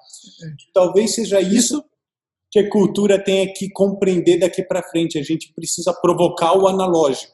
Talvez 0.74 1.16
seja 1.16 1.40
isso 1.40 1.84
que 2.52 2.60
a 2.60 2.70
cultura 2.70 3.24
tenha 3.24 3.52
que 3.52 3.70
compreender 3.72 4.40
daqui 4.40 4.64
para 4.64 4.84
frente. 4.84 5.18
A 5.18 5.24
gente 5.24 5.52
precisa 5.54 5.94
provocar 5.94 6.58
o 6.58 6.68
analógico. 6.68 7.34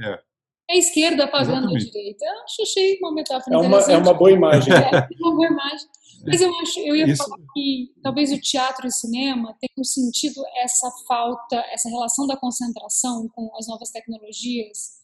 É. 0.00 0.28
É 0.70 0.74
a 0.74 0.76
esquerda 0.76 1.24
apagando 1.24 1.74
Exatamente. 1.74 1.88
a 1.88 1.90
direita. 1.90 2.24
Eu 2.26 2.62
achei 2.62 2.98
uma 3.00 3.14
metáfora 3.14 3.56
é 3.56 3.58
uma, 3.58 3.78
É 3.78 3.96
uma 3.96 4.12
boa 4.12 4.30
imagem. 4.30 4.72
É, 4.72 5.08
uma 5.20 5.34
boa 5.34 5.46
imagem. 5.46 5.88
Mas 6.26 6.40
eu 6.40 6.52
acho, 6.58 6.80
eu 6.80 6.96
ia 6.96 7.06
Isso. 7.06 7.22
falar 7.22 7.38
que 7.54 7.92
talvez 8.02 8.32
o 8.32 8.40
teatro 8.40 8.84
e 8.86 8.88
o 8.88 8.92
cinema 8.92 9.56
tenham 9.60 9.84
sentido 9.84 10.42
essa 10.62 10.90
falta, 11.06 11.56
essa 11.72 11.88
relação 11.88 12.26
da 12.26 12.36
concentração 12.36 13.28
com 13.28 13.50
as 13.56 13.66
novas 13.66 13.90
tecnologias, 13.90 14.97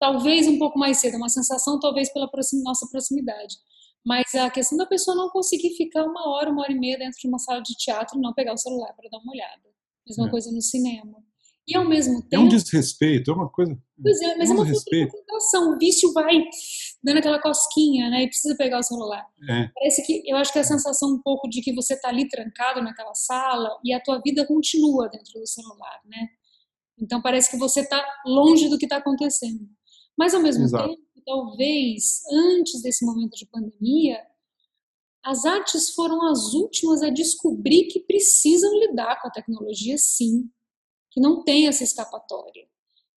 talvez 0.00 0.48
um 0.48 0.58
pouco 0.58 0.78
mais 0.78 0.98
cedo, 0.98 1.16
uma 1.16 1.28
sensação 1.28 1.78
talvez 1.78 2.12
pela 2.12 2.28
proxim, 2.28 2.62
nossa 2.62 2.88
proximidade. 2.90 3.54
Mas 4.04 4.34
a 4.34 4.50
questão 4.50 4.78
da 4.78 4.86
pessoa 4.86 5.14
não 5.14 5.28
conseguir 5.28 5.76
ficar 5.76 6.04
uma 6.04 6.26
hora, 6.30 6.50
uma 6.50 6.62
hora 6.62 6.72
e 6.72 6.78
meia 6.78 6.98
dentro 6.98 7.18
de 7.20 7.28
uma 7.28 7.38
sala 7.38 7.60
de 7.60 7.74
teatro 7.74 8.18
e 8.18 8.20
não 8.20 8.32
pegar 8.32 8.54
o 8.54 8.56
celular 8.56 8.94
para 8.94 9.10
dar 9.10 9.18
uma 9.18 9.32
olhada. 9.32 9.60
Mesma 10.08 10.26
é. 10.26 10.30
coisa 10.30 10.50
no 10.50 10.62
cinema. 10.62 11.22
E 11.68 11.76
ao 11.76 11.86
mesmo 11.86 12.20
tempo. 12.22 12.34
É 12.34 12.38
um 12.38 12.48
desrespeito, 12.48 13.30
é 13.30 13.34
uma 13.34 13.48
coisa. 13.48 13.78
Pois 14.02 14.20
é, 14.22 14.36
mas 14.36 14.50
é, 14.50 14.54
um 14.54 14.56
é 14.56 14.60
uma 14.60 14.72
concentração. 14.72 15.72
O 15.72 15.78
vício 15.78 16.12
vai 16.14 16.42
dando 17.04 17.18
aquela 17.18 17.40
cosquinha, 17.40 18.08
né? 18.08 18.22
E 18.22 18.26
precisa 18.26 18.56
pegar 18.56 18.78
o 18.78 18.82
celular. 18.82 19.24
É. 19.48 19.70
Parece 19.74 20.04
que 20.04 20.22
eu 20.26 20.36
acho 20.38 20.50
que 20.50 20.58
é 20.58 20.62
a 20.62 20.64
sensação 20.64 21.10
um 21.10 21.22
pouco 21.22 21.48
de 21.48 21.60
que 21.60 21.74
você 21.74 21.94
está 21.94 22.08
ali 22.08 22.26
trancado 22.26 22.82
naquela 22.82 23.14
sala 23.14 23.78
e 23.84 23.92
a 23.92 24.00
tua 24.00 24.20
vida 24.24 24.46
continua 24.46 25.08
dentro 25.10 25.38
do 25.38 25.46
celular, 25.46 26.00
né? 26.06 26.28
Então 26.98 27.20
parece 27.20 27.50
que 27.50 27.56
você 27.56 27.80
está 27.80 28.04
longe 28.26 28.68
do 28.68 28.78
que 28.78 28.86
está 28.86 28.96
acontecendo. 28.96 29.68
Mas 30.18 30.34
ao 30.34 30.42
mesmo 30.42 30.64
Exato. 30.64 30.88
tempo, 30.88 31.02
talvez 31.24 32.20
antes 32.30 32.82
desse 32.82 33.04
momento 33.04 33.36
de 33.36 33.46
pandemia, 33.46 34.18
as 35.24 35.44
artes 35.44 35.90
foram 35.90 36.26
as 36.30 36.54
últimas 36.54 37.02
a 37.02 37.10
descobrir 37.10 37.84
que 37.84 38.00
precisam 38.00 38.72
lidar 38.78 39.20
com 39.20 39.28
a 39.28 39.30
tecnologia, 39.30 39.96
sim, 39.98 40.48
que 41.10 41.20
não 41.20 41.44
tem 41.44 41.68
essa 41.68 41.84
escapatória. 41.84 42.66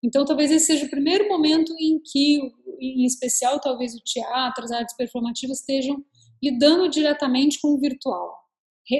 Então, 0.03 0.25
talvez 0.25 0.51
esse 0.51 0.65
seja 0.65 0.85
o 0.85 0.89
primeiro 0.89 1.29
momento 1.29 1.73
em 1.79 1.99
que, 2.03 2.39
em 2.79 3.05
especial, 3.05 3.59
talvez 3.59 3.95
o 3.95 4.03
teatro, 4.03 4.65
as 4.65 4.71
artes 4.71 4.95
performativas 4.97 5.59
estejam 5.59 6.03
lidando 6.43 6.89
diretamente 6.89 7.59
com 7.61 7.69
o 7.69 7.79
virtual, 7.79 8.37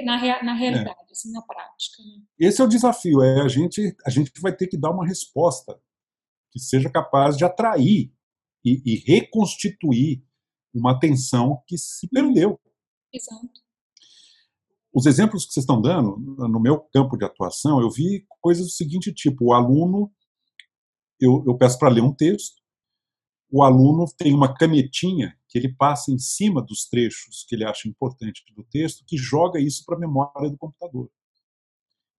na, 0.02 0.42
na 0.42 0.54
realidade, 0.54 0.96
é. 1.08 1.12
assim, 1.12 1.30
na 1.30 1.42
prática. 1.42 2.02
Né? 2.02 2.22
Esse 2.40 2.62
é 2.62 2.64
o 2.64 2.68
desafio, 2.68 3.22
é 3.22 3.42
a 3.42 3.48
gente, 3.48 3.94
a 4.06 4.08
gente 4.08 4.32
vai 4.40 4.56
ter 4.56 4.66
que 4.66 4.78
dar 4.78 4.90
uma 4.90 5.06
resposta 5.06 5.78
que 6.54 6.60
seja 6.60 6.88
capaz 6.88 7.36
de 7.36 7.44
atrair 7.44 8.12
e, 8.64 8.82
e 8.86 8.96
reconstituir 9.04 10.24
uma 10.72 10.92
atenção 10.92 11.60
que 11.66 11.76
se 11.76 12.08
perdeu. 12.08 12.58
Exato. 13.12 13.64
Os 14.92 15.06
exemplos 15.06 15.44
que 15.44 15.52
vocês 15.52 15.64
estão 15.64 15.82
dando, 15.82 16.16
no 16.16 16.60
meu 16.60 16.78
campo 16.78 17.16
de 17.16 17.24
atuação, 17.24 17.80
eu 17.80 17.90
vi 17.90 18.24
coisas 18.40 18.66
do 18.66 18.72
seguinte 18.72 19.12
tipo: 19.12 19.46
o 19.46 19.52
aluno 19.52 20.10
eu, 21.20 21.42
eu 21.46 21.56
peço 21.56 21.78
para 21.78 21.90
ler 21.90 22.00
um 22.02 22.14
texto, 22.14 22.62
o 23.50 23.62
aluno 23.62 24.04
tem 24.16 24.32
uma 24.32 24.52
canetinha 24.54 25.36
que 25.48 25.58
ele 25.58 25.72
passa 25.74 26.10
em 26.10 26.18
cima 26.18 26.62
dos 26.62 26.88
trechos 26.88 27.44
que 27.48 27.54
ele 27.54 27.64
acha 27.64 27.88
importante 27.88 28.42
do 28.54 28.64
texto, 28.64 29.04
que 29.06 29.16
joga 29.16 29.60
isso 29.60 29.84
para 29.84 29.96
a 29.96 30.00
memória 30.00 30.50
do 30.50 30.58
computador. 30.58 31.10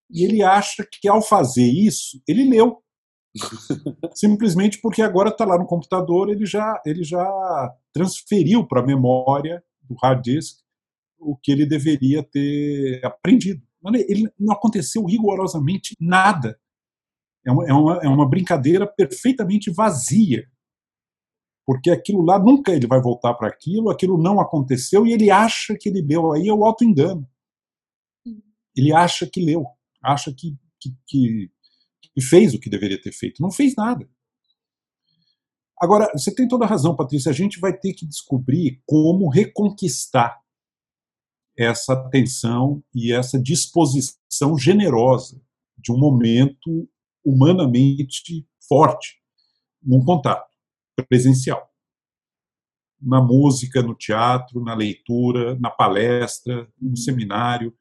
E 0.10 0.24
ele 0.24 0.44
acha 0.44 0.88
que 0.90 1.08
ao 1.08 1.22
fazer 1.22 1.66
isso, 1.66 2.22
ele 2.28 2.48
leu. 2.48 2.82
Simplesmente 4.14 4.80
porque 4.82 5.02
agora 5.02 5.30
está 5.30 5.46
lá 5.46 5.58
no 5.58 5.66
computador, 5.66 6.30
ele 6.30 6.46
já, 6.46 6.82
ele 6.86 7.04
já 7.04 7.26
transferiu 7.94 8.66
para 8.66 8.82
a 8.82 8.86
memória 8.86 9.64
do 9.82 9.96
hard 10.02 10.24
disk 10.24 10.60
o 11.20 11.36
que 11.36 11.52
ele 11.52 11.66
deveria 11.66 12.24
ter 12.24 13.04
aprendido. 13.04 13.62
Ele 14.08 14.30
não 14.40 14.54
aconteceu 14.54 15.04
rigorosamente 15.06 15.96
nada. 16.00 16.60
É 17.46 17.52
uma, 17.52 17.68
é 17.68 17.74
uma, 17.74 17.98
é 18.04 18.08
uma 18.08 18.28
brincadeira 18.28 18.88
perfeitamente 18.88 19.72
vazia. 19.72 20.48
Porque 21.66 21.90
aquilo 21.90 22.22
lá 22.22 22.40
nunca 22.40 22.72
ele 22.72 22.88
vai 22.88 23.02
voltar 23.02 23.34
para 23.34 23.48
aquilo, 23.48 23.90
aquilo 23.90 24.22
não 24.22 24.40
aconteceu 24.40 25.06
e 25.06 25.14
ele 25.14 25.32
acha 25.32 25.76
que 25.80 25.90
ele 25.90 26.02
leu. 26.02 26.32
Aí 26.32 26.48
é 26.48 26.54
o 26.54 26.64
auto-engano. 26.64 27.28
Ele 28.76 28.92
acha 28.94 29.28
que 29.28 29.44
leu, 29.44 29.66
acha 30.04 30.34
que, 30.34 30.56
que, 30.80 30.96
que, 31.08 31.52
que 32.14 32.22
fez 32.22 32.54
o 32.54 32.60
que 32.60 32.70
deveria 32.70 33.02
ter 33.02 33.12
feito. 33.12 33.42
Não 33.42 33.52
fez 33.52 33.76
nada. 33.76 34.10
Agora, 35.80 36.10
você 36.14 36.34
tem 36.34 36.48
toda 36.48 36.66
a 36.66 36.68
razão, 36.68 36.96
Patrícia. 36.96 37.30
A 37.30 37.34
gente 37.34 37.60
vai 37.60 37.78
ter 37.78 37.94
que 37.94 38.06
descobrir 38.06 38.82
como 38.86 39.30
reconquistar 39.30 40.40
essa 41.58 41.94
atenção 41.94 42.84
e 42.94 43.14
essa 43.14 43.42
disposição 43.42 44.58
generosa 44.58 45.42
de 45.78 45.92
um 45.92 45.98
momento 45.98 46.90
humanamente 47.24 48.48
forte 48.68 49.22
num 49.82 50.04
contato 50.04 50.50
presencial. 51.08 51.70
Na 53.02 53.22
música, 53.22 53.82
no 53.82 53.94
teatro, 53.94 54.64
na 54.64 54.74
leitura, 54.74 55.58
na 55.60 55.70
palestra, 55.70 56.68
no 56.82 56.98
seminário, 56.98 57.76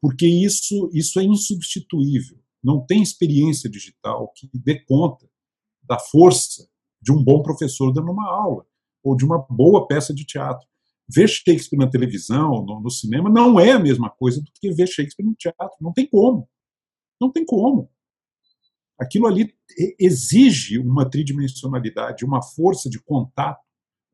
porque 0.00 0.26
isso, 0.26 0.90
isso 0.94 1.20
é 1.20 1.24
insubstituível. 1.24 2.39
Não 2.62 2.84
tem 2.84 3.02
experiência 3.02 3.70
digital 3.70 4.32
que 4.34 4.48
dê 4.54 4.78
conta 4.84 5.28
da 5.82 5.98
força 5.98 6.68
de 7.00 7.12
um 7.12 7.22
bom 7.22 7.42
professor 7.42 7.92
dando 7.92 8.12
uma 8.12 8.30
aula 8.30 8.66
ou 9.02 9.16
de 9.16 9.24
uma 9.24 9.38
boa 9.48 9.86
peça 9.86 10.14
de 10.14 10.24
teatro 10.24 10.68
ver 11.12 11.28
Shakespeare 11.28 11.78
na 11.78 11.90
televisão, 11.90 12.64
no, 12.64 12.80
no, 12.80 12.90
cinema, 12.90 13.28
não 13.28 13.58
é 13.58 13.72
a 13.72 13.78
mesma 13.78 14.08
coisa 14.08 14.40
do 14.40 14.50
que 14.54 14.72
ver 14.72 14.86
Shakespeare 14.86 15.26
no 15.26 15.34
teatro. 15.34 15.76
Não 15.80 15.92
tem 15.92 16.06
como. 16.06 16.48
Não 17.20 17.30
tem 17.30 17.44
como. 17.44 17.90
Aquilo 18.98 19.26
ali 19.26 19.52
exige 19.98 20.78
uma 20.78 21.08
tridimensionalidade, 21.08 22.24
uma 22.24 22.42
força 22.42 22.88
de 22.88 23.00
contato 23.02 23.64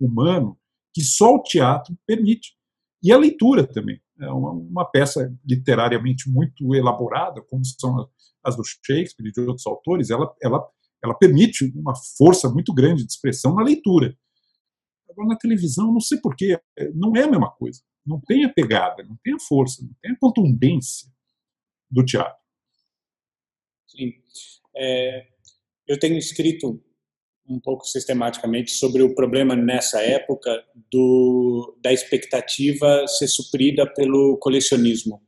humano 0.01 0.59
que 0.94 1.03
só 1.03 1.34
o 1.34 1.42
teatro 1.42 1.97
permite. 2.07 2.57
E 3.03 3.12
a 3.12 3.18
leitura 3.18 3.66
também. 3.66 4.01
É 4.18 4.30
uma, 4.30 4.51
uma 4.51 4.84
peça 4.86 5.30
literariamente 5.44 6.30
muito 6.30 6.74
elaborada, 6.74 7.42
como 7.42 7.62
são 7.64 8.09
as 8.47 8.57
do 8.57 8.62
Shakespeare 8.64 9.28
e 9.28 9.32
de 9.32 9.40
outros 9.40 9.66
autores, 9.66 10.11
ela, 10.11 10.34
ela, 10.42 10.66
ela 11.03 11.14
permite 11.14 11.72
uma 11.74 11.94
força 12.16 12.49
muito 12.49 12.72
grande 12.72 13.05
de 13.05 13.12
expressão 13.12 13.55
na 13.55 13.62
leitura. 13.62 14.16
Agora, 15.11 15.28
na 15.28 15.36
televisão, 15.36 15.92
não 15.92 16.01
sei 16.01 16.18
porquê, 16.18 16.61
não 16.94 17.16
é 17.16 17.24
a 17.24 17.30
mesma 17.30 17.51
coisa. 17.51 17.80
Não 18.05 18.20
tem 18.20 18.44
a 18.44 18.53
pegada, 18.53 19.03
não 19.03 19.16
tem 19.22 19.34
a 19.34 19.40
força, 19.40 19.82
não 19.82 19.94
tem 20.01 20.12
a 20.12 20.18
contundência 20.18 21.11
do 21.90 22.05
teatro. 22.05 22.38
Sim. 23.88 24.12
É, 24.76 25.26
eu 25.88 25.99
tenho 25.99 26.18
escrito 26.18 26.82
um 27.49 27.61
pouco 27.61 27.86
sistematicamente 27.86 28.72
sobre 28.72 29.03
o 29.03 29.14
problema 29.14 29.55
nessa 29.55 30.03
época 30.03 30.64
do, 30.90 31.78
da 31.80 31.92
expectativa 31.92 33.07
ser 33.07 33.28
suprida 33.28 33.86
pelo 33.94 34.36
colecionismo. 34.38 35.22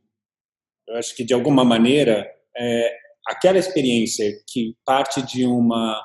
Eu 0.87 0.95
acho 0.95 1.15
que, 1.15 1.23
de 1.23 1.33
alguma 1.33 1.63
maneira, 1.63 2.29
é, 2.57 2.97
aquela 3.29 3.59
experiência 3.59 4.25
que 4.47 4.75
parte 4.83 5.21
de 5.21 5.45
uma 5.45 6.01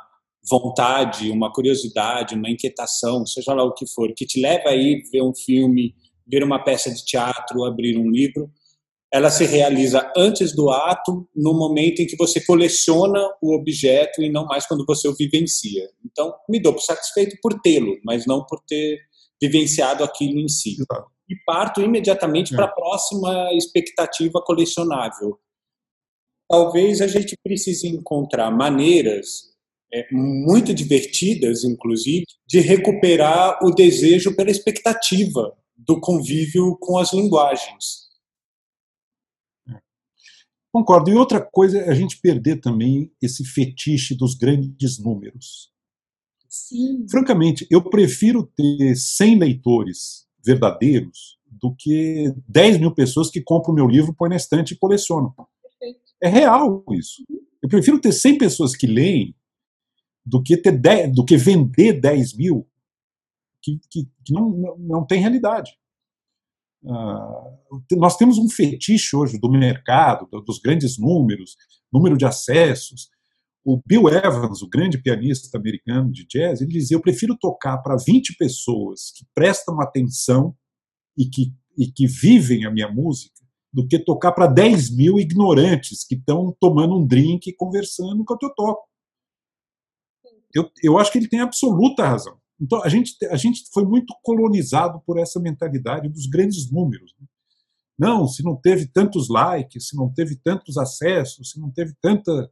vontade, 0.49 1.31
uma 1.31 1.51
curiosidade, 1.51 2.35
uma 2.35 2.51
inquietação, 2.51 3.25
seja 3.25 3.55
lá 3.55 3.65
o 3.65 3.73
que 3.73 3.87
for, 3.89 4.13
que 4.15 4.27
te 4.27 4.41
leva 4.41 4.69
a 4.69 4.77
ir 4.77 5.03
ver 5.11 5.23
um 5.23 5.35
filme, 5.35 5.95
ver 6.27 6.45
uma 6.45 6.63
peça 6.63 6.93
de 6.93 7.03
teatro, 7.05 7.65
abrir 7.65 7.97
um 7.97 8.11
livro, 8.11 8.51
ela 9.11 9.31
se 9.31 9.45
realiza 9.45 10.13
antes 10.17 10.55
do 10.55 10.69
ato, 10.71 11.27
no 11.35 11.55
momento 11.55 12.01
em 12.01 12.07
que 12.07 12.17
você 12.17 12.45
coleciona 12.45 13.21
o 13.41 13.55
objeto 13.55 14.21
e 14.21 14.29
não 14.29 14.45
mais 14.45 14.67
quando 14.67 14.85
você 14.85 15.09
o 15.09 15.15
vivencia. 15.15 15.89
Então, 16.05 16.35
me 16.49 16.61
dou 16.61 16.73
por 16.73 16.83
satisfeito 16.83 17.39
por 17.41 17.61
tê-lo, 17.61 17.97
mas 18.05 18.27
não 18.27 18.45
por 18.45 18.61
ter 18.67 18.99
vivenciado 19.41 20.03
aquilo 20.03 20.41
em 20.41 20.49
si. 20.49 20.77
E 21.31 21.37
parto 21.47 21.81
imediatamente 21.81 22.53
é. 22.53 22.57
para 22.57 22.67
a 22.67 22.73
próxima 22.73 23.51
expectativa 23.55 24.43
colecionável. 24.45 25.39
Talvez 26.49 27.01
a 27.01 27.07
gente 27.07 27.37
precise 27.43 27.89
encontrar 27.89 28.51
maneiras 28.51 29.55
é, 29.93 30.07
muito 30.13 30.75
divertidas, 30.75 31.65
inclusive, 31.65 32.25
de 32.47 32.61
recuperar 32.61 33.59
o 33.63 33.71
desejo 33.71 34.35
pela 34.35 34.51
expectativa 34.51 35.57
do 35.77 36.01
convívio 36.01 36.77
com 36.81 36.99
as 36.99 37.13
linguagens. 37.13 38.05
Concordo. 40.73 41.09
E 41.09 41.15
outra 41.15 41.41
coisa 41.41 41.79
é 41.79 41.89
a 41.89 41.95
gente 41.95 42.21
perder 42.21 42.61
também 42.61 43.13
esse 43.23 43.45
fetiche 43.45 44.13
dos 44.13 44.35
grandes 44.35 44.99
números. 44.99 45.73
Sim. 46.49 47.07
Francamente, 47.09 47.65
eu 47.71 47.81
prefiro 47.81 48.51
ter 48.57 48.97
100 48.97 49.39
leitores 49.39 50.27
verdadeiros 50.45 51.39
do 51.47 51.75
que 51.75 52.35
10 52.49 52.79
mil 52.79 52.93
pessoas 52.93 53.31
que 53.31 53.41
compram 53.41 53.73
o 53.73 53.77
meu 53.77 53.87
livro, 53.87 54.15
põem 54.15 54.31
na 54.31 54.37
estante 54.37 54.75
e 54.75 54.77
colecionam. 54.77 55.33
É 56.23 56.29
real 56.29 56.85
isso. 56.93 57.25
Eu 57.63 57.69
prefiro 57.69 58.01
ter 58.01 58.13
100 58.13 58.39
pessoas 58.39 58.77
que 58.77 58.87
leem 58.87 59.35
do 60.25 60.43
que 60.43 60.57
ter 60.57 60.73
10, 60.73 61.15
do 61.15 61.25
que 61.25 61.37
vender 61.37 62.01
10 62.01 62.37
mil 62.37 62.67
que, 63.65 63.81
que, 63.91 64.05
que 64.25 64.33
não, 64.33 64.51
não, 64.51 64.79
não, 64.79 65.07
tem 65.07 65.21
realidade. 65.21 65.73
Uh, 66.83 67.97
nós 67.97 68.17
temos 68.19 68.37
um 68.37 68.49
fetiche 68.49 69.17
hoje 69.17 69.39
do 69.39 69.51
mercado, 69.51 70.29
dos 70.43 70.59
grandes 70.59 70.99
números, 70.99 71.57
número 71.91 72.17
de 72.17 72.27
acessos. 72.27 73.09
O 73.65 73.81
Bill 73.87 74.09
Evans, 74.09 74.61
o 74.61 74.69
grande 74.69 74.99
pianista 74.99 75.57
americano 75.57 76.13
de 76.13 76.27
jazz, 76.27 76.61
ele 76.61 76.73
dizia: 76.73 76.97
Eu 76.97 77.01
prefiro 77.01 77.39
tocar 77.41 77.79
para 77.79 77.97
20 77.97 78.37
pessoas 78.37 79.11
que 79.17 79.25
prestam 79.35 79.81
atenção 79.81 80.55
e 81.17 81.25
que, 81.25 81.55
e 81.79 81.91
que 81.91 82.07
vivem 82.07 82.67
a 82.67 82.71
minha 82.71 82.91
música 82.91 83.44
do 83.75 83.87
que 83.87 83.99
tocar 83.99 84.33
para 84.33 84.47
10 84.47 84.97
mil 84.97 85.19
ignorantes 85.19 86.07
que 86.07 86.15
estão 86.15 86.57
tomando 86.61 86.97
um 86.97 87.07
drink 87.07 87.47
e 87.47 87.57
conversando 87.57 88.23
enquanto 88.23 88.45
eu 88.45 88.55
toco 88.55 88.89
eu, 90.55 90.71
eu 90.83 90.99
acho 90.99 91.11
que 91.11 91.19
ele 91.19 91.29
tem 91.29 91.41
absoluta 91.41 92.07
razão. 92.07 92.39
Então, 92.61 92.83
a 92.85 92.89
gente, 92.89 93.17
a 93.27 93.37
gente 93.37 93.65
foi 93.73 93.85
muito 93.85 94.15
colonizado 94.23 95.03
por 95.05 95.19
essa 95.19 95.41
mentalidade 95.41 96.09
dos 96.09 96.27
grandes 96.27 96.71
números. 96.71 97.15
Né? 97.21 97.27
Não, 97.99 98.29
se 98.29 98.45
não 98.45 98.55
teve 98.55 98.87
tantos 98.87 99.29
likes, 99.29 99.89
se 99.89 99.97
não 99.97 100.09
teve 100.13 100.37
tantos 100.37 100.79
acessos, 100.79 101.51
se 101.51 101.61
não 101.61 101.71
teve 101.71 101.93
tanta 102.01 102.51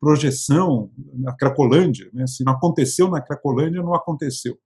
projeção 0.00 0.90
na 1.14 1.36
Cracolândia, 1.36 2.08
né? 2.12 2.26
se 2.26 2.42
não 2.42 2.54
aconteceu 2.54 3.10
na 3.10 3.20
Cracolândia, 3.20 3.82
não 3.82 3.94
aconteceu. 3.94 4.58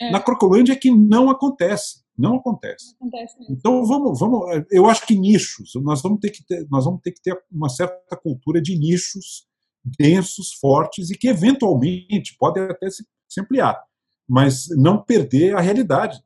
É. 0.00 0.10
Na 0.10 0.20
Cracolândia 0.20 0.72
é 0.72 0.76
que 0.76 0.90
não 0.90 1.28
acontece, 1.28 2.03
não 2.16 2.36
acontece. 2.36 2.94
Não 3.00 3.08
acontece 3.08 3.36
então 3.50 3.84
vamos, 3.84 4.20
vamos, 4.20 4.64
eu 4.70 4.86
acho 4.86 5.06
que 5.06 5.18
nichos, 5.18 5.72
nós 5.76 6.00
vamos 6.00 6.20
ter 6.20 6.30
que 6.30 6.44
ter, 6.44 6.66
nós 6.70 6.84
vamos 6.84 7.00
ter 7.00 7.12
que 7.12 7.22
ter 7.22 7.36
uma 7.50 7.68
certa 7.68 8.16
cultura 8.16 8.60
de 8.62 8.78
nichos 8.78 9.46
densos, 9.84 10.54
fortes 10.54 11.10
e 11.10 11.18
que 11.18 11.28
eventualmente 11.28 12.36
podem 12.38 12.64
até 12.64 12.88
se, 12.88 13.04
se 13.28 13.40
ampliar, 13.40 13.82
mas 14.28 14.66
não 14.70 15.02
perder 15.02 15.54
a 15.56 15.60
realidade 15.60 16.22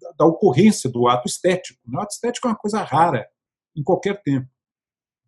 da, 0.00 0.12
da 0.12 0.26
ocorrência 0.26 0.90
do 0.90 1.06
ato 1.06 1.28
estético. 1.28 1.80
O 1.86 1.98
ato 1.98 2.12
estético 2.12 2.46
é 2.46 2.50
uma 2.50 2.56
coisa 2.56 2.82
rara 2.82 3.28
em 3.76 3.82
qualquer 3.82 4.22
tempo. 4.22 4.48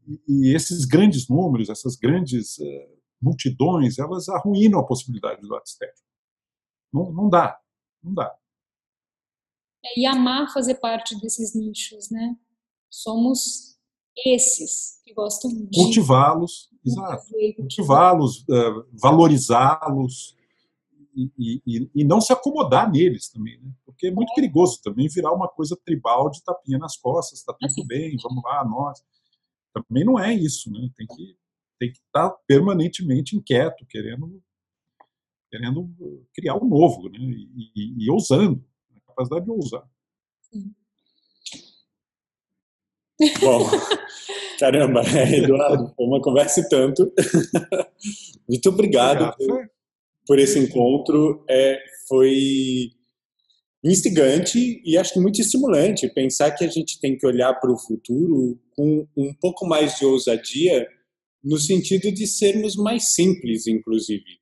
E, 0.07 0.21
e 0.29 0.55
esses 0.55 0.85
grandes 0.85 1.29
números, 1.29 1.69
essas 1.69 1.97
grandes 1.97 2.59
uh, 2.59 3.01
multidões, 3.21 3.99
elas 3.99 4.29
arruinam 4.29 4.81
a 4.81 4.87
possibilidade 4.87 5.43
do 5.43 5.55
ato 5.55 5.67
estético. 5.67 6.09
Não, 6.93 7.13
não 7.13 7.29
dá, 7.29 7.59
não 8.03 8.15
dá. 8.15 8.35
É, 9.85 10.01
e 10.01 10.07
amar 10.07 10.53
fazer 10.53 10.75
parte 10.75 11.19
desses 11.21 11.55
nichos, 11.55 12.11
né? 12.11 12.37
Somos 12.91 13.79
esses 14.17 15.01
que 15.05 15.15
gostam 15.15 15.51
de 15.51 15.69
cultivá-los, 15.75 16.69
exato, 16.85 17.25
cultivá-los, 17.57 18.43
uh, 18.43 18.87
valorizá-los 18.93 20.37
e, 21.15 21.63
e, 21.67 21.91
e, 21.95 22.05
não 22.05 22.21
se 22.21 22.33
acomodar 22.33 22.91
neles 22.91 23.29
também, 23.31 23.59
né? 23.61 23.73
porque 23.85 24.09
é 24.09 24.11
muito 24.11 24.31
é. 24.33 24.35
perigoso 24.35 24.81
também 24.83 25.09
virar 25.09 25.33
uma 25.33 25.49
coisa 25.49 25.77
tribal 25.85 26.31
de 26.31 26.43
tapinha 26.43 26.79
nas 26.79 26.97
costas, 26.97 27.41
está 27.41 27.53
tudo 27.53 27.67
assim. 27.67 27.87
bem, 27.87 28.17
vamos 28.23 28.43
lá, 28.45 28.65
nós. 28.65 29.03
Também 29.73 30.05
não 30.05 30.19
é 30.19 30.33
isso, 30.35 30.71
né? 30.71 30.89
Tem 30.97 31.07
que 31.07 31.37
tem 31.79 31.91
que 31.91 31.99
estar 31.99 32.29
tá 32.31 32.37
permanentemente 32.47 33.37
inquieto, 33.37 33.87
querendo 33.87 34.43
querendo 35.51 35.91
criar 36.35 36.57
um 36.57 36.69
novo, 36.69 37.09
né? 37.09 37.19
E, 37.19 37.73
e, 37.75 38.05
e 38.05 38.11
ousando, 38.11 38.65
capacidade 39.21 39.45
de 39.45 39.51
ousar. 39.51 39.85
Sim. 40.51 40.75
Bom, 43.41 43.69
caramba, 44.59 45.03
Eduardo, 45.33 45.93
foi 45.95 46.07
uma 46.07 46.23
conversa 46.23 46.61
e 46.61 46.69
tanto. 46.69 47.13
Muito 48.49 48.69
obrigado, 48.69 49.23
obrigado. 49.23 49.37
Por, 49.37 49.71
por, 50.27 50.39
esse 50.39 50.59
encontro. 50.59 51.45
É, 51.49 51.79
foi 52.09 52.91
instigante 53.85 54.83
e 54.85 54.97
acho 54.99 55.15
que 55.15 55.21
muito 55.21 55.41
estimulante 55.41 56.09
pensar 56.09 56.51
que 56.51 56.65
a 56.65 56.69
gente 56.69 57.01
tem 57.01 57.17
que 57.17 57.27
olhar 57.27 57.55
para 57.55 57.73
o 57.73 57.79
futuro 57.79 58.59
com 58.77 59.07
um 59.17 59.35
pouco 59.35 59.67
mais 59.67 59.99
de 59.99 60.05
ousadia 60.05 60.87
no 61.43 61.57
sentido 61.57 62.13
de 62.13 62.27
sermos 62.27 62.77
mais 62.77 63.15
simples, 63.15 63.67
inclusive, 63.67 64.39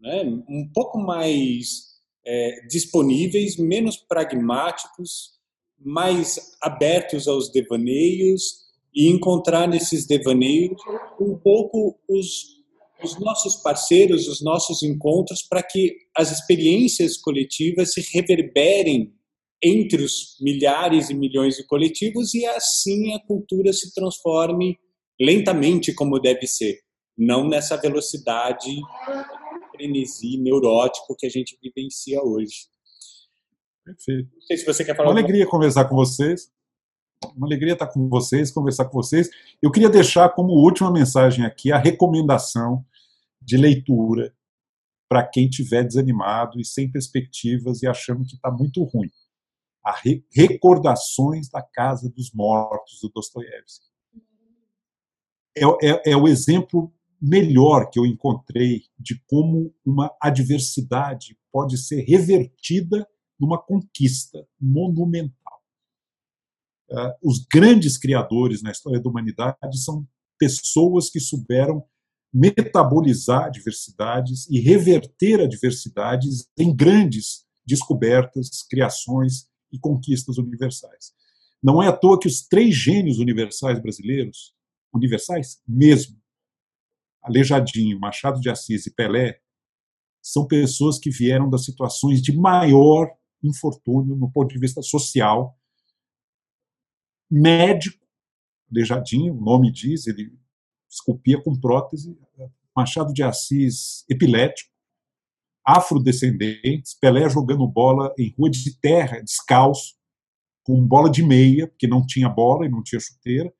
né? 0.00 0.24
um 0.48 0.68
pouco 0.74 0.98
mais 0.98 1.95
é, 2.26 2.66
disponíveis, 2.66 3.56
menos 3.56 3.96
pragmáticos, 3.96 5.36
mais 5.78 6.56
abertos 6.60 7.28
aos 7.28 7.50
devaneios 7.50 8.66
e 8.94 9.08
encontrar 9.08 9.68
nesses 9.68 10.06
devaneios 10.06 10.80
um 11.20 11.36
pouco 11.36 11.98
os, 12.08 12.56
os 13.04 13.18
nossos 13.20 13.56
parceiros, 13.56 14.26
os 14.26 14.42
nossos 14.42 14.82
encontros, 14.82 15.42
para 15.42 15.62
que 15.62 15.94
as 16.16 16.32
experiências 16.32 17.16
coletivas 17.16 17.92
se 17.92 18.00
reverberem 18.12 19.12
entre 19.62 20.02
os 20.02 20.36
milhares 20.40 21.10
e 21.10 21.14
milhões 21.14 21.56
de 21.56 21.66
coletivos 21.66 22.34
e 22.34 22.44
assim 22.46 23.14
a 23.14 23.20
cultura 23.20 23.72
se 23.72 23.92
transforme 23.94 24.78
lentamente 25.20 25.94
como 25.94 26.18
deve 26.18 26.46
ser, 26.46 26.78
não 27.16 27.48
nessa 27.48 27.76
velocidade 27.76 28.76
frenesi 29.76 30.38
neurótico 30.38 31.14
que 31.16 31.26
a 31.26 31.30
gente 31.30 31.58
vivencia 31.62 32.22
hoje. 32.22 32.66
Perfeito. 33.84 34.30
Não 34.34 34.40
sei 34.42 34.56
se 34.56 34.66
você 34.66 34.84
quer 34.84 34.96
falar. 34.96 35.10
Uma 35.10 35.20
alegria 35.20 35.46
conversar 35.46 35.84
com 35.84 35.94
vocês. 35.94 36.50
Uma 37.36 37.46
alegria 37.46 37.74
estar 37.74 37.86
com 37.86 38.08
vocês, 38.08 38.50
conversar 38.50 38.86
com 38.86 38.92
vocês. 38.92 39.30
Eu 39.62 39.70
queria 39.70 39.88
deixar 39.88 40.28
como 40.30 40.52
última 40.52 40.90
mensagem 40.90 41.44
aqui 41.44 41.72
a 41.72 41.78
recomendação 41.78 42.84
de 43.40 43.56
leitura 43.56 44.34
para 45.08 45.24
quem 45.24 45.48
estiver 45.48 45.84
desanimado 45.84 46.60
e 46.60 46.64
sem 46.64 46.90
perspectivas 46.90 47.82
e 47.82 47.86
achando 47.86 48.24
que 48.24 48.34
está 48.34 48.50
muito 48.50 48.82
ruim. 48.82 49.10
A 49.84 49.92
Re 49.92 50.24
Recordações 50.34 51.48
da 51.48 51.62
Casa 51.62 52.10
dos 52.10 52.32
Mortos, 52.32 53.00
do 53.00 53.08
Dostoiévski. 53.08 53.86
É, 55.56 55.64
é, 55.64 56.12
é 56.12 56.16
o 56.16 56.26
exemplo 56.26 56.92
melhor 57.20 57.90
que 57.90 57.98
eu 57.98 58.06
encontrei 58.06 58.84
de 58.98 59.20
como 59.26 59.74
uma 59.84 60.14
adversidade 60.20 61.38
pode 61.50 61.78
ser 61.78 62.02
revertida 62.02 63.06
numa 63.38 63.60
conquista 63.60 64.46
monumental. 64.60 65.62
Uh, 66.90 67.12
os 67.22 67.44
grandes 67.52 67.98
criadores 67.98 68.62
na 68.62 68.70
história 68.70 69.00
da 69.00 69.10
humanidade 69.10 69.78
são 69.82 70.06
pessoas 70.38 71.10
que 71.10 71.18
souberam 71.18 71.84
metabolizar 72.32 73.50
diversidades 73.50 74.48
e 74.50 74.60
reverter 74.60 75.40
adversidades 75.40 76.48
em 76.56 76.74
grandes 76.74 77.44
descobertas, 77.66 78.62
criações 78.68 79.48
e 79.72 79.78
conquistas 79.78 80.38
universais. 80.38 81.12
Não 81.62 81.82
é 81.82 81.88
à 81.88 81.92
toa 81.92 82.18
que 82.18 82.28
os 82.28 82.46
três 82.46 82.76
gênios 82.76 83.18
universais 83.18 83.80
brasileiros, 83.80 84.54
universais 84.92 85.60
mesmo, 85.66 86.16
Aleijadinho, 87.26 87.98
Machado 87.98 88.40
de 88.40 88.48
Assis 88.48 88.86
e 88.86 88.94
Pelé, 88.94 89.40
são 90.22 90.46
pessoas 90.46 90.98
que 90.98 91.10
vieram 91.10 91.50
das 91.50 91.64
situações 91.64 92.22
de 92.22 92.36
maior 92.36 93.10
infortúnio 93.42 94.14
no 94.14 94.30
ponto 94.30 94.52
de 94.52 94.58
vista 94.60 94.80
social. 94.80 95.58
Médico, 97.30 98.04
Aleijadinho, 98.70 99.34
o 99.34 99.40
nome 99.40 99.72
diz, 99.72 100.06
ele 100.06 100.32
esculpia 100.88 101.42
com 101.42 101.58
prótese. 101.58 102.16
Machado 102.74 103.12
de 103.12 103.22
Assis, 103.22 104.04
epilético. 104.08 104.70
Afrodescendentes, 105.64 106.94
Pelé 106.94 107.28
jogando 107.28 107.66
bola 107.66 108.14
em 108.16 108.32
rua 108.38 108.48
de 108.48 108.78
terra, 108.78 109.20
descalço, 109.20 109.96
com 110.62 110.86
bola 110.86 111.10
de 111.10 111.24
meia, 111.24 111.66
porque 111.66 111.88
não 111.88 112.06
tinha 112.06 112.28
bola 112.28 112.66
e 112.66 112.68
não 112.68 112.84
tinha 112.84 113.00
chuteira 113.00 113.52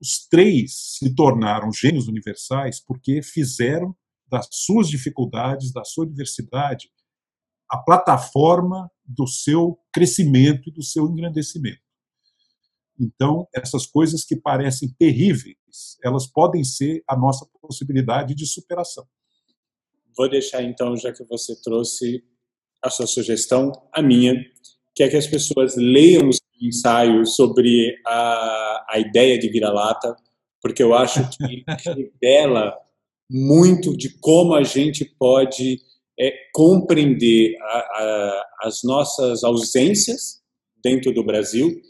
os 0.00 0.26
três 0.28 0.96
se 0.98 1.14
tornaram 1.14 1.72
gênios 1.72 2.08
universais 2.08 2.80
porque 2.80 3.22
fizeram 3.22 3.94
das 4.26 4.48
suas 4.50 4.88
dificuldades, 4.88 5.72
da 5.72 5.84
sua 5.84 6.06
diversidade, 6.06 6.88
a 7.68 7.78
plataforma 7.78 8.90
do 9.04 9.26
seu 9.26 9.78
crescimento 9.92 10.68
e 10.68 10.72
do 10.72 10.82
seu 10.82 11.06
engrandecimento. 11.06 11.80
Então, 12.98 13.46
essas 13.54 13.86
coisas 13.86 14.24
que 14.24 14.36
parecem 14.36 14.94
terríveis, 14.98 15.96
elas 16.02 16.26
podem 16.26 16.62
ser 16.62 17.02
a 17.08 17.16
nossa 17.16 17.46
possibilidade 17.60 18.34
de 18.34 18.46
superação. 18.46 19.06
Vou 20.16 20.28
deixar 20.28 20.62
então, 20.62 20.96
já 20.96 21.12
que 21.12 21.24
você 21.24 21.54
trouxe 21.62 22.24
a 22.82 22.90
sua 22.90 23.06
sugestão, 23.06 23.72
a 23.92 24.02
minha, 24.02 24.34
que 24.94 25.02
é 25.02 25.08
que 25.08 25.16
as 25.16 25.26
pessoas 25.26 25.76
leiam 25.76 26.28
os 26.28 26.39
ensaio 26.60 27.24
sobre 27.26 27.94
a, 28.06 28.86
a 28.90 28.98
ideia 28.98 29.38
de 29.38 29.48
vira-lata, 29.48 30.14
porque 30.62 30.82
eu 30.82 30.94
acho 30.94 31.28
que 31.30 31.64
revela 32.22 32.74
muito 33.30 33.96
de 33.96 34.18
como 34.20 34.54
a 34.54 34.62
gente 34.62 35.04
pode 35.18 35.80
é, 36.18 36.32
compreender 36.52 37.56
a, 37.60 37.78
a, 37.78 38.46
as 38.62 38.82
nossas 38.82 39.44
ausências 39.44 40.40
dentro 40.82 41.12
do 41.12 41.24
Brasil, 41.24 41.80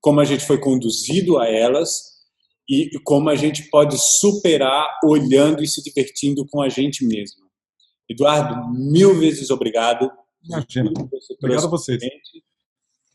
como 0.00 0.20
a 0.20 0.24
gente 0.24 0.44
foi 0.44 0.58
conduzido 0.58 1.38
a 1.38 1.48
elas 1.48 2.10
e 2.68 2.90
como 3.04 3.28
a 3.28 3.36
gente 3.36 3.68
pode 3.70 3.96
superar 3.98 4.98
olhando 5.04 5.62
e 5.62 5.66
se 5.66 5.82
divertindo 5.82 6.46
com 6.48 6.62
a 6.62 6.68
gente 6.68 7.04
mesmo. 7.04 7.50
Eduardo, 8.08 8.72
mil 8.72 9.18
vezes 9.18 9.50
obrigado. 9.50 10.10
Imagina. 10.44 10.90
Obrigado 11.38 11.66
a 11.66 11.70
vocês. 11.70 12.02